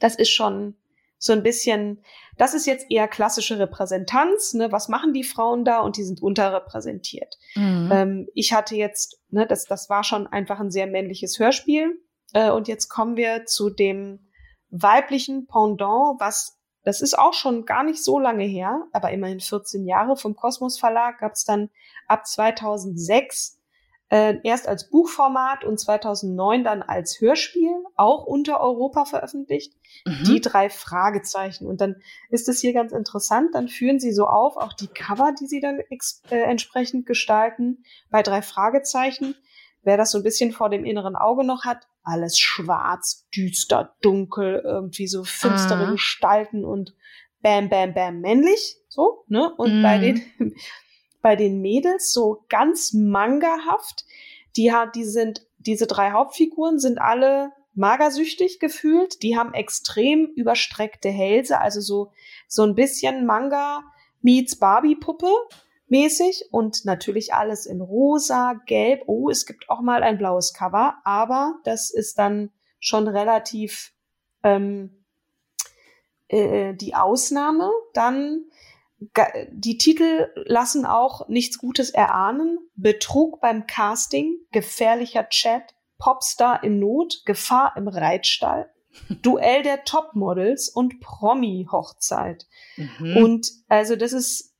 das 0.00 0.16
ist 0.16 0.30
schon 0.30 0.76
so 1.18 1.32
ein 1.32 1.44
bisschen, 1.44 2.02
das 2.36 2.52
ist 2.52 2.66
jetzt 2.66 2.86
eher 2.90 3.06
klassische 3.06 3.60
Repräsentanz. 3.60 4.54
Ne? 4.54 4.72
Was 4.72 4.88
machen 4.88 5.12
die 5.12 5.22
Frauen 5.22 5.64
da? 5.64 5.78
Und 5.78 5.96
die 5.96 6.02
sind 6.02 6.20
unterrepräsentiert. 6.20 7.38
Mhm. 7.54 7.90
Ähm, 7.92 8.28
ich 8.34 8.52
hatte 8.52 8.74
jetzt, 8.74 9.20
ne, 9.30 9.46
das, 9.46 9.66
das 9.66 9.88
war 9.88 10.02
schon 10.02 10.26
einfach 10.26 10.58
ein 10.58 10.72
sehr 10.72 10.88
männliches 10.88 11.38
Hörspiel. 11.38 12.02
Äh, 12.32 12.50
und 12.50 12.66
jetzt 12.66 12.88
kommen 12.88 13.16
wir 13.16 13.44
zu 13.46 13.70
dem 13.70 14.26
weiblichen 14.70 15.46
Pendant, 15.46 16.18
was 16.18 16.58
das 16.84 17.00
ist 17.00 17.18
auch 17.18 17.32
schon 17.32 17.64
gar 17.64 17.84
nicht 17.84 18.02
so 18.02 18.18
lange 18.18 18.44
her, 18.44 18.86
aber 18.92 19.10
immerhin 19.10 19.40
14 19.40 19.86
Jahre 19.86 20.16
vom 20.16 20.34
Kosmos 20.34 20.78
Verlag 20.78 21.18
gab 21.18 21.32
es 21.32 21.44
dann 21.44 21.70
ab 22.08 22.26
2006 22.26 23.58
äh, 24.12 24.40
erst 24.42 24.68
als 24.68 24.90
Buchformat 24.90 25.64
und 25.64 25.80
2009 25.80 26.64
dann 26.64 26.82
als 26.82 27.18
Hörspiel, 27.20 27.72
auch 27.96 28.26
unter 28.26 28.60
Europa 28.60 29.06
veröffentlicht. 29.06 29.72
Mhm. 30.04 30.24
Die 30.24 30.40
drei 30.42 30.68
Fragezeichen. 30.68 31.66
Und 31.66 31.80
dann 31.80 31.96
ist 32.28 32.46
es 32.50 32.60
hier 32.60 32.74
ganz 32.74 32.92
interessant, 32.92 33.54
dann 33.54 33.68
führen 33.68 34.00
sie 34.00 34.12
so 34.12 34.26
auf, 34.26 34.58
auch 34.58 34.74
die 34.74 34.88
Cover, 34.88 35.32
die 35.40 35.46
sie 35.46 35.60
dann 35.60 35.80
äh, 35.80 36.36
entsprechend 36.42 37.06
gestalten, 37.06 37.84
bei 38.10 38.22
drei 38.22 38.42
Fragezeichen. 38.42 39.34
Wer 39.82 39.96
das 39.96 40.10
so 40.10 40.18
ein 40.18 40.24
bisschen 40.24 40.52
vor 40.52 40.68
dem 40.68 40.84
inneren 40.84 41.16
Auge 41.16 41.42
noch 41.42 41.64
hat, 41.64 41.88
alles 42.02 42.38
schwarz, 42.38 43.26
düster, 43.34 43.94
dunkel, 44.02 44.60
irgendwie 44.64 45.06
so 45.06 45.24
finstere 45.24 45.86
ah. 45.86 45.90
Gestalten 45.92 46.64
und 46.64 46.94
bam, 47.42 47.68
bam, 47.68 47.94
bam, 47.94 48.20
männlich, 48.20 48.76
so, 48.88 49.24
ne? 49.28 49.52
Und 49.56 49.80
mm. 49.80 49.82
bei 49.82 49.98
mhm. 49.98 50.02
den, 50.02 50.54
bei 51.22 51.36
den 51.36 51.60
Mädels 51.60 52.12
so 52.12 52.44
ganz 52.48 52.92
mangahaft. 52.92 54.04
Die 54.56 54.72
hat, 54.72 54.94
die 54.96 55.04
sind, 55.04 55.46
diese 55.58 55.86
drei 55.86 56.10
Hauptfiguren 56.10 56.78
sind 56.78 57.00
alle 57.00 57.52
magersüchtig 57.74 58.58
gefühlt. 58.58 59.22
Die 59.22 59.36
haben 59.36 59.54
extrem 59.54 60.26
überstreckte 60.26 61.08
Hälse, 61.08 61.58
also 61.58 61.80
so, 61.80 62.12
so 62.48 62.62
ein 62.64 62.74
bisschen 62.74 63.24
Manga 63.24 63.82
meets 64.20 64.56
Barbie-Puppe 64.56 65.32
mäßig 65.92 66.48
und 66.50 66.86
natürlich 66.86 67.34
alles 67.34 67.66
in 67.66 67.82
rosa, 67.82 68.54
gelb. 68.64 69.02
Oh, 69.06 69.28
es 69.28 69.44
gibt 69.44 69.68
auch 69.68 69.82
mal 69.82 70.02
ein 70.02 70.16
blaues 70.16 70.54
Cover, 70.54 70.96
aber 71.04 71.60
das 71.64 71.90
ist 71.90 72.18
dann 72.18 72.50
schon 72.80 73.06
relativ 73.06 73.92
ähm, 74.42 75.04
äh, 76.28 76.72
die 76.72 76.94
Ausnahme. 76.94 77.70
Dann 77.92 78.46
die 79.50 79.76
Titel 79.76 80.30
lassen 80.46 80.86
auch 80.86 81.28
nichts 81.28 81.58
Gutes 81.58 81.90
erahnen. 81.90 82.58
Betrug 82.74 83.42
beim 83.42 83.66
Casting, 83.66 84.38
gefährlicher 84.50 85.28
Chat, 85.28 85.74
Popstar 85.98 86.64
in 86.64 86.78
Not, 86.78 87.22
Gefahr 87.26 87.74
im 87.76 87.86
Reitstall, 87.86 88.70
Duell 89.22 89.62
der 89.62 89.84
Topmodels 89.84 90.70
und 90.70 91.00
Promi-Hochzeit. 91.00 92.46
Mhm. 92.76 93.16
Und 93.18 93.50
also 93.68 93.94
das 93.94 94.14
ist, 94.14 94.51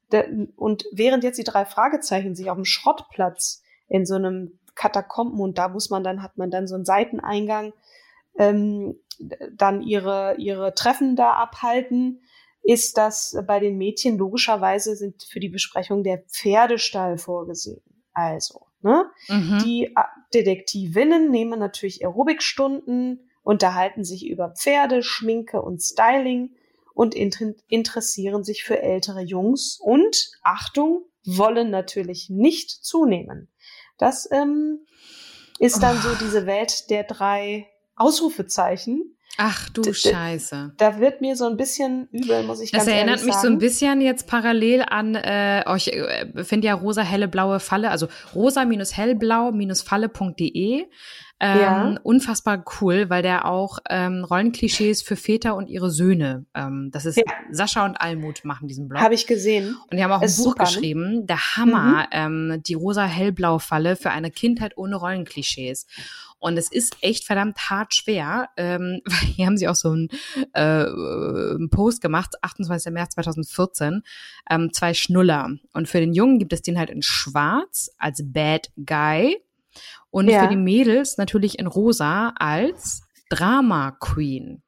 und 0.57 0.85
während 0.93 1.25
jetzt 1.25 1.39
die 1.39 1.45
drei 1.45 1.65
Fragezeichen 1.65 2.35
sich 2.35 2.51
auf 2.51 2.57
dem 2.57 2.65
Schrottplatz 2.65 3.63
in 3.89 4.07
so 4.07 4.15
einem 4.15 4.59
Katakomben 4.75 5.41
und 5.41 5.59
da 5.59 5.69
muss 5.69 5.91
man 5.91 6.03
dann, 6.03 6.23
hat 6.23 6.39
man 6.39 6.51
dann 6.51 6.67
so 6.67 6.75
einen 6.75 6.85
Seiteneingang, 6.85 7.73
ähm, 8.39 8.97
dann 9.53 9.83
ihre, 9.83 10.37
ihre 10.39 10.75
Treffen 10.75 11.17
da 11.17 11.33
abhalten, 11.33 12.23
ist 12.63 12.97
das 12.97 13.37
bei 13.47 13.61
den 13.61 13.77
Mädchen 13.77 14.19
logischerweise 14.19 14.97
sind 14.97 15.23
für 15.25 15.41
die 15.41 15.49
Besprechung 15.49 16.03
der 16.05 16.19
Pferdestall 16.19 17.19
vorgesehen. 17.19 17.83
Also, 18.13 18.67
ne? 18.83 19.11
Mhm. 19.29 19.59
Die 19.65 19.87
äh, 19.87 20.03
Detektivinnen 20.33 21.31
nehmen 21.31 21.59
natürlich 21.59 22.05
Aerobikstunden, 22.05 23.29
unterhalten 23.43 24.05
sich 24.05 24.29
über 24.29 24.51
Pferde, 24.51 25.03
Schminke 25.03 25.61
und 25.61 25.83
Styling 25.83 26.55
und 26.95 27.15
inter 27.15 27.55
interessieren 27.69 28.45
sich 28.45 28.65
für 28.65 28.81
ältere 28.81 29.21
Jungs 29.21 29.79
und, 29.81 30.31
Achtung, 30.43 31.05
wollen 31.25 31.71
natürlich 31.71 32.29
nicht 32.31 32.71
zunehmen. 32.71 33.49
Das 33.99 34.29
ähm, 34.33 34.81
ist 35.59 35.83
dann 35.83 35.97
oh. 35.99 36.09
so 36.09 36.15
diese 36.25 36.47
Welt 36.47 36.91
der 36.91 37.05
drei 37.05 37.69
Ausrufezeichen. 37.95 39.17
Ach 39.39 39.71
du 39.71 39.91
Scheiße. 39.93 40.75
Da 40.77 41.01
wird 41.01 41.23
mir 41.23 41.35
so 41.37 41.47
ein 41.47 41.57
bisschen 41.57 42.07
übel, 42.13 42.43
muss 42.43 42.61
ich 42.61 42.71
das 42.71 42.85
ganz 42.85 42.89
ehrlich 42.89 43.01
sagen. 43.01 43.07
Das 43.09 43.19
erinnert 43.23 43.25
mich 43.25 43.35
so 43.37 43.47
ein 43.49 43.57
bisschen 43.59 44.03
jetzt 44.03 44.27
parallel 44.27 44.85
an, 44.87 45.15
äh, 45.15 45.65
oh, 45.67 45.75
ich 45.75 45.91
äh, 45.93 46.45
finde 46.45 46.67
ja 46.67 46.75
rosa 46.75 47.01
helle 47.03 47.29
blaue 47.29 47.59
Falle, 47.59 47.91
also 47.91 48.09
rosa-hellblau-falle.de. 48.35 50.85
Ähm, 51.45 51.61
ja. 51.61 51.97
Unfassbar 52.05 52.65
cool, 52.81 53.11
weil 53.11 53.23
der 53.23 53.47
auch 53.47 53.81
ähm, 53.91 54.23
Rollenklischees 54.23 55.03
für 55.03 55.17
Väter 55.17 55.57
und 55.57 55.69
ihre 55.69 55.91
Söhne, 55.91 56.47
ähm, 56.55 56.91
das 56.93 57.05
ist 57.05 57.17
ja. 57.17 57.25
Sascha 57.51 57.85
und 57.85 57.97
Almut 57.97 58.45
machen 58.45 58.69
diesen 58.69 58.87
Blog. 58.87 59.03
Habe 59.03 59.15
ich 59.15 59.27
gesehen. 59.27 59.77
Und 59.91 59.97
die 59.97 60.05
haben 60.05 60.13
auch 60.13 60.23
ist 60.23 60.39
ein 60.39 60.45
Buch 60.45 60.53
super, 60.53 60.63
ne? 60.63 60.69
geschrieben, 60.69 61.15
ne? 61.15 61.25
der 61.25 61.57
Hammer, 61.57 62.03
mhm. 62.03 62.53
ähm, 62.53 62.63
die 62.63 62.75
rosa-hellblau 62.75 63.59
Falle 63.59 63.97
für 63.97 64.11
eine 64.11 64.31
Kindheit 64.31 64.77
ohne 64.77 64.95
Rollenklischees. 64.95 65.89
Und 66.43 66.57
es 66.57 66.73
ist 66.73 66.97
echt 67.03 67.25
verdammt 67.25 67.71
hart 67.71 67.95
schwer. 67.95 68.49
Ähm, 68.57 69.01
hier 69.37 69.47
haben 69.47 69.57
sie 69.57 69.69
auch 69.69 69.77
so 69.77 69.91
einen, 69.91 70.09
äh, 70.55 71.69
Post 71.69 72.01
gemacht, 72.01 72.35
28. 72.43 72.93
März 72.93 73.15
2014, 73.15 74.03
ähm, 74.51 74.73
zwei 74.73 74.93
Schnuller. 74.93 75.51
Und 75.73 75.89
für 75.89 76.01
den 76.01 76.13
Jungen 76.13 76.41
gibt 76.41 76.53
es 76.53 76.61
den 76.61 76.79
halt 76.79 76.91
in 76.91 77.03
Schwarz 77.03 77.93
als 77.97 78.23
Bad 78.25 78.73
Guy. 78.77 79.39
Und 80.11 80.29
ja. 80.29 80.43
für 80.43 80.49
die 80.49 80.57
Mädels 80.57 81.17
natürlich 81.17 81.61
in 81.61 81.69
Rosa 81.69 82.35
als 82.37 83.03
Drama 83.31 83.93
Queen. 83.93 84.63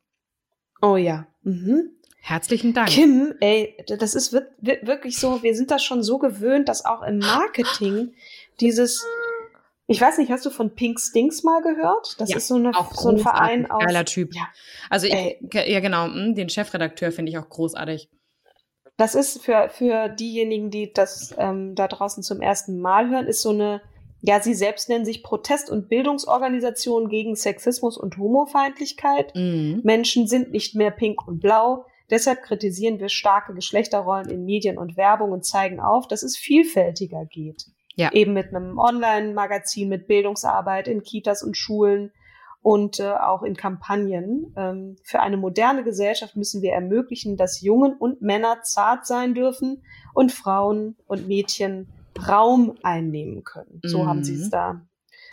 Oh 0.80 0.96
ja. 0.96 1.26
Mhm. 1.42 1.90
Herzlichen 2.20 2.72
Dank. 2.72 2.88
Kim, 2.88 3.34
ey, 3.40 3.76
das 3.98 4.14
ist 4.14 4.32
wirklich 4.32 5.18
so, 5.18 5.42
wir 5.42 5.56
sind 5.56 5.72
das 5.72 5.82
schon 5.82 6.04
so 6.04 6.18
gewöhnt, 6.18 6.68
dass 6.68 6.84
auch 6.84 7.02
im 7.02 7.18
Marketing 7.18 8.14
dieses 8.60 9.04
ich 9.87 10.01
weiß 10.01 10.18
nicht, 10.18 10.31
hast 10.31 10.47
du 10.47 10.51
von 10.51 10.75
Pink 10.75 10.99
Stinks 10.99 11.42
mal 11.42 11.61
gehört? 11.61 12.16
Das 12.18 12.31
ja, 12.31 12.38
ist 12.38 12.49
so, 12.49 12.55
eine, 12.55 12.73
so 12.92 13.11
ein 13.11 13.18
Verein 13.18 13.70
aus. 13.70 13.85
Geiler 13.85 14.05
Typ. 14.05 14.35
Ja. 14.35 14.49
Also 14.88 15.07
ich, 15.07 15.38
ja 15.53 15.81
genau, 15.81 16.07
hm, 16.07 16.35
den 16.35 16.49
Chefredakteur 16.49 17.12
finde 17.12 17.31
ich 17.31 17.38
auch 17.38 17.49
großartig. 17.49 18.09
Das 18.97 19.14
ist 19.14 19.42
für, 19.42 19.68
für 19.70 20.09
diejenigen, 20.09 20.70
die 20.70 20.92
das 20.92 21.35
ähm, 21.37 21.75
da 21.75 21.88
draußen 21.88 22.23
zum 22.23 22.40
ersten 22.40 22.81
Mal 22.81 23.11
hören, 23.11 23.27
ist 23.27 23.42
so 23.42 23.51
eine, 23.51 23.83
ja, 24.20 24.40
sie 24.40 24.55
selbst 24.55 24.88
nennen 24.88 25.05
sich 25.05 25.23
Protest- 25.23 25.68
und 25.68 25.88
Bildungsorganisation 25.88 27.09
gegen 27.09 27.35
Sexismus 27.35 27.99
und 27.99 28.16
Homofeindlichkeit. 28.16 29.35
Mhm. 29.35 29.81
Menschen 29.83 30.29
sind 30.29 30.53
nicht 30.53 30.77
mehr 30.77 30.92
pink 30.92 31.27
und 31.27 31.40
blau. 31.40 31.85
Deshalb 32.09 32.42
kritisieren 32.42 33.01
wir 33.01 33.09
starke 33.09 33.53
Geschlechterrollen 33.53 34.31
in 34.31 34.44
Medien 34.44 34.79
und 34.79 34.97
Werbung 34.97 35.33
und 35.33 35.44
zeigen 35.44 35.81
auf, 35.81 36.07
dass 36.07 36.23
es 36.23 36.37
vielfältiger 36.37 37.27
geht. 37.27 37.66
Ja. 37.96 38.12
Eben 38.12 38.33
mit 38.33 38.48
einem 38.48 38.78
Online-Magazin, 38.78 39.88
mit 39.88 40.07
Bildungsarbeit 40.07 40.88
in 40.88 41.02
Kitas 41.02 41.42
und 41.42 41.57
Schulen 41.57 42.11
und 42.61 42.98
äh, 42.98 43.12
auch 43.12 43.42
in 43.42 43.57
Kampagnen. 43.57 44.52
Ähm, 44.57 44.96
für 45.04 45.20
eine 45.20 45.37
moderne 45.37 45.85
Gesellschaft 45.85 46.35
müssen 46.35 46.62
wir 46.62 46.72
ermöglichen, 46.72 47.37
dass 47.37 47.61
Jungen 47.61 47.94
und 47.94 48.22
Männer 48.22 48.62
zart 48.62 49.07
sein 49.07 49.35
dürfen 49.35 49.83
und 50.14 50.33
Frauen 50.33 50.96
und 51.07 51.28
Mädchen 51.28 51.88
Raum 52.26 52.78
einnehmen 52.83 53.44
können. 53.44 53.80
So 53.85 54.02
mhm. 54.02 54.07
haben 54.07 54.24
sie 54.24 54.35
es 54.35 54.50
da. 54.50 54.80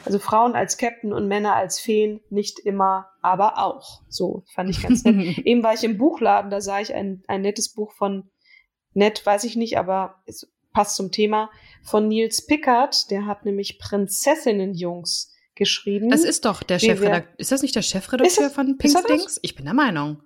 Also 0.04 0.20
Frauen 0.20 0.56
als 0.56 0.78
Captain 0.78 1.14
und 1.14 1.28
Männer 1.28 1.56
als 1.56 1.80
Feen, 1.80 2.22
nicht 2.30 2.60
immer, 2.60 3.08
aber 3.22 3.60
auch. 3.60 4.02
So 4.10 4.44
fand 4.54 4.70
ich 4.70 4.82
ganz 4.82 5.04
nett. 5.04 5.38
Eben 5.46 5.64
war 5.64 5.74
ich 5.74 5.84
im 5.84 5.98
Buchladen, 5.98 6.52
da 6.52 6.60
sah 6.60 6.80
ich 6.80 6.94
ein, 6.94 7.24
ein 7.28 7.42
nettes 7.42 7.74
Buch 7.74 7.92
von, 7.94 8.30
nett 8.94 9.26
weiß 9.26 9.44
ich 9.44 9.56
nicht, 9.56 9.78
aber 9.78 10.16
es 10.26 10.52
passt 10.74 10.96
zum 10.96 11.12
Thema, 11.12 11.50
von 11.84 12.08
Nils 12.08 12.46
Pickard. 12.46 13.10
Der 13.12 13.26
hat 13.26 13.46
nämlich 13.46 13.80
Prinzessinnenjungs 13.80 15.34
geschrieben. 15.56 16.10
Das 16.10 16.24
ist 16.24 16.46
doch 16.46 16.64
der 16.64 16.80
Chefredakteur. 16.80 17.34
Ist 17.38 17.52
das 17.52 17.62
nicht 17.62 17.76
der 17.76 17.82
Chefredakteur 17.82 18.46
das, 18.46 18.54
von 18.54 18.78
Pinkstings? 18.78 19.40
Ich 19.42 19.56
bin 19.56 19.66
der 19.66 19.74
Meinung. 19.74 20.22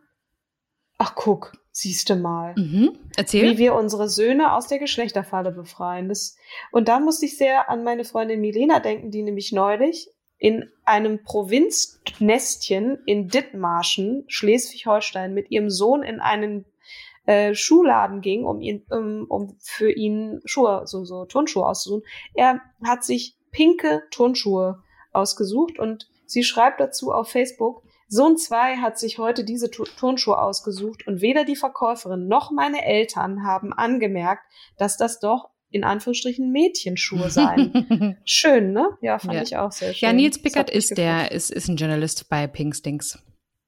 Ach, 0.97 1.13
guck, 1.15 1.53
siehste 1.71 2.15
mal. 2.15 2.55
Mhm. 2.55 2.97
Erzähl. 3.17 3.51
Wie 3.51 3.57
wir 3.57 3.75
unsere 3.75 4.07
Söhne 4.07 4.53
aus 4.53 4.67
der 4.67 4.79
Geschlechterfalle 4.79 5.51
befreien. 5.51 6.07
Das, 6.07 6.37
und 6.71 6.87
da 6.87 6.99
musste 6.99 7.25
ich 7.25 7.37
sehr 7.37 7.69
an 7.69 7.83
meine 7.83 8.05
Freundin 8.05 8.39
Milena 8.39 8.79
denken, 8.79 9.11
die 9.11 9.23
nämlich 9.23 9.51
neulich 9.51 10.09
in 10.37 10.69
einem 10.83 11.23
Provinznestchen 11.23 12.99
in 13.05 13.27
Dithmarschen, 13.27 14.25
Schleswig-Holstein, 14.27 15.33
mit 15.33 15.49
ihrem 15.51 15.69
Sohn 15.69 16.03
in 16.03 16.19
einen 16.19 16.65
äh, 17.25 17.53
Schuhladen 17.53 18.21
ging, 18.21 18.45
um 18.45 18.61
ihn, 18.61 18.85
um, 18.89 19.25
um 19.29 19.57
für 19.59 19.91
ihn 19.91 20.41
Schuhe, 20.45 20.83
so, 20.85 21.05
so 21.05 21.25
Turnschuhe 21.25 21.65
auszusuchen. 21.65 22.03
Er 22.33 22.61
hat 22.83 23.03
sich 23.03 23.37
pinke 23.51 24.03
Turnschuhe 24.11 24.83
ausgesucht 25.11 25.79
und 25.79 26.09
sie 26.25 26.43
schreibt 26.43 26.79
dazu 26.79 27.11
auf 27.11 27.29
Facebook, 27.29 27.83
Sohn 28.07 28.37
2 28.37 28.77
hat 28.77 28.99
sich 28.99 29.17
heute 29.17 29.43
diese 29.43 29.71
Turnschuhe 29.71 30.39
ausgesucht 30.39 31.07
und 31.07 31.21
weder 31.21 31.43
die 31.43 31.55
Verkäuferin 31.55 32.27
noch 32.27 32.51
meine 32.51 32.85
Eltern 32.85 33.43
haben 33.43 33.73
angemerkt, 33.73 34.43
dass 34.77 34.97
das 34.97 35.19
doch 35.19 35.49
in 35.71 35.83
Anführungsstrichen 35.83 36.51
Mädchenschuhe 36.51 37.29
seien. 37.29 38.17
schön, 38.25 38.71
ne? 38.71 38.97
Ja, 39.01 39.17
fand 39.17 39.33
ja. 39.33 39.41
ich 39.41 39.57
auch 39.57 39.71
sehr 39.71 39.93
schön. 39.93 40.07
Ja, 40.07 40.13
Nils 40.13 40.41
Pickert 40.41 40.69
ist 40.69 40.97
der, 40.97 41.31
ist, 41.31 41.49
ist 41.51 41.67
ein 41.67 41.77
Journalist 41.77 42.29
bei 42.29 42.45
Pinkstings. 42.47 43.19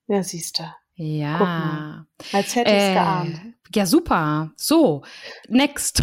Ja, 0.07 0.21
siehst 0.21 0.59
du. 0.59 0.63
Ja. 0.97 2.05
Als 2.33 2.55
hätte 2.55 2.71
ich 2.71 2.77
es 2.77 2.89
äh, 2.89 2.93
geahnt. 2.95 3.41
Ja, 3.73 3.85
super. 3.85 4.51
So, 4.55 5.03
next. 5.47 6.01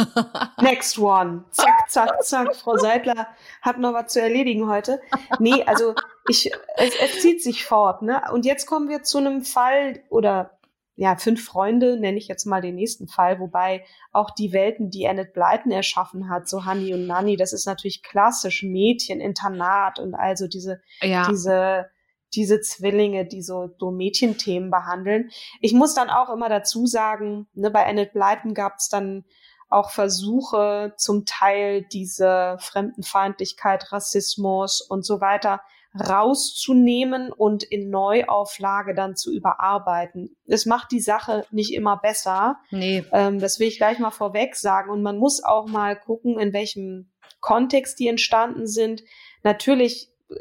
next 0.60 0.98
one. 0.98 1.44
Zack, 1.50 1.88
zack, 1.88 2.22
zack. 2.24 2.56
Frau 2.56 2.76
Seidler 2.76 3.28
hat 3.62 3.78
noch 3.78 3.92
was 3.92 4.12
zu 4.12 4.20
erledigen 4.20 4.68
heute. 4.68 5.00
Nee, 5.38 5.62
also 5.64 5.94
ich, 6.28 6.50
es, 6.76 6.94
es 6.96 7.20
zieht 7.20 7.42
sich 7.42 7.64
fort, 7.64 8.02
ne? 8.02 8.22
Und 8.32 8.44
jetzt 8.44 8.66
kommen 8.66 8.88
wir 8.88 9.02
zu 9.02 9.18
einem 9.18 9.44
Fall 9.44 10.02
oder 10.08 10.58
ja, 10.96 11.16
fünf 11.16 11.44
Freunde 11.44 11.98
nenne 11.98 12.18
ich 12.18 12.28
jetzt 12.28 12.44
mal 12.44 12.60
den 12.60 12.76
nächsten 12.76 13.08
Fall, 13.08 13.40
wobei 13.40 13.84
auch 14.12 14.30
die 14.30 14.52
Welten, 14.52 14.90
die 14.90 15.06
Annette 15.08 15.32
Blyton 15.32 15.72
erschaffen 15.72 16.28
hat, 16.28 16.48
so 16.48 16.66
Honey 16.66 16.94
und 16.94 17.06
Nanny, 17.06 17.36
das 17.36 17.52
ist 17.52 17.66
natürlich 17.66 18.02
klassisch 18.02 18.62
Mädchen, 18.62 19.20
Internat 19.20 19.98
und 19.98 20.14
also 20.14 20.46
diese, 20.46 20.80
ja. 21.02 21.26
diese, 21.28 21.90
diese 22.34 22.60
Zwillinge, 22.60 23.26
die 23.26 23.42
so, 23.42 23.70
so 23.78 23.90
Mädchenthemen 23.90 24.70
behandeln. 24.70 25.30
Ich 25.60 25.72
muss 25.72 25.94
dann 25.94 26.10
auch 26.10 26.30
immer 26.30 26.48
dazu 26.48 26.86
sagen, 26.86 27.46
ne, 27.54 27.70
bei 27.70 27.86
Annette 27.86 28.12
Blyton 28.12 28.54
gab 28.54 28.76
es 28.78 28.88
dann 28.88 29.24
auch 29.68 29.90
Versuche, 29.90 30.94
zum 30.96 31.24
Teil 31.24 31.84
diese 31.92 32.56
Fremdenfeindlichkeit, 32.60 33.92
Rassismus 33.92 34.80
und 34.80 35.04
so 35.04 35.20
weiter 35.20 35.60
rauszunehmen 35.98 37.30
und 37.30 37.62
in 37.62 37.88
Neuauflage 37.88 38.94
dann 38.94 39.14
zu 39.14 39.32
überarbeiten. 39.32 40.36
Es 40.46 40.66
macht 40.66 40.90
die 40.90 41.00
Sache 41.00 41.46
nicht 41.50 41.72
immer 41.72 41.96
besser. 41.96 42.56
Nee. 42.70 43.04
Ähm, 43.12 43.38
das 43.38 43.60
will 43.60 43.68
ich 43.68 43.76
gleich 43.76 43.98
mal 44.00 44.10
vorweg 44.10 44.56
sagen. 44.56 44.90
Und 44.90 45.02
man 45.02 45.18
muss 45.18 45.42
auch 45.44 45.68
mal 45.68 45.94
gucken, 45.94 46.38
in 46.38 46.52
welchem 46.52 47.12
Kontext 47.40 48.00
die 48.00 48.08
entstanden 48.08 48.66
sind. 48.66 49.04
Natürlich 49.44 50.10
äh, 50.30 50.34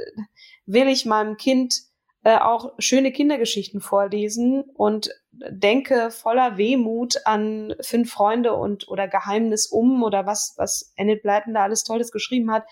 will 0.65 0.88
ich 0.88 1.06
meinem 1.06 1.38
Kind 1.38 1.76
äh, 2.23 2.38
auch 2.38 2.73
schöne 2.80 3.12
Kindergeschichten 3.12 3.82
vorlesen 3.82 4.63
und 4.76 5.10
denke 5.32 6.10
voller 6.12 6.58
Wehmut 6.58 7.17
an 7.26 7.76
fünf 7.82 8.12
Freunde 8.12 8.54
und 8.54 8.88
oder 8.88 9.08
Geheimnis 9.08 9.67
um 9.67 10.04
oder 10.04 10.26
was 10.26 10.54
was 10.58 10.93
Enid 10.95 11.23
Blyton 11.23 11.54
da 11.54 11.63
alles 11.63 11.84
Tolles 11.84 12.12
geschrieben 12.12 12.52
hat 12.52 12.65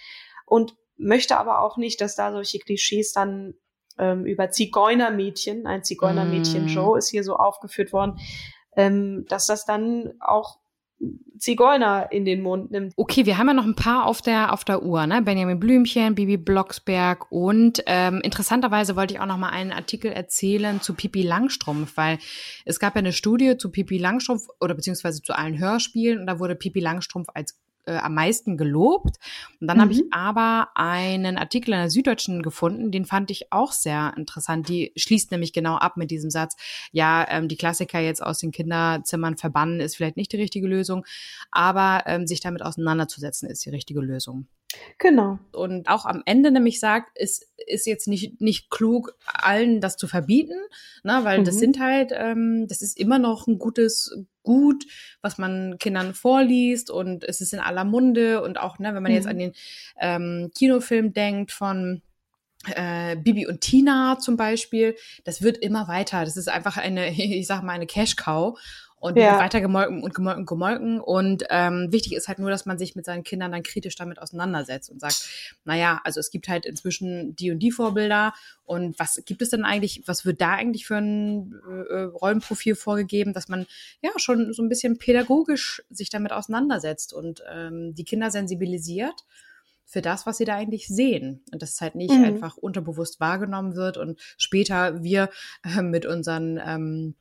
und 0.45 0.75
möchte 0.97 1.38
aber 1.38 1.62
auch 1.62 1.77
nicht, 1.77 1.99
dass 1.99 2.15
da 2.15 2.32
solche 2.32 2.60
Klischees 2.60 3.12
dann 3.12 3.56
ähm, 3.97 4.25
über 4.25 4.51
Zigeunermädchen, 4.51 5.65
ein 5.65 5.84
Zigeunermädchen 5.84 6.65
mm. 6.65 6.67
Joe 6.67 6.97
ist 6.97 7.10
hier 7.10 7.23
so 7.23 7.36
aufgeführt 7.36 7.91
worden, 7.91 8.19
ähm, 8.75 9.25
dass 9.27 9.47
das 9.47 9.65
dann 9.65 10.13
auch 10.19 10.60
Zigeuner 11.38 12.12
in 12.12 12.24
den 12.24 12.42
Mund 12.42 12.70
nimmt. 12.70 12.94
Okay, 12.96 13.26
wir 13.26 13.38
haben 13.38 13.48
ja 13.48 13.54
noch 13.54 13.66
ein 13.66 13.76
paar 13.76 14.06
auf 14.06 14.22
der 14.22 14.54
auf 14.54 14.64
der 14.64 14.84
Uhr, 14.84 15.08
ne? 15.08 15.22
Benjamin 15.24 15.60
Blümchen, 15.60 16.14
Bibi 16.14 16.38
Blocksberg 16.38 17.32
und 17.32 17.84
ähm, 17.88 18.22
interessanterweise 18.22 18.96
wollte 18.96 19.16
ich 19.16 19.20
auch 19.20 19.26
noch 19.26 19.38
mal 19.38 19.50
einen 19.50 19.72
Artikel 19.72 20.12
erzählen 20.12 20.82
zu 20.82 20.94
Pipi 20.94 21.24
Langstrumpf, 21.24 21.98
weil 21.98 22.20
es 22.66 22.80
gab 22.80 22.96
ja 22.96 23.00
eine 23.00 23.14
Studie 23.14 23.58
zu 23.58 23.72
Pipi 23.72 23.98
Langstrumpf 23.98 24.48
oder 24.60 24.76
beziehungsweise 24.76 25.22
zu 25.24 25.34
allen 25.34 25.58
Hörspielen 25.58 26.20
und 26.20 26.28
da 26.28 26.40
wurde 26.40 26.56
Pipi 26.56 26.80
Langstrumpf 26.80 27.30
als 27.34 27.60
äh, 27.86 27.98
am 27.98 28.13
meisten 28.13 28.58
gelobt. 28.58 29.17
Und 29.60 29.67
dann 29.67 29.78
mhm. 29.78 29.82
habe 29.82 29.94
ich 29.94 30.04
aber 30.12 30.70
einen 30.76 31.38
Artikel 31.38 31.74
in 31.74 31.80
der 31.80 31.89
Süddeutschen 31.89 32.41
gefunden, 32.41 32.91
den 32.91 33.06
fand 33.06 33.32
ich 33.32 33.52
auch 33.52 33.72
sehr 33.72 34.13
interessant. 34.17 34.70
Die 34.70 34.91
schließt 34.96 35.32
nämlich 35.32 35.54
genau 35.54 35.76
ab 35.76 35.98
mit 35.98 36.12
diesem 36.12 36.30
Satz, 36.30 36.56
ja, 36.91 37.26
ähm, 37.30 37.48
die 37.48 37.58
Klassiker 37.58 38.00
jetzt 38.00 38.22
aus 38.22 38.39
den 38.39 38.52
Kinderzimmern 38.52 39.38
verbannen 39.38 39.80
ist 39.80 39.96
vielleicht 39.96 40.17
nicht 40.17 40.32
die 40.32 40.38
richtige 40.38 40.67
Lösung, 40.67 41.06
aber 41.52 42.04
ähm, 42.06 42.28
sich 42.28 42.39
damit 42.39 42.62
auseinanderzusetzen 42.62 43.50
ist 43.50 43.65
die 43.65 43.70
richtige 43.70 44.02
Lösung. 44.02 44.48
Genau. 44.97 45.39
Und 45.51 45.88
auch 45.88 46.05
am 46.05 46.21
Ende 46.25 46.51
nämlich 46.51 46.79
sagt, 46.79 47.12
es 47.15 47.49
ist 47.67 47.86
jetzt 47.88 48.07
nicht, 48.07 48.41
nicht 48.41 48.69
klug, 48.69 49.17
allen 49.25 49.81
das 49.81 49.97
zu 49.97 50.07
verbieten, 50.07 50.60
ne, 51.03 51.19
weil 51.23 51.39
mhm. 51.39 51.45
das 51.45 51.57
sind 51.57 51.79
halt, 51.79 52.12
ähm, 52.13 52.67
das 52.67 52.81
ist 52.81 52.97
immer 52.97 53.19
noch 53.19 53.47
ein 53.47 53.57
gutes 53.60 54.15
Gut, 54.43 54.86
was 55.21 55.38
man 55.38 55.77
Kindern 55.77 56.13
vorliest 56.13 56.89
und 56.89 57.23
es 57.23 57.41
ist 57.41 57.53
in 57.53 57.60
aller 57.60 57.84
Munde 57.84 58.41
und 58.41 58.60
auch, 58.60 58.79
ne, 58.79 58.93
wenn 58.95 59.03
man 59.03 59.12
mhm. 59.12 59.17
jetzt 59.17 59.27
an 59.27 59.38
den 59.38 59.53
ähm, 59.99 60.51
Kinofilm 60.55 61.13
denkt 61.13 61.51
von 61.51 62.01
äh, 62.75 63.15
Bibi 63.15 63.47
und 63.47 63.62
Tina 63.62 64.17
zum 64.19 64.38
Beispiel, 64.38 64.95
das 65.23 65.41
wird 65.41 65.57
immer 65.57 65.88
weiter. 65.88 66.25
Das 66.25 66.38
ist 66.38 66.49
einfach 66.49 66.77
eine, 66.77 67.10
ich 67.12 67.47
sag 67.47 67.63
mal, 67.63 67.73
eine 67.73 67.88
Cash-Cow 67.88 68.57
und 69.02 69.18
ja. 69.18 69.40
weiter 69.40 69.62
gemolken 69.62 70.04
und 70.04 70.14
gemolken, 70.14 70.46
gemolken. 70.46 71.02
Und 71.02 71.44
ähm, 71.50 71.88
wichtig 71.92 72.14
ist 72.14 72.28
halt 72.28 72.38
nur, 72.38 72.52
dass 72.52 72.68
man 72.68 72.78
sich 72.78 72.96
mit 72.96 73.04
seinen 73.04 73.24
Kindern 73.24 73.52
dann 73.52 73.64
kritisch 73.64 73.96
damit 73.96 74.20
auseinandersetzt 74.20 74.92
und 74.92 75.02
sagt, 75.02 75.28
naja, 75.66 76.00
also 76.04 76.20
es 76.20 76.30
gibt 76.30 76.48
halt 76.48 76.68
inzwischen 76.68 77.36
die 77.36 77.50
und 77.50 77.60
die 77.60 77.72
Vorbilder 77.72 78.34
und 78.64 78.98
was 79.00 79.20
gibt 79.26 79.42
es 79.42 79.50
denn 79.50 79.66
eigentlich, 79.66 80.04
was 80.06 80.24
wird 80.24 80.40
da 80.40 80.52
eigentlich 80.52 80.86
für 80.86 80.98
ein 80.98 81.60
äh, 81.90 82.02
Rollenprofil 82.04 82.76
vorgegeben, 82.76 83.34
dass 83.34 83.50
man 83.50 83.66
ja 84.04 84.12
schon 84.18 84.54
so 84.54 84.62
ein 84.62 84.70
bisschen 84.70 85.00
pädagogisch 85.00 85.82
sich 85.90 86.12
damit 86.12 86.32
auseinandersetzt 86.32 87.12
und 87.12 87.44
ähm, 87.52 87.96
die 87.96 88.06
Kinder 88.06 88.30
sensibilisiert 88.30 89.26
für 89.84 90.04
das, 90.04 90.28
was 90.28 90.38
sie 90.38 90.46
da 90.46 90.56
eigentlich 90.56 90.88
sehen. 90.88 91.44
Und 91.52 91.64
dass 91.64 91.72
es 91.74 91.82
halt 91.82 91.96
nicht 91.96 92.14
mhm. 92.14 92.24
einfach 92.24 92.56
unterbewusst 92.56 93.20
wahrgenommen 93.20 93.76
wird 93.76 93.98
und 93.98 94.20
später 94.38 95.02
wir 95.04 95.30
äh, 95.64 95.82
mit 95.82 96.06
unseren 96.06 96.62
ähm, 96.64 97.16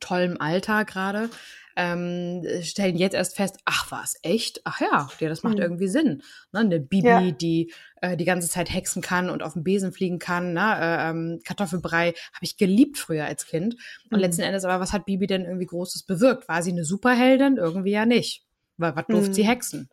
tollem 0.00 0.40
Alter 0.40 0.84
gerade, 0.84 1.30
ähm, 1.76 2.42
stellen 2.62 2.96
jetzt 2.96 3.14
erst 3.14 3.36
fest, 3.36 3.58
ach 3.64 3.90
was, 3.90 4.16
echt? 4.22 4.60
Ach 4.64 4.80
ja, 4.80 5.08
ja 5.18 5.28
das 5.28 5.42
macht 5.42 5.56
mhm. 5.56 5.62
irgendwie 5.62 5.88
Sinn. 5.88 6.22
Ne, 6.52 6.60
eine 6.60 6.80
Bibi, 6.80 7.08
ja. 7.08 7.30
die 7.30 7.72
äh, 8.00 8.16
die 8.16 8.24
ganze 8.24 8.48
Zeit 8.48 8.72
hexen 8.72 9.02
kann 9.02 9.30
und 9.30 9.42
auf 9.42 9.54
dem 9.54 9.62
Besen 9.62 9.92
fliegen 9.92 10.18
kann. 10.18 10.52
Ne? 10.52 10.60
Äh, 10.60 11.10
ähm, 11.10 11.40
Kartoffelbrei 11.44 12.08
habe 12.08 12.42
ich 12.42 12.56
geliebt 12.56 12.98
früher 12.98 13.24
als 13.24 13.46
Kind. 13.46 13.76
Und 14.10 14.16
mhm. 14.16 14.20
letzten 14.20 14.42
Endes 14.42 14.64
aber, 14.64 14.80
was 14.80 14.92
hat 14.92 15.06
Bibi 15.06 15.26
denn 15.26 15.44
irgendwie 15.44 15.66
Großes 15.66 16.02
bewirkt? 16.02 16.48
War 16.48 16.62
sie 16.62 16.72
eine 16.72 16.84
Superheldin? 16.84 17.56
Irgendwie 17.56 17.92
ja 17.92 18.04
nicht. 18.04 18.44
Weil 18.76 18.96
was 18.96 19.06
durfte 19.06 19.30
mhm. 19.30 19.34
sie 19.34 19.46
hexen? 19.46 19.88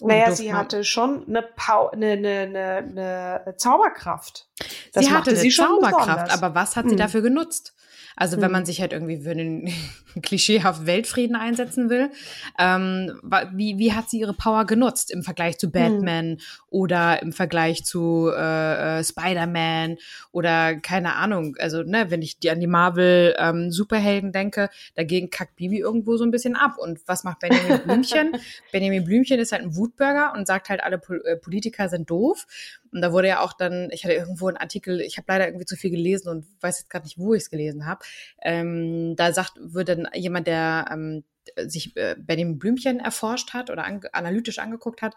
Und 0.00 0.08
naja, 0.08 0.32
sie 0.32 0.52
hatte 0.52 0.82
schon 0.82 1.28
eine, 1.28 1.42
Pau 1.42 1.90
eine, 1.90 2.12
eine, 2.12 3.40
eine, 3.46 3.54
Zauberkraft. 3.56 4.48
Das 4.92 5.04
sie 5.04 5.12
hatte 5.12 5.36
sie 5.36 5.46
eine 5.46 5.68
Zauberkraft, 5.68 6.32
aber 6.32 6.56
was 6.56 6.74
hat 6.74 6.88
sie 6.88 6.94
mhm. 6.94 6.98
dafür 6.98 7.22
genutzt? 7.22 7.74
Also 8.16 8.40
wenn 8.40 8.50
man 8.50 8.62
mhm. 8.62 8.66
sich 8.66 8.80
halt 8.80 8.92
irgendwie 8.92 9.18
für 9.18 9.34
den 9.34 9.72
klischeehaft 10.22 10.86
Weltfrieden 10.86 11.36
einsetzen 11.36 11.90
will, 11.90 12.10
ähm, 12.58 13.18
wie, 13.52 13.78
wie 13.78 13.92
hat 13.92 14.10
sie 14.10 14.20
ihre 14.20 14.34
Power 14.34 14.66
genutzt 14.66 15.10
im 15.10 15.22
Vergleich 15.22 15.58
zu 15.58 15.70
Batman 15.70 16.30
mhm. 16.30 16.38
oder 16.68 17.22
im 17.22 17.32
Vergleich 17.32 17.84
zu 17.84 18.30
äh, 18.34 18.98
äh, 18.98 19.04
Spider-Man 19.04 19.96
oder 20.30 20.76
keine 20.76 21.16
Ahnung. 21.16 21.56
Also 21.58 21.82
ne, 21.82 22.10
wenn 22.10 22.22
ich 22.22 22.38
die 22.38 22.50
an 22.50 22.60
die 22.60 22.66
Marvel 22.66 23.34
ähm, 23.38 23.70
Superhelden 23.70 24.32
denke, 24.32 24.68
dagegen 24.94 25.30
kackt 25.30 25.56
Bibi 25.56 25.78
irgendwo 25.78 26.16
so 26.16 26.24
ein 26.24 26.30
bisschen 26.30 26.56
ab. 26.56 26.76
Und 26.78 27.00
was 27.06 27.24
macht 27.24 27.40
Benjamin 27.40 27.80
Blümchen? 27.80 28.32
Benjamin 28.72 29.04
Blümchen 29.04 29.38
ist 29.38 29.52
halt 29.52 29.62
ein 29.62 29.76
Wutbürger 29.76 30.32
und 30.36 30.46
sagt 30.46 30.68
halt, 30.68 30.82
alle 30.82 30.98
Pol 30.98 31.22
äh, 31.24 31.36
Politiker 31.36 31.88
sind 31.88 32.10
doof. 32.10 32.46
Und 32.92 33.00
da 33.00 33.12
wurde 33.12 33.28
ja 33.28 33.40
auch 33.40 33.54
dann, 33.54 33.88
ich 33.90 34.04
hatte 34.04 34.14
irgendwo 34.14 34.48
einen 34.48 34.58
Artikel, 34.58 35.00
ich 35.00 35.16
habe 35.16 35.26
leider 35.28 35.46
irgendwie 35.46 35.64
zu 35.64 35.76
viel 35.76 35.90
gelesen 35.90 36.28
und 36.28 36.46
weiß 36.60 36.80
jetzt 36.80 36.90
gerade 36.90 37.06
nicht, 37.06 37.18
wo 37.18 37.34
ich 37.34 37.42
es 37.44 37.50
gelesen 37.50 37.86
habe. 37.86 38.04
Ähm, 38.42 39.16
da 39.16 39.32
sagt, 39.32 39.54
wird 39.58 39.88
dann 39.88 40.08
jemand, 40.14 40.46
der 40.46 40.86
ähm, 40.90 41.24
sich 41.56 41.96
äh, 41.96 42.16
Benjamin 42.18 42.58
Blümchen 42.58 43.00
erforscht 43.00 43.52
hat 43.54 43.70
oder 43.70 43.84
an, 43.84 44.00
analytisch 44.12 44.58
angeguckt 44.58 45.02
hat, 45.02 45.14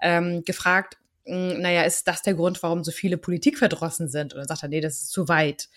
ähm, 0.00 0.42
gefragt, 0.44 0.98
hm, 1.24 1.60
naja, 1.60 1.82
ist 1.82 2.06
das 2.06 2.22
der 2.22 2.34
Grund, 2.34 2.62
warum 2.62 2.84
so 2.84 2.92
viele 2.92 3.18
Politikverdrossen 3.18 4.08
sind? 4.08 4.32
Und 4.32 4.38
dann 4.38 4.48
sagt 4.48 4.62
er, 4.62 4.68
nee, 4.68 4.80
das 4.80 4.94
ist 4.94 5.10
zu 5.10 5.28
weit. 5.28 5.68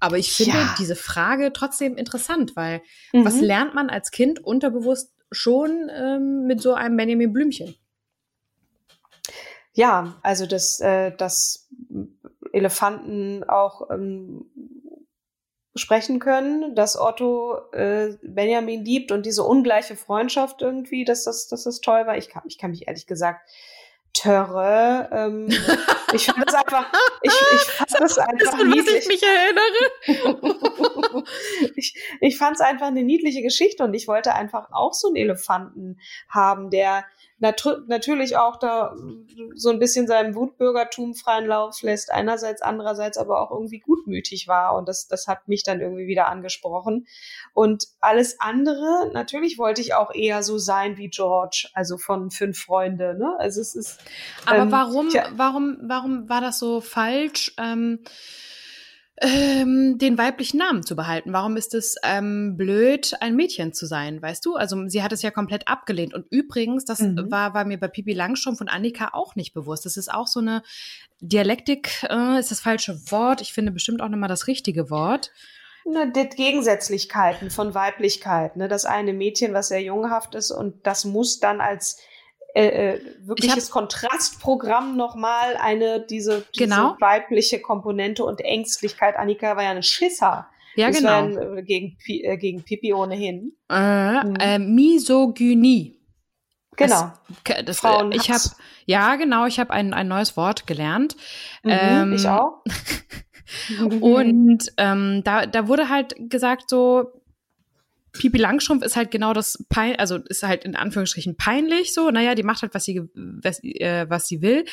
Aber 0.00 0.18
ich 0.18 0.32
finde 0.32 0.58
ja. 0.58 0.74
diese 0.78 0.96
Frage 0.96 1.52
trotzdem 1.52 1.96
interessant, 1.96 2.54
weil 2.54 2.82
mhm. 3.12 3.24
was 3.24 3.40
lernt 3.40 3.74
man 3.74 3.90
als 3.90 4.10
Kind 4.10 4.44
unterbewusst 4.44 5.12
schon 5.32 5.90
ähm, 5.94 6.46
mit 6.46 6.60
so 6.60 6.74
einem 6.74 6.96
Benjamin 6.96 7.32
Blümchen? 7.32 7.74
Ja, 9.78 10.16
also 10.22 10.44
dass, 10.46 10.80
äh, 10.80 11.12
dass 11.16 11.68
Elefanten 12.52 13.44
auch 13.44 13.88
ähm, 13.90 14.50
sprechen 15.76 16.18
können, 16.18 16.74
dass 16.74 16.98
Otto 16.98 17.58
äh, 17.70 18.16
Benjamin 18.22 18.84
liebt 18.84 19.12
und 19.12 19.24
diese 19.24 19.44
ungleiche 19.44 19.94
Freundschaft 19.94 20.62
irgendwie, 20.62 21.04
dass 21.04 21.22
das, 21.22 21.46
dass 21.46 21.62
das 21.62 21.80
toll 21.80 22.08
war. 22.08 22.16
Ich 22.16 22.28
kann, 22.28 22.42
ich 22.48 22.58
kann 22.58 22.72
mich 22.72 22.88
ehrlich 22.88 23.06
gesagt 23.06 23.48
Törre. 24.14 25.08
Ähm, 25.12 25.46
ich 26.12 26.26
fand 26.26 26.48
es 26.48 26.54
einfach, 26.54 26.92
ich, 27.22 27.32
ich 27.32 27.60
fand 27.60 28.10
es 28.10 28.18
einfach 28.18 28.64
niedlich. 28.64 28.96
ich 29.02 29.06
mich 29.06 29.22
erinnere. 29.22 30.58
ich 31.76 31.94
ich 32.20 32.38
fand 32.38 32.56
es 32.56 32.60
einfach 32.60 32.86
eine 32.86 33.02
niedliche 33.02 33.42
Geschichte 33.42 33.84
und 33.84 33.94
ich 33.94 34.08
wollte 34.08 34.34
einfach 34.34 34.72
auch 34.72 34.94
so 34.94 35.08
einen 35.08 35.16
Elefanten 35.16 35.98
haben, 36.28 36.70
der 36.70 37.04
nat 37.40 37.64
natürlich 37.86 38.36
auch 38.36 38.56
da 38.56 38.94
so 39.54 39.70
ein 39.70 39.78
bisschen 39.78 40.06
seinem 40.06 40.34
Wutbürgertum 40.34 41.14
freien 41.14 41.46
Lauf 41.46 41.82
lässt, 41.82 42.10
einerseits, 42.10 42.62
andererseits 42.62 43.16
aber 43.16 43.40
auch 43.40 43.50
irgendwie 43.50 43.78
gutmütig 43.78 44.48
war. 44.48 44.74
Und 44.76 44.88
das, 44.88 45.06
das 45.06 45.28
hat 45.28 45.46
mich 45.46 45.62
dann 45.62 45.80
irgendwie 45.80 46.06
wieder 46.06 46.28
angesprochen. 46.28 47.06
Und 47.54 47.86
alles 48.00 48.40
andere, 48.40 49.10
natürlich 49.12 49.58
wollte 49.58 49.80
ich 49.80 49.94
auch 49.94 50.12
eher 50.12 50.42
so 50.42 50.58
sein 50.58 50.96
wie 50.96 51.08
George, 51.08 51.68
also 51.74 51.96
von 51.96 52.30
Fünf 52.30 52.58
Freunde. 52.60 53.16
Ne? 53.16 53.34
Also 53.38 53.60
es 53.60 53.74
ist. 53.74 54.00
Aber 54.44 54.58
ähm, 54.58 54.72
warum, 54.72 55.08
tja, 55.08 55.28
warum, 55.32 55.78
warum 55.82 56.28
war 56.28 56.40
das 56.40 56.58
so 56.58 56.80
falsch? 56.80 57.54
Ähm 57.58 58.00
ähm, 59.20 59.98
den 59.98 60.18
weiblichen 60.18 60.58
Namen 60.58 60.84
zu 60.84 60.94
behalten. 60.94 61.32
Warum 61.32 61.56
ist 61.56 61.74
es 61.74 61.96
ähm, 62.04 62.56
blöd, 62.56 63.14
ein 63.20 63.36
Mädchen 63.36 63.72
zu 63.72 63.86
sein, 63.86 64.22
weißt 64.22 64.44
du? 64.44 64.54
Also 64.54 64.88
sie 64.88 65.02
hat 65.02 65.12
es 65.12 65.22
ja 65.22 65.30
komplett 65.30 65.66
abgelehnt. 65.66 66.14
Und 66.14 66.26
übrigens, 66.30 66.84
das 66.84 67.00
mhm. 67.00 67.30
war, 67.30 67.54
war 67.54 67.64
mir 67.64 67.78
bei 67.78 67.88
Pipi 67.88 68.12
Langstrumpf 68.12 68.60
und 68.60 68.68
Annika 68.68 69.10
auch 69.12 69.34
nicht 69.34 69.54
bewusst. 69.54 69.86
Das 69.86 69.96
ist 69.96 70.12
auch 70.12 70.26
so 70.26 70.40
eine 70.40 70.62
Dialektik, 71.20 72.04
äh, 72.08 72.38
ist 72.38 72.50
das 72.50 72.60
falsche 72.60 72.98
Wort. 73.10 73.40
Ich 73.40 73.52
finde 73.52 73.72
bestimmt 73.72 74.02
auch 74.02 74.08
nochmal 74.08 74.28
das 74.28 74.46
richtige 74.46 74.90
Wort. 74.90 75.32
ne, 75.84 76.12
die 76.12 76.28
Gegensätzlichkeiten 76.28 77.50
von 77.50 77.74
Weiblichkeit. 77.74 78.56
Ne? 78.56 78.68
Das 78.68 78.84
eine 78.84 79.12
Mädchen, 79.12 79.54
was 79.54 79.68
sehr 79.68 79.82
junghaft 79.82 80.34
ist 80.34 80.50
und 80.50 80.86
das 80.86 81.04
muss 81.04 81.40
dann 81.40 81.60
als 81.60 81.98
äh, 82.54 82.94
äh 82.94 83.00
wirkliches 83.20 83.70
Kontrastprogramm 83.70 84.96
nochmal 84.96 85.56
eine, 85.56 86.00
diese, 86.00 86.44
diese 86.54 86.64
genau. 86.64 86.96
weibliche 87.00 87.60
Komponente 87.60 88.24
und 88.24 88.40
Ängstlichkeit. 88.40 89.16
Annika 89.16 89.56
war 89.56 89.64
ja 89.64 89.70
eine 89.70 89.82
Schisser. 89.82 90.48
Ja, 90.74 90.88
das 90.88 90.98
genau. 90.98 91.10
War 91.10 91.56
ja, 91.56 91.60
gegen, 91.62 91.96
äh, 92.06 92.36
gegen 92.36 92.62
Pipi 92.62 92.94
ohnehin. 92.94 93.52
Äh, 93.70 94.24
mhm. 94.24 94.36
äh, 94.36 94.58
Misogynie. 94.58 95.98
Genau. 96.76 97.12
Das, 97.44 97.64
das, 97.64 97.80
Frauen 97.80 98.12
ich 98.12 98.30
habe 98.30 98.44
ja 98.86 99.16
genau, 99.16 99.46
ich 99.46 99.58
habe 99.58 99.72
ein, 99.72 99.92
ein 99.92 100.06
neues 100.06 100.36
Wort 100.36 100.68
gelernt. 100.68 101.16
Mhm, 101.64 101.70
ähm, 101.72 102.12
ich 102.12 102.28
auch. 102.28 102.62
und 104.00 104.64
ähm, 104.76 105.22
da, 105.24 105.46
da 105.46 105.68
wurde 105.68 105.88
halt 105.88 106.14
gesagt 106.18 106.68
so, 106.68 107.12
Pipi 108.18 108.38
Langstrumpf 108.38 108.84
ist 108.84 108.96
halt 108.96 109.10
genau 109.10 109.32
das 109.32 109.64
pein 109.68 109.96
also 109.96 110.16
ist 110.16 110.42
halt 110.42 110.64
in 110.64 110.76
Anführungsstrichen 110.76 111.36
peinlich 111.36 111.94
so, 111.94 112.10
naja, 112.10 112.34
die 112.34 112.42
macht 112.42 112.62
halt, 112.62 112.74
was 112.74 112.84
sie, 112.84 113.02
was, 113.14 113.62
äh, 113.62 114.06
was 114.08 114.28
sie 114.28 114.42
will. 114.42 114.64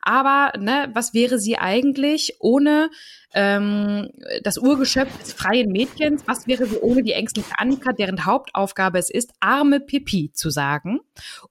Aber, 0.00 0.52
ne, 0.58 0.90
was 0.94 1.14
wäre 1.14 1.38
sie 1.38 1.56
eigentlich 1.58 2.36
ohne 2.40 2.90
ähm, 3.34 4.10
das 4.42 4.58
Urgeschöpf 4.58 5.16
des 5.18 5.32
freien 5.32 5.70
Mädchens? 5.72 6.22
Was 6.26 6.46
wäre 6.46 6.66
sie 6.66 6.76
ohne 6.78 7.02
die 7.02 7.12
ängstliche 7.12 7.52
Annika, 7.58 7.92
deren 7.92 8.24
Hauptaufgabe 8.24 8.98
es 8.98 9.10
ist, 9.10 9.32
arme 9.40 9.80
Pipi 9.80 10.30
zu 10.32 10.50
sagen 10.50 11.00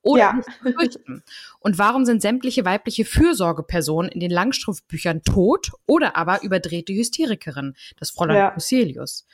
oder 0.02 0.20
Ja. 0.22 0.42
zu 0.42 0.72
fürchten? 0.72 1.24
Und 1.60 1.78
warum 1.78 2.06
sind 2.06 2.22
sämtliche 2.22 2.66
weibliche 2.66 3.06
Fürsorgepersonen 3.06 4.12
in 4.12 4.20
den 4.20 4.32
Langstrumpfbüchern 4.32 5.24
tot 5.24 5.72
oder 5.86 6.16
aber 6.16 6.44
überdrehte 6.44 6.94
Hysterikerin, 6.94 7.76
das 8.00 8.12
Fräulein 8.12 8.38
Ja. 8.38 8.52
Cuselius? 8.52 9.26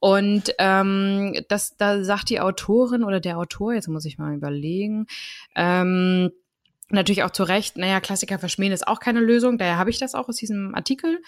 Und 0.00 0.54
ähm, 0.58 1.36
das, 1.48 1.76
da 1.76 2.02
sagt 2.02 2.30
die 2.30 2.40
Autorin 2.40 3.04
oder 3.04 3.20
der 3.20 3.38
Autor, 3.38 3.74
jetzt 3.74 3.88
muss 3.88 4.06
ich 4.06 4.18
mal 4.18 4.34
überlegen, 4.34 5.06
ähm, 5.54 6.30
natürlich 6.88 7.22
auch 7.22 7.30
zu 7.30 7.44
Recht, 7.44 7.76
naja, 7.76 8.00
Klassiker 8.00 8.38
verschmähen 8.38 8.72
ist 8.72 8.88
auch 8.88 8.98
keine 8.98 9.20
Lösung, 9.20 9.58
daher 9.58 9.76
habe 9.76 9.90
ich 9.90 9.98
das 9.98 10.14
auch 10.14 10.28
aus 10.28 10.36
diesem 10.36 10.74
Artikel. 10.74 11.20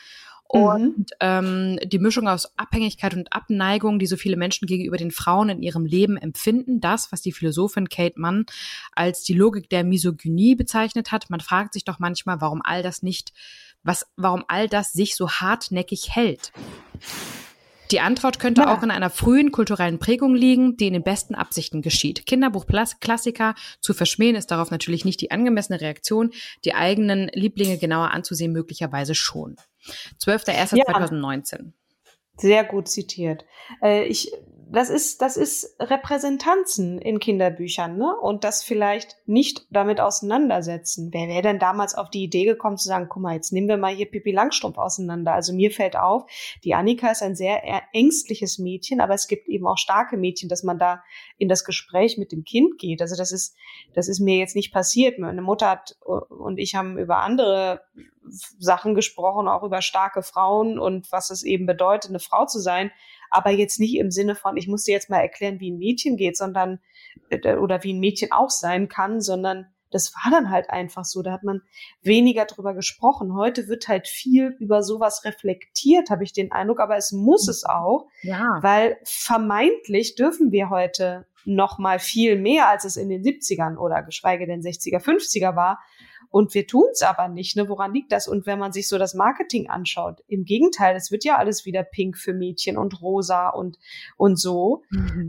Und 0.48 1.06
ähm, 1.20 1.78
die 1.82 1.98
Mischung 1.98 2.28
aus 2.28 2.58
Abhängigkeit 2.58 3.14
und 3.14 3.32
Abneigung, 3.32 3.98
die 3.98 4.06
so 4.06 4.18
viele 4.18 4.36
Menschen 4.36 4.66
gegenüber 4.66 4.98
den 4.98 5.10
Frauen 5.10 5.48
in 5.48 5.62
ihrem 5.62 5.86
Leben 5.86 6.18
empfinden, 6.18 6.78
das, 6.78 7.10
was 7.10 7.22
die 7.22 7.32
Philosophin 7.32 7.88
Kate 7.88 8.20
Mann 8.20 8.44
als 8.92 9.22
die 9.22 9.32
Logik 9.32 9.70
der 9.70 9.82
Misogynie 9.82 10.54
bezeichnet 10.54 11.10
hat. 11.10 11.30
Man 11.30 11.40
fragt 11.40 11.72
sich 11.72 11.84
doch 11.84 11.98
manchmal, 11.98 12.42
warum 12.42 12.60
all 12.62 12.82
das 12.82 13.02
nicht, 13.02 13.32
was, 13.82 14.06
warum 14.16 14.44
all 14.46 14.68
das 14.68 14.92
sich 14.92 15.16
so 15.16 15.30
hartnäckig 15.30 16.14
hält. 16.14 16.52
Die 17.92 18.00
Antwort 18.00 18.38
könnte 18.38 18.62
Ja. 18.62 18.74
auch 18.74 18.82
in 18.82 18.90
einer 18.90 19.10
frühen 19.10 19.52
kulturellen 19.52 19.98
Prägung 19.98 20.34
liegen, 20.34 20.76
die 20.78 20.86
in 20.86 20.94
den 20.94 21.02
besten 21.02 21.34
Absichten 21.34 21.82
geschieht. 21.82 22.24
Kinderbuch-Klassiker 22.26 23.54
zu 23.80 23.92
verschmähen 23.92 24.34
ist 24.34 24.50
darauf 24.50 24.70
natürlich 24.70 25.04
nicht 25.04 25.20
die 25.20 25.30
angemessene 25.30 25.80
Reaktion, 25.80 26.30
die 26.64 26.74
eigenen 26.74 27.28
Lieblinge 27.34 27.76
genauer 27.78 28.10
anzusehen 28.10 28.52
möglicherweise 28.52 29.14
schon. 29.14 29.56
12.01.2019. 30.20 31.72
Sehr 32.38 32.64
gut 32.64 32.88
zitiert. 32.88 33.44
Äh, 33.82 34.04
ich, 34.04 34.32
das 34.72 34.88
ist, 34.88 35.20
das 35.20 35.36
ist 35.36 35.76
Repräsentanzen 35.80 36.98
in 36.98 37.18
Kinderbüchern, 37.18 37.98
ne? 37.98 38.16
Und 38.16 38.42
das 38.42 38.62
vielleicht 38.62 39.16
nicht 39.26 39.66
damit 39.70 40.00
auseinandersetzen. 40.00 41.10
Wer 41.12 41.28
wäre 41.28 41.42
denn 41.42 41.58
damals 41.58 41.94
auf 41.94 42.08
die 42.08 42.22
Idee 42.22 42.44
gekommen 42.46 42.78
zu 42.78 42.88
sagen, 42.88 43.08
guck 43.10 43.22
mal, 43.22 43.34
jetzt 43.34 43.52
nehmen 43.52 43.68
wir 43.68 43.76
mal 43.76 43.94
hier 43.94 44.10
Pippi 44.10 44.32
Langstrumpf 44.32 44.78
auseinander. 44.78 45.34
Also 45.34 45.52
mir 45.52 45.70
fällt 45.70 45.96
auf, 45.96 46.24
die 46.64 46.74
Annika 46.74 47.10
ist 47.10 47.22
ein 47.22 47.36
sehr 47.36 47.62
ängstliches 47.92 48.58
Mädchen, 48.58 49.00
aber 49.00 49.14
es 49.14 49.28
gibt 49.28 49.48
eben 49.48 49.66
auch 49.66 49.78
starke 49.78 50.16
Mädchen, 50.16 50.48
dass 50.48 50.62
man 50.62 50.78
da 50.78 51.02
in 51.36 51.48
das 51.48 51.64
Gespräch 51.64 52.16
mit 52.16 52.32
dem 52.32 52.44
Kind 52.44 52.78
geht. 52.78 53.02
Also 53.02 53.14
das 53.14 53.30
ist, 53.30 53.54
das 53.94 54.08
ist 54.08 54.20
mir 54.20 54.38
jetzt 54.38 54.56
nicht 54.56 54.72
passiert. 54.72 55.18
Meine 55.18 55.42
Mutter 55.42 55.68
hat 55.68 55.96
und 56.00 56.58
ich 56.58 56.74
haben 56.74 56.96
über 56.96 57.18
andere 57.18 57.82
Sachen 58.58 58.94
gesprochen, 58.94 59.48
auch 59.48 59.62
über 59.62 59.82
starke 59.82 60.22
Frauen 60.22 60.78
und 60.78 61.10
was 61.12 61.30
es 61.30 61.42
eben 61.42 61.66
bedeutet, 61.66 62.10
eine 62.10 62.20
Frau 62.20 62.46
zu 62.46 62.58
sein. 62.58 62.90
Aber 63.32 63.50
jetzt 63.50 63.80
nicht 63.80 63.96
im 63.96 64.10
Sinne 64.10 64.34
von, 64.34 64.56
ich 64.56 64.68
muss 64.68 64.84
dir 64.84 64.92
jetzt 64.92 65.10
mal 65.10 65.20
erklären, 65.20 65.60
wie 65.60 65.70
ein 65.70 65.78
Mädchen 65.78 66.16
geht, 66.16 66.36
sondern, 66.36 66.80
äh, 67.30 67.56
oder 67.56 67.82
wie 67.82 67.92
ein 67.94 68.00
Mädchen 68.00 68.32
auch 68.32 68.50
sein 68.50 68.88
kann, 68.88 69.20
sondern 69.20 69.66
das 69.90 70.14
war 70.14 70.30
dann 70.30 70.48
halt 70.50 70.70
einfach 70.70 71.04
so. 71.04 71.20
Da 71.22 71.32
hat 71.32 71.42
man 71.44 71.60
weniger 72.00 72.46
drüber 72.46 72.72
gesprochen. 72.74 73.34
Heute 73.36 73.68
wird 73.68 73.88
halt 73.88 74.08
viel 74.08 74.56
über 74.58 74.82
sowas 74.82 75.24
reflektiert, 75.24 76.08
habe 76.08 76.24
ich 76.24 76.32
den 76.32 76.50
Eindruck, 76.50 76.80
aber 76.80 76.96
es 76.96 77.12
muss 77.12 77.46
es 77.48 77.64
auch, 77.64 78.06
Ja. 78.22 78.58
weil 78.62 78.96
vermeintlich 79.04 80.14
dürfen 80.14 80.50
wir 80.52 80.70
heute 80.70 81.26
noch 81.44 81.78
mal 81.78 81.98
viel 81.98 82.36
mehr, 82.36 82.68
als 82.68 82.84
es 82.84 82.96
in 82.96 83.08
den 83.08 83.22
70ern 83.22 83.76
oder 83.76 84.02
geschweige 84.02 84.46
denn 84.46 84.62
60er, 84.62 85.00
50er 85.00 85.56
war. 85.56 85.80
Und 86.32 86.52
wir 86.54 86.66
tun 86.66 86.86
es 86.90 87.02
aber 87.02 87.28
nicht. 87.28 87.56
Ne? 87.56 87.68
Woran 87.68 87.92
liegt 87.94 88.10
das? 88.10 88.26
Und 88.26 88.46
wenn 88.46 88.58
man 88.58 88.72
sich 88.72 88.88
so 88.88 88.98
das 88.98 89.14
Marketing 89.14 89.68
anschaut, 89.70 90.24
im 90.26 90.44
Gegenteil, 90.44 90.96
es 90.96 91.12
wird 91.12 91.24
ja 91.24 91.36
alles 91.36 91.64
wieder 91.66 91.84
pink 91.84 92.16
für 92.18 92.32
Mädchen 92.32 92.76
und 92.76 93.00
rosa 93.00 93.50
und, 93.50 93.78
und 94.16 94.40
so. 94.40 94.82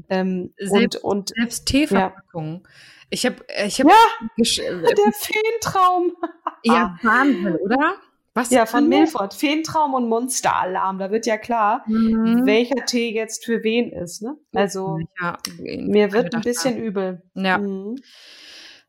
Ähm, 0.09 0.53
und, 0.59 0.69
Selbst- 0.69 1.03
und 1.03 1.29
Selbst 1.35 1.65
Teeverpackungen. 1.67 2.63
Ich 3.09 3.25
habe, 3.27 3.35
ich 3.65 3.79
habe, 3.79 3.91
Ja. 3.91 4.43
ja, 4.63 4.81
der 4.81 5.11
Feentraum. 5.13 6.13
ja, 6.63 6.97
Wahnsinn, 7.03 7.55
oder? 7.57 7.95
Was 8.35 8.49
Ja, 8.49 8.65
von 8.65 8.89
Milford. 8.89 9.35
Feentraum 9.35 9.93
und 9.93 10.09
Monsteralarm. 10.09 10.97
Da 10.97 11.11
wird 11.11 11.27
ja 11.27 11.37
klar, 11.37 11.83
Mhm. 11.85 12.45
welcher 12.47 12.83
Tee 12.85 13.13
jetzt 13.13 13.45
für 13.45 13.61
wen 13.63 13.91
ist. 13.91 14.23
Ne? 14.23 14.35
Also 14.55 14.97
ja, 15.21 15.37
mir 15.59 16.11
wird 16.11 16.33
ein 16.33 16.41
bisschen 16.41 16.77
übel. 16.77 17.21
Ja. 17.35 17.59
Mhm. 17.59 17.97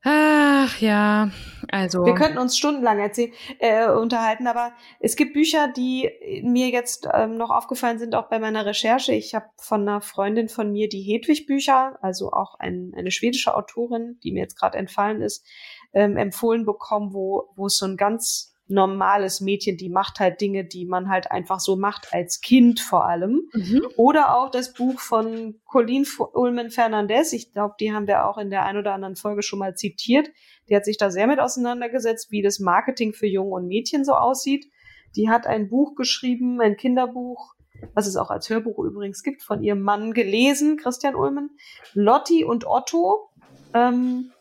Ach 0.06 0.78
ja, 0.80 1.30
also. 1.70 2.04
Wir 2.04 2.14
könnten 2.14 2.36
uns 2.36 2.58
stundenlang 2.58 2.98
erzählen, 2.98 3.32
äh, 3.58 3.88
unterhalten, 3.88 4.46
aber 4.46 4.72
es 5.00 5.16
gibt 5.16 5.32
Bücher, 5.32 5.68
die 5.68 6.10
mir 6.42 6.68
jetzt 6.68 7.08
ähm, 7.10 7.38
noch 7.38 7.50
aufgefallen 7.50 7.98
sind, 7.98 8.14
auch 8.14 8.28
bei 8.28 8.38
meiner 8.38 8.66
Recherche. 8.66 9.14
Ich 9.14 9.34
habe 9.34 9.46
von 9.56 9.80
einer 9.80 10.02
Freundin 10.02 10.50
von 10.50 10.72
mir 10.72 10.90
die 10.90 11.00
Hedwig-Bücher, 11.00 11.98
also 12.02 12.32
auch 12.32 12.54
ein, 12.58 12.92
eine 12.94 13.10
schwedische 13.10 13.56
Autorin, 13.56 14.18
die 14.22 14.32
mir 14.32 14.40
jetzt 14.40 14.58
gerade 14.58 14.76
entfallen 14.76 15.22
ist, 15.22 15.46
ähm, 15.94 16.18
empfohlen 16.18 16.66
bekommen, 16.66 17.14
wo, 17.14 17.48
wo 17.56 17.66
es 17.66 17.78
so 17.78 17.86
ein 17.86 17.96
ganz 17.96 18.53
normales 18.66 19.40
Mädchen, 19.40 19.76
die 19.76 19.90
macht 19.90 20.20
halt 20.20 20.40
Dinge, 20.40 20.64
die 20.64 20.86
man 20.86 21.08
halt 21.08 21.30
einfach 21.30 21.60
so 21.60 21.76
macht, 21.76 22.08
als 22.12 22.40
Kind 22.40 22.80
vor 22.80 23.04
allem. 23.04 23.48
Mhm. 23.52 23.86
Oder 23.96 24.36
auch 24.36 24.50
das 24.50 24.72
Buch 24.72 25.00
von 25.00 25.60
Colleen 25.66 26.06
Ullman 26.32 26.70
Fernandez. 26.70 27.32
Ich 27.32 27.52
glaube, 27.52 27.74
die 27.78 27.92
haben 27.92 28.06
wir 28.06 28.26
auch 28.26 28.38
in 28.38 28.50
der 28.50 28.64
ein 28.64 28.76
oder 28.76 28.94
anderen 28.94 29.16
Folge 29.16 29.42
schon 29.42 29.58
mal 29.58 29.74
zitiert. 29.74 30.28
Die 30.68 30.76
hat 30.76 30.84
sich 30.84 30.96
da 30.96 31.10
sehr 31.10 31.26
mit 31.26 31.40
auseinandergesetzt, 31.40 32.30
wie 32.30 32.42
das 32.42 32.58
Marketing 32.58 33.12
für 33.12 33.26
Jungen 33.26 33.52
und 33.52 33.66
Mädchen 33.66 34.04
so 34.04 34.14
aussieht. 34.14 34.66
Die 35.14 35.28
hat 35.28 35.46
ein 35.46 35.68
Buch 35.68 35.94
geschrieben, 35.94 36.60
ein 36.60 36.76
Kinderbuch, 36.76 37.54
was 37.92 38.06
es 38.06 38.16
auch 38.16 38.30
als 38.30 38.48
Hörbuch 38.48 38.78
übrigens 38.78 39.22
gibt, 39.22 39.42
von 39.42 39.62
ihrem 39.62 39.82
Mann 39.82 40.12
gelesen, 40.12 40.78
Christian 40.78 41.14
Ullman. 41.14 41.50
Lotti 41.92 42.44
und 42.44 42.66
Otto. 42.66 43.28
Ähm, 43.74 44.32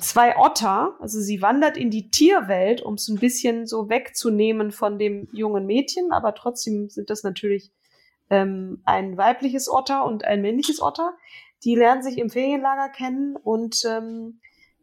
zwei 0.00 0.36
Otter, 0.36 0.96
also 1.00 1.20
sie 1.20 1.42
wandert 1.42 1.76
in 1.76 1.90
die 1.90 2.10
Tierwelt, 2.10 2.82
um 2.82 2.94
es 2.94 3.08
ein 3.08 3.18
bisschen 3.18 3.66
so 3.66 3.88
wegzunehmen 3.88 4.72
von 4.72 4.98
dem 4.98 5.28
jungen 5.32 5.66
Mädchen, 5.66 6.12
aber 6.12 6.34
trotzdem 6.34 6.88
sind 6.88 7.10
das 7.10 7.22
natürlich 7.22 7.72
ähm, 8.30 8.82
ein 8.84 9.16
weibliches 9.16 9.70
Otter 9.70 10.04
und 10.04 10.24
ein 10.24 10.42
männliches 10.42 10.80
Otter. 10.80 11.14
Die 11.64 11.74
lernen 11.74 12.02
sich 12.02 12.18
im 12.18 12.30
Ferienlager 12.30 12.88
kennen 12.88 13.36
und 13.36 13.82
ähm, 13.84 14.40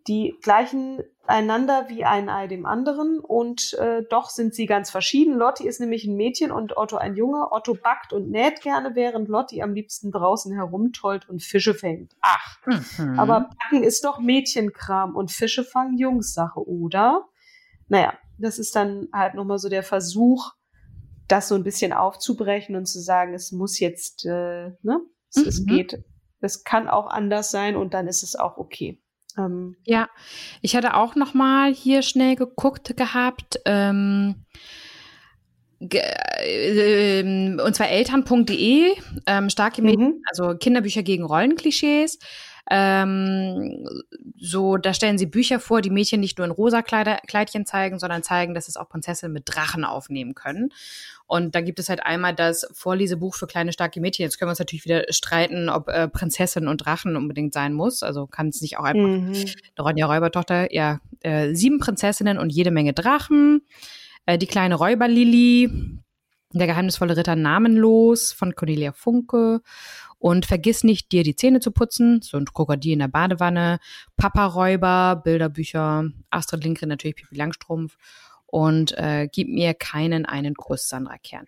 die 0.07 0.35
gleichen 0.41 1.01
einander 1.25 1.89
wie 1.89 2.05
ein 2.05 2.29
Ei 2.29 2.47
dem 2.47 2.65
anderen 2.65 3.19
und 3.19 3.73
äh, 3.73 4.03
doch 4.09 4.29
sind 4.29 4.55
sie 4.55 4.65
ganz 4.65 4.89
verschieden. 4.89 5.33
Lotti 5.35 5.67
ist 5.67 5.81
nämlich 5.81 6.05
ein 6.05 6.15
Mädchen 6.15 6.51
und 6.51 6.77
Otto 6.77 6.95
ein 6.95 7.15
Junge. 7.17 7.51
Otto 7.51 7.73
backt 7.73 8.13
und 8.13 8.29
näht 8.31 8.61
gerne, 8.61 8.95
während 8.95 9.27
Lotti 9.27 9.61
am 9.61 9.73
liebsten 9.73 10.11
draußen 10.11 10.53
herumtollt 10.53 11.27
und 11.27 11.43
Fische 11.43 11.73
fängt. 11.73 12.15
Ach, 12.21 12.57
Mhm. 12.65 13.19
aber 13.19 13.49
Backen 13.59 13.83
ist 13.83 14.05
doch 14.05 14.19
Mädchenkram 14.19 15.15
und 15.15 15.31
Fische 15.31 15.63
fangen 15.65 15.97
Jungssache, 15.97 16.65
oder? 16.65 17.27
Naja, 17.89 18.13
das 18.37 18.57
ist 18.59 18.75
dann 18.75 19.09
halt 19.11 19.33
nochmal 19.33 19.57
so 19.57 19.67
der 19.67 19.83
Versuch, 19.83 20.53
das 21.27 21.49
so 21.49 21.55
ein 21.55 21.63
bisschen 21.63 21.91
aufzubrechen 21.91 22.75
und 22.77 22.85
zu 22.85 22.99
sagen, 23.01 23.33
es 23.33 23.51
muss 23.51 23.79
jetzt, 23.79 24.25
äh, 24.25 24.69
ne, 24.81 25.01
es, 25.29 25.45
es 25.45 25.59
Mhm. 25.61 25.65
geht, 25.65 26.03
es 26.39 26.63
kann 26.63 26.87
auch 26.87 27.07
anders 27.07 27.51
sein 27.51 27.75
und 27.75 27.93
dann 27.93 28.07
ist 28.07 28.23
es 28.23 28.37
auch 28.37 28.57
okay. 28.57 29.01
Ähm, 29.37 29.75
Ja, 29.85 30.09
ich 30.61 30.75
hatte 30.75 30.95
auch 30.95 31.15
noch 31.15 31.33
mal 31.33 31.73
hier 31.73 32.01
schnell 32.01 32.35
geguckt 32.35 32.95
gehabt. 32.97 33.59
Ähm, 33.65 34.45
ge, 35.79 36.01
ähm, 36.43 37.61
und 37.63 37.75
zwar 37.75 37.89
eltern.de, 37.89 38.93
ähm, 39.25 39.49
starke 39.49 39.81
mhm. 39.81 40.21
also 40.29 40.55
Kinderbücher 40.57 41.03
gegen 41.03 41.23
Rollenklischees. 41.23 42.19
Ähm, 42.69 43.87
so, 44.37 44.77
da 44.77 44.93
stellen 44.93 45.17
sie 45.17 45.25
Bücher 45.25 45.59
vor, 45.59 45.81
die 45.81 45.89
Mädchen 45.89 46.19
nicht 46.19 46.37
nur 46.37 46.45
in 46.45 46.51
rosa 46.51 46.81
Kleider, 46.81 47.19
Kleidchen 47.27 47.65
zeigen, 47.65 47.97
sondern 47.97 48.23
zeigen, 48.23 48.53
dass 48.53 48.67
es 48.67 48.77
auch 48.77 48.89
Prinzessinnen 48.89 49.33
mit 49.33 49.43
Drachen 49.45 49.85
aufnehmen 49.85 50.35
können. 50.35 50.69
Und 51.27 51.55
da 51.55 51.61
gibt 51.61 51.79
es 51.79 51.89
halt 51.89 52.05
einmal 52.05 52.33
das 52.33 52.67
Vorlesebuch 52.73 53.35
für 53.35 53.47
kleine, 53.47 53.73
starke 53.73 53.99
Mädchen. 53.99 54.23
Jetzt 54.23 54.37
können 54.37 54.47
wir 54.47 54.51
uns 54.51 54.59
natürlich 54.59 54.85
wieder 54.85 55.03
streiten, 55.09 55.69
ob 55.69 55.89
äh, 55.89 56.07
Prinzessin 56.07 56.67
und 56.67 56.77
Drachen 56.77 57.15
unbedingt 57.15 57.53
sein 57.53 57.73
muss. 57.73 58.03
Also 58.03 58.27
kann 58.27 58.47
es 58.47 58.61
nicht 58.61 58.77
auch 58.77 58.85
einfach 58.85 59.07
mhm. 59.07 59.45
Ronja 59.77 60.05
Räubertochter, 60.05 60.73
ja, 60.73 60.99
äh, 61.21 61.53
sieben 61.53 61.79
Prinzessinnen 61.79 62.37
und 62.37 62.49
jede 62.49 62.71
Menge 62.71 62.93
Drachen. 62.93 63.61
Äh, 64.25 64.37
die 64.37 64.47
kleine 64.47 64.75
Räuberlili, 64.75 65.99
der 66.53 66.67
geheimnisvolle 66.67 67.17
Ritter 67.17 67.35
Namenlos 67.35 68.31
von 68.31 68.55
Cornelia 68.55 68.93
Funke 68.93 69.61
und 70.19 70.45
vergiss 70.45 70.83
nicht, 70.83 71.11
dir 71.11 71.23
die 71.23 71.35
Zähne 71.35 71.59
zu 71.59 71.71
putzen, 71.71 72.21
so 72.21 72.37
ein 72.37 72.45
Krokodil 72.45 72.93
in 72.93 72.99
der 72.99 73.07
Badewanne, 73.07 73.79
Papa-Räuber, 74.15 75.21
Bilderbücher, 75.23 76.09
Astrid 76.29 76.63
Lindgren 76.63 76.89
natürlich 76.89 77.15
Pipi 77.15 77.35
Langstrumpf 77.35 77.97
und 78.47 78.97
äh, 78.97 79.27
gib 79.31 79.49
mir 79.49 79.73
keinen 79.73 80.25
einen 80.25 80.55
Kuss, 80.55 80.89
Sandra 80.89 81.17
Kern. 81.17 81.45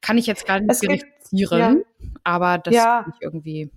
Kann 0.00 0.18
ich 0.18 0.26
jetzt 0.26 0.46
gar 0.46 0.60
nicht 0.60 0.76
verifizieren, 0.76 1.84
ja. 2.00 2.08
aber 2.24 2.58
das 2.58 2.74
ja. 2.74 3.06
ich 3.08 3.20
irgendwie 3.20 3.70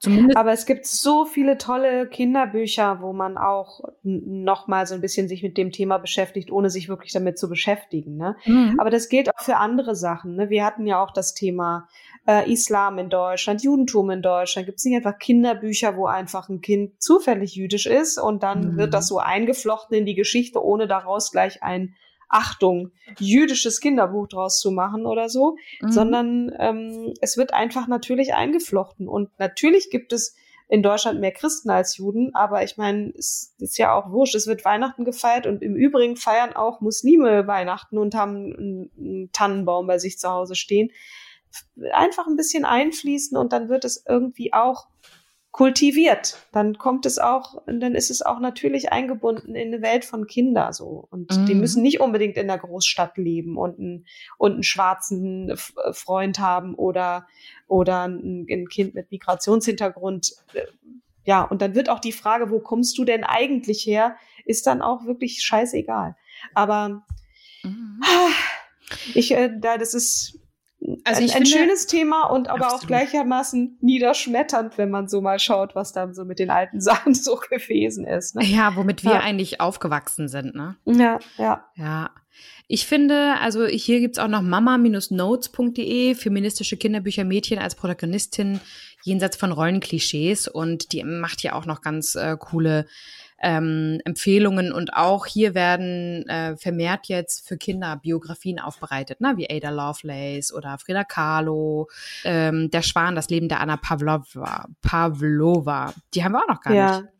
Zumindest. 0.00 0.36
Aber 0.36 0.52
es 0.52 0.66
gibt 0.66 0.86
so 0.86 1.24
viele 1.24 1.56
tolle 1.56 2.08
Kinderbücher, 2.08 3.00
wo 3.00 3.12
man 3.12 3.38
auch 3.38 3.80
noch 4.02 4.66
mal 4.66 4.86
so 4.86 4.94
ein 4.94 5.00
bisschen 5.00 5.28
sich 5.28 5.44
mit 5.44 5.56
dem 5.56 5.70
Thema 5.70 5.98
beschäftigt, 5.98 6.50
ohne 6.50 6.68
sich 6.68 6.88
wirklich 6.88 7.12
damit 7.12 7.38
zu 7.38 7.48
beschäftigen. 7.48 8.16
Ne? 8.16 8.36
Mhm. 8.44 8.74
Aber 8.80 8.90
das 8.90 9.08
gilt 9.08 9.32
auch 9.32 9.40
für 9.40 9.56
andere 9.56 9.94
Sachen. 9.94 10.34
Ne? 10.34 10.50
Wir 10.50 10.64
hatten 10.64 10.84
ja 10.84 11.00
auch 11.00 11.12
das 11.12 11.32
Thema 11.32 11.88
äh, 12.26 12.50
Islam 12.50 12.98
in 12.98 13.08
Deutschland, 13.08 13.62
Judentum 13.62 14.10
in 14.10 14.20
Deutschland. 14.20 14.66
Gibt 14.66 14.78
es 14.78 14.84
nicht 14.84 14.96
einfach 14.96 15.18
Kinderbücher, 15.18 15.96
wo 15.96 16.06
einfach 16.06 16.48
ein 16.48 16.60
Kind 16.60 17.00
zufällig 17.00 17.54
jüdisch 17.54 17.86
ist 17.86 18.18
und 18.18 18.42
dann 18.42 18.72
mhm. 18.72 18.76
wird 18.78 18.94
das 18.94 19.06
so 19.06 19.18
eingeflochten 19.18 19.96
in 19.96 20.06
die 20.06 20.16
Geschichte, 20.16 20.62
ohne 20.62 20.88
daraus 20.88 21.30
gleich 21.30 21.62
ein 21.62 21.94
Achtung, 22.28 22.92
jüdisches 23.18 23.80
Kinderbuch 23.80 24.28
draus 24.28 24.60
zu 24.60 24.70
machen 24.70 25.06
oder 25.06 25.28
so, 25.28 25.56
mhm. 25.80 25.92
sondern 25.92 26.52
ähm, 26.58 27.14
es 27.20 27.36
wird 27.36 27.54
einfach 27.54 27.88
natürlich 27.88 28.34
eingeflochten. 28.34 29.08
Und 29.08 29.30
natürlich 29.38 29.90
gibt 29.90 30.12
es 30.12 30.36
in 30.68 30.82
Deutschland 30.82 31.20
mehr 31.20 31.32
Christen 31.32 31.70
als 31.70 31.96
Juden, 31.96 32.34
aber 32.34 32.62
ich 32.62 32.76
meine, 32.76 33.12
es 33.16 33.54
ist 33.58 33.78
ja 33.78 33.94
auch 33.94 34.10
wurscht, 34.10 34.34
es 34.34 34.46
wird 34.46 34.66
Weihnachten 34.66 35.06
gefeiert 35.06 35.46
und 35.46 35.62
im 35.62 35.74
Übrigen 35.74 36.16
feiern 36.16 36.52
auch 36.54 36.82
Muslime 36.82 37.46
Weihnachten 37.46 37.96
und 37.96 38.14
haben 38.14 38.54
einen, 38.54 38.90
einen 38.98 39.32
Tannenbaum 39.32 39.86
bei 39.86 39.98
sich 39.98 40.18
zu 40.18 40.28
Hause 40.28 40.54
stehen. 40.54 40.90
Einfach 41.92 42.26
ein 42.26 42.36
bisschen 42.36 42.66
einfließen 42.66 43.38
und 43.38 43.54
dann 43.54 43.70
wird 43.70 43.86
es 43.86 44.04
irgendwie 44.06 44.52
auch 44.52 44.88
kultiviert, 45.50 46.38
dann 46.52 46.76
kommt 46.76 47.06
es 47.06 47.18
auch, 47.18 47.62
dann 47.66 47.94
ist 47.94 48.10
es 48.10 48.22
auch 48.22 48.38
natürlich 48.38 48.92
eingebunden 48.92 49.54
in 49.54 49.68
eine 49.68 49.82
Welt 49.82 50.04
von 50.04 50.26
Kindern 50.26 50.72
so. 50.72 51.08
Und 51.10 51.36
mhm. 51.36 51.46
die 51.46 51.54
müssen 51.54 51.82
nicht 51.82 52.00
unbedingt 52.00 52.36
in 52.36 52.48
der 52.48 52.58
Großstadt 52.58 53.16
leben 53.16 53.56
und 53.56 53.78
einen, 53.78 54.06
und 54.36 54.52
einen 54.52 54.62
schwarzen 54.62 55.54
Freund 55.92 56.38
haben 56.38 56.74
oder, 56.74 57.26
oder 57.66 58.02
ein, 58.06 58.46
ein 58.48 58.68
Kind 58.68 58.94
mit 58.94 59.10
Migrationshintergrund. 59.10 60.34
Ja, 61.24 61.42
und 61.42 61.62
dann 61.62 61.74
wird 61.74 61.88
auch 61.88 62.00
die 62.00 62.12
Frage, 62.12 62.50
wo 62.50 62.60
kommst 62.60 62.96
du 62.98 63.04
denn 63.04 63.24
eigentlich 63.24 63.86
her, 63.86 64.16
ist 64.44 64.66
dann 64.66 64.82
auch 64.82 65.06
wirklich 65.06 65.42
scheißegal. 65.42 66.14
Aber 66.54 67.04
mhm. 67.62 68.00
ich, 69.14 69.32
äh, 69.32 69.50
da, 69.58 69.78
das 69.78 69.94
ist, 69.94 70.38
also 71.04 71.20
ein, 71.20 71.24
ein 71.24 71.30
finde, 71.30 71.50
schönes 71.50 71.86
Thema 71.86 72.24
und 72.24 72.48
aber 72.48 72.66
absolut. 72.66 72.82
auch 72.82 72.86
gleichermaßen 72.86 73.78
niederschmetternd, 73.80 74.78
wenn 74.78 74.90
man 74.90 75.08
so 75.08 75.20
mal 75.20 75.38
schaut, 75.38 75.74
was 75.74 75.92
da 75.92 76.12
so 76.14 76.24
mit 76.24 76.38
den 76.38 76.50
alten 76.50 76.80
Sachen 76.80 77.14
so 77.14 77.36
gewesen 77.36 78.06
ist. 78.06 78.36
Ne? 78.36 78.44
Ja, 78.44 78.76
womit 78.76 79.04
wir 79.04 79.12
ja. 79.12 79.20
eigentlich 79.20 79.60
aufgewachsen 79.60 80.28
sind, 80.28 80.54
ne? 80.54 80.76
Ja, 80.84 81.18
ja. 81.36 81.64
Ja. 81.74 82.10
Ich 82.68 82.86
finde, 82.86 83.34
also 83.40 83.66
hier 83.66 83.98
gibt's 84.00 84.18
auch 84.18 84.28
noch 84.28 84.42
mama-notes.de, 84.42 86.14
feministische 86.14 86.76
Kinderbücher 86.76 87.24
Mädchen 87.24 87.58
als 87.58 87.74
Protagonistin 87.74 88.60
jenseits 89.02 89.36
von 89.36 89.52
Rollenklischees 89.52 90.48
und 90.48 90.92
die 90.92 91.02
macht 91.02 91.42
ja 91.42 91.54
auch 91.54 91.66
noch 91.66 91.80
ganz 91.80 92.14
äh, 92.14 92.36
coole 92.38 92.86
ähm, 93.40 94.00
Empfehlungen 94.04 94.72
und 94.72 94.94
auch 94.94 95.26
hier 95.26 95.54
werden 95.54 96.28
äh, 96.28 96.56
vermehrt 96.56 97.06
jetzt 97.08 97.46
für 97.46 97.56
Kinder 97.56 97.96
Biografien 97.96 98.58
aufbereitet, 98.58 99.20
ne? 99.20 99.34
wie 99.36 99.48
Ada 99.48 99.70
Lovelace 99.70 100.52
oder 100.52 100.78
Frida 100.78 101.04
Kahlo, 101.04 101.88
ähm, 102.24 102.70
Der 102.70 102.82
Schwan, 102.82 103.14
das 103.14 103.28
Leben 103.28 103.48
der 103.48 103.60
Anna 103.60 103.76
Pavlova. 103.76 104.66
Pavlova. 104.82 105.94
Die 106.14 106.24
haben 106.24 106.32
wir 106.32 106.42
auch 106.42 106.48
noch 106.48 106.60
gar 106.60 106.74
ja. 106.74 107.00
nicht. 107.00 107.17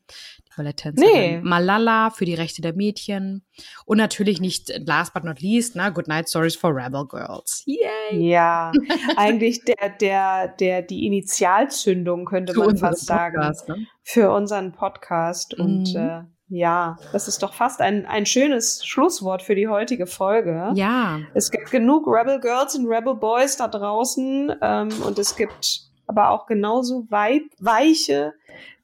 Balletttänzerin. 0.57 1.13
Nee. 1.13 1.41
Malala 1.43 2.11
für 2.11 2.25
die 2.25 2.35
Rechte 2.35 2.61
der 2.61 2.75
Mädchen. 2.75 3.45
Und 3.87 3.99
natürlich 3.99 4.41
nicht 4.41 4.71
last 4.87 5.15
but 5.15 5.25
not 5.25 5.41
least, 5.41 5.77
ne, 5.77 5.93
Good 5.93 6.09
Night 6.09 6.29
Stories 6.29 6.57
for 6.57 6.75
Rebel 6.75 7.07
Girls. 7.07 7.63
Yay! 7.65 8.29
Ja, 8.29 8.73
eigentlich 9.17 9.65
der, 9.65 9.91
der, 9.91 10.49
der, 10.49 10.83
die 10.83 11.07
Initialzündung, 11.07 12.25
könnte 12.25 12.53
für 12.53 12.67
man 12.67 12.77
fast 12.77 13.07
sagen. 13.07 13.39
ne? 13.69 13.87
Für 14.03 14.33
unseren 14.33 14.73
Podcast. 14.73 15.57
Mhm. 15.57 15.65
Und 15.65 15.95
äh, 15.95 16.23
ja, 16.49 16.97
das 17.13 17.29
ist 17.29 17.43
doch 17.43 17.53
fast 17.53 17.81
ein, 17.81 18.07
ein 18.07 18.27
schönes 18.27 18.85
Schlusswort 18.85 19.43
für 19.43 19.55
die 19.55 19.69
heutige 19.69 20.07
Folge. 20.07 20.73
Ja. 20.75 21.21
Es 21.35 21.51
gibt 21.51 21.71
genug 21.71 22.07
Rebel 22.07 22.41
Girls 22.41 22.75
und 22.75 22.87
Rebel 22.87 23.15
Boys 23.15 23.57
da 23.57 23.69
draußen 23.69 24.55
ähm, 24.63 24.89
und 25.07 25.19
es 25.19 25.37
gibt 25.37 25.83
aber 26.07 26.31
auch 26.31 26.47
genauso 26.47 27.07
weib, 27.11 27.43
weiche 27.61 28.33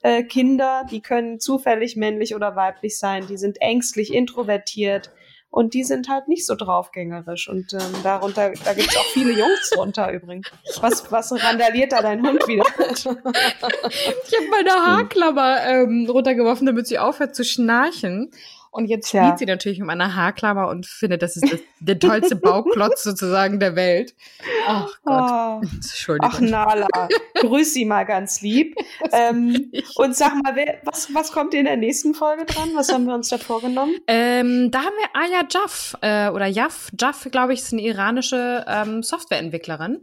äh, 0.05 0.22
Kinder, 0.22 0.84
die 0.90 1.00
können 1.00 1.40
zufällig 1.40 1.96
männlich 1.96 2.34
oder 2.34 2.55
weiblich 2.57 2.98
sein, 2.98 3.26
die 3.26 3.38
sind 3.38 3.62
ängstlich, 3.62 4.12
introvertiert 4.12 5.11
und 5.48 5.72
die 5.72 5.82
sind 5.82 6.11
halt 6.11 6.28
nicht 6.28 6.44
so 6.44 6.57
draufgängerisch. 6.57 7.48
Und 7.48 7.72
ähm, 7.72 8.02
darunter, 8.02 8.52
da 8.64 8.74
gibt's 8.74 8.96
auch 8.98 9.07
viele 9.14 9.32
Jungs 9.32 9.70
drunter 9.70 10.12
übrigens. 10.12 10.50
Was, 10.82 11.11
was 11.11 11.32
randaliert 11.32 11.92
da 11.92 12.02
dein 12.02 12.20
Hund 12.26 12.46
wieder? 12.46 12.64
ich 12.90 13.07
habe 13.07 14.48
meine 14.50 14.72
Haarklammer 14.72 15.64
ähm, 15.64 16.07
runtergeworfen, 16.11 16.66
damit 16.66 16.86
sie 16.86 16.98
aufhört 16.98 17.34
zu 17.34 17.42
schnarchen. 17.42 18.30
Und 18.74 18.86
jetzt 18.86 19.06
spielt 19.06 19.22
ja. 19.22 19.36
sie 19.38 19.46
natürlich 19.46 19.78
mit 19.78 19.88
einer 19.88 20.16
Haarklammer 20.16 20.66
und 20.66 20.84
findet, 20.84 21.22
das 21.22 21.36
ist 21.36 21.44
das, 21.48 21.60
der 21.78 21.96
tollste 21.96 22.34
Bauklotz 22.34 23.04
sozusagen 23.04 23.60
der 23.60 23.76
Welt. 23.76 24.16
Ach 24.66 24.90
Gott. 25.04 25.62
Oh. 25.62 25.76
Entschuldigung. 25.76 26.30
Ach 26.34 26.40
Nala, 26.40 26.88
grüß 27.34 27.72
sie 27.72 27.84
mal 27.84 28.02
ganz 28.02 28.40
lieb. 28.40 28.74
ähm, 29.12 29.70
und 29.94 30.16
sag 30.16 30.34
mal, 30.42 30.56
wer, 30.56 30.80
was, 30.82 31.14
was 31.14 31.30
kommt 31.30 31.54
in 31.54 31.66
der 31.66 31.76
nächsten 31.76 32.14
Folge 32.14 32.46
dran? 32.46 32.70
Was 32.74 32.92
haben 32.92 33.06
wir 33.06 33.14
uns 33.14 33.28
da 33.28 33.38
vorgenommen? 33.38 33.94
Ähm, 34.08 34.72
da 34.72 34.80
haben 34.80 34.94
wir 34.98 35.22
Aya 35.22 35.46
Jaff 35.48 35.96
äh, 36.00 36.30
oder 36.30 36.48
Jaff. 36.48 36.90
Jaff, 36.98 37.28
glaube 37.30 37.54
ich, 37.54 37.60
ist 37.60 37.72
eine 37.72 37.82
iranische 37.82 38.64
ähm, 38.66 39.04
Softwareentwicklerin 39.04 40.00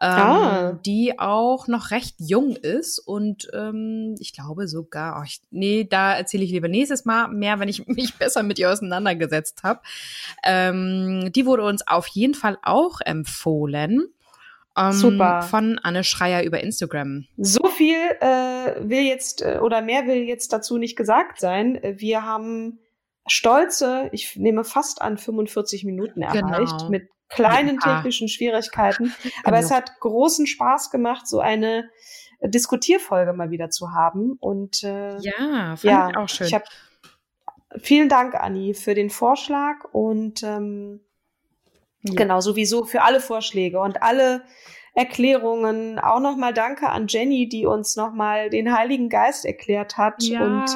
ähm, 0.00 0.08
ah. 0.08 0.72
die 0.84 1.18
auch 1.18 1.66
noch 1.66 1.90
recht 1.90 2.16
jung 2.18 2.54
ist 2.54 2.98
und 2.98 3.48
ähm, 3.52 4.14
ich 4.20 4.32
glaube 4.32 4.68
sogar, 4.68 5.18
oh, 5.20 5.24
ich, 5.24 5.40
nee, 5.50 5.86
da 5.88 6.14
erzähle 6.14 6.44
ich 6.44 6.52
lieber 6.52 6.68
nächstes 6.68 7.04
Mal 7.04 7.28
mehr, 7.28 7.58
wenn 7.58 7.68
ich 7.68 7.86
mich 7.86 8.14
besser 8.14 8.42
mit 8.42 8.58
ihr 8.58 8.70
auseinandergesetzt 8.70 9.62
habe. 9.64 9.80
Ähm, 10.44 11.32
die 11.34 11.46
wurde 11.46 11.64
uns 11.64 11.86
auf 11.86 12.06
jeden 12.08 12.34
Fall 12.34 12.58
auch 12.62 13.00
empfohlen. 13.00 14.06
Ähm, 14.76 14.92
Super. 14.92 15.42
Von 15.42 15.80
Anne 15.82 16.04
Schreier 16.04 16.44
über 16.44 16.60
Instagram. 16.60 17.26
So 17.36 17.66
viel 17.66 17.98
äh, 18.20 18.88
will 18.88 19.02
jetzt 19.02 19.42
äh, 19.42 19.58
oder 19.60 19.82
mehr 19.82 20.06
will 20.06 20.22
jetzt 20.22 20.52
dazu 20.52 20.78
nicht 20.78 20.96
gesagt 20.96 21.40
sein. 21.40 21.80
Wir 21.82 22.24
haben 22.24 22.78
stolze, 23.26 24.08
ich 24.12 24.36
nehme 24.36 24.64
fast 24.64 25.02
an 25.02 25.18
45 25.18 25.84
Minuten 25.84 26.22
erreicht 26.22 26.78
genau. 26.78 26.88
mit 26.88 27.08
kleinen 27.28 27.78
ja. 27.84 27.96
technischen 27.96 28.28
Schwierigkeiten. 28.28 29.12
Aber 29.44 29.58
es 29.58 29.70
hat 29.70 30.00
großen 30.00 30.46
Spaß 30.46 30.90
gemacht, 30.90 31.26
so 31.26 31.40
eine 31.40 31.88
Diskutierfolge 32.42 33.32
mal 33.32 33.50
wieder 33.50 33.70
zu 33.70 33.92
haben. 33.92 34.36
Und 34.40 34.82
äh, 34.84 35.18
ja, 35.18 35.76
fand 35.76 35.84
ja, 35.84 36.10
ich 36.10 36.16
auch 36.16 36.28
schön. 36.28 36.46
Ich 36.46 36.54
hab, 36.54 36.64
vielen 37.80 38.08
Dank, 38.08 38.34
Anni, 38.34 38.74
für 38.74 38.94
den 38.94 39.10
Vorschlag 39.10 39.84
und 39.92 40.42
ähm, 40.42 41.00
ja. 42.02 42.14
genau 42.14 42.40
sowieso 42.40 42.84
für 42.84 43.02
alle 43.02 43.20
Vorschläge 43.20 43.80
und 43.80 44.02
alle 44.02 44.42
Erklärungen. 44.94 45.98
Auch 45.98 46.20
nochmal 46.20 46.54
danke 46.54 46.88
an 46.88 47.06
Jenny, 47.08 47.48
die 47.48 47.66
uns 47.66 47.96
nochmal 47.96 48.50
den 48.50 48.76
Heiligen 48.76 49.08
Geist 49.08 49.44
erklärt 49.44 49.96
hat. 49.96 50.22
Ja. 50.22 50.42
Und 50.42 50.66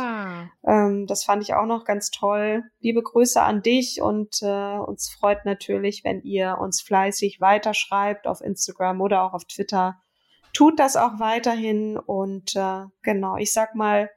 ähm, 0.64 1.06
das 1.06 1.24
fand 1.24 1.42
ich 1.42 1.54
auch 1.54 1.66
noch 1.66 1.84
ganz 1.84 2.10
toll. 2.10 2.62
Liebe 2.80 3.02
Grüße 3.02 3.40
an 3.42 3.62
dich 3.62 4.00
und 4.00 4.42
äh, 4.42 4.78
uns 4.78 5.10
freut 5.10 5.44
natürlich, 5.44 6.04
wenn 6.04 6.22
ihr 6.22 6.58
uns 6.60 6.80
fleißig 6.80 7.40
weiterschreibt 7.40 8.26
auf 8.26 8.40
Instagram 8.40 9.00
oder 9.00 9.22
auch 9.22 9.34
auf 9.34 9.44
Twitter. 9.44 10.00
Tut 10.52 10.78
das 10.78 10.96
auch 10.96 11.18
weiterhin 11.18 11.96
und 11.96 12.54
äh, 12.54 12.84
genau, 13.02 13.36
ich 13.36 13.52
sag 13.52 13.74
mal, 13.74 14.10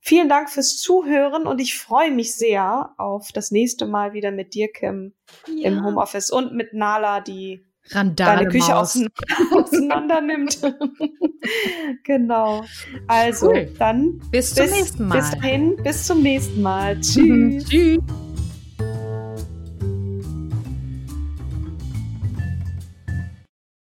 vielen 0.00 0.28
Dank 0.28 0.50
fürs 0.50 0.78
Zuhören 0.78 1.46
und 1.46 1.60
ich 1.60 1.78
freue 1.78 2.10
mich 2.10 2.34
sehr 2.34 2.94
auf 2.98 3.28
das 3.32 3.50
nächste 3.50 3.86
Mal 3.86 4.12
wieder 4.12 4.32
mit 4.32 4.54
dir, 4.54 4.72
Kim, 4.72 5.14
ja. 5.46 5.68
im 5.68 5.84
Homeoffice 5.84 6.30
und 6.30 6.54
mit 6.54 6.72
Nala, 6.72 7.20
die 7.20 7.64
Randale 7.92 8.38
deine 8.38 8.50
Küche 8.50 8.76
auseinander, 8.76 9.12
auseinander 9.52 10.20
nimmt. 10.20 10.60
genau. 12.04 12.64
Also, 13.06 13.48
Cool. 13.50 13.68
dann 13.78 14.20
Bis 14.30 14.54
zum 14.54 14.66
nächsten 14.66 15.08
Mal. 15.08 15.18
Bis 15.18 15.30
dahin, 15.30 15.76
bis 15.82 16.06
zum 16.06 16.22
nächsten 16.22 16.62
Mal. 16.62 17.00
Tschüss. 17.00 17.64
Tschüss. 17.64 17.98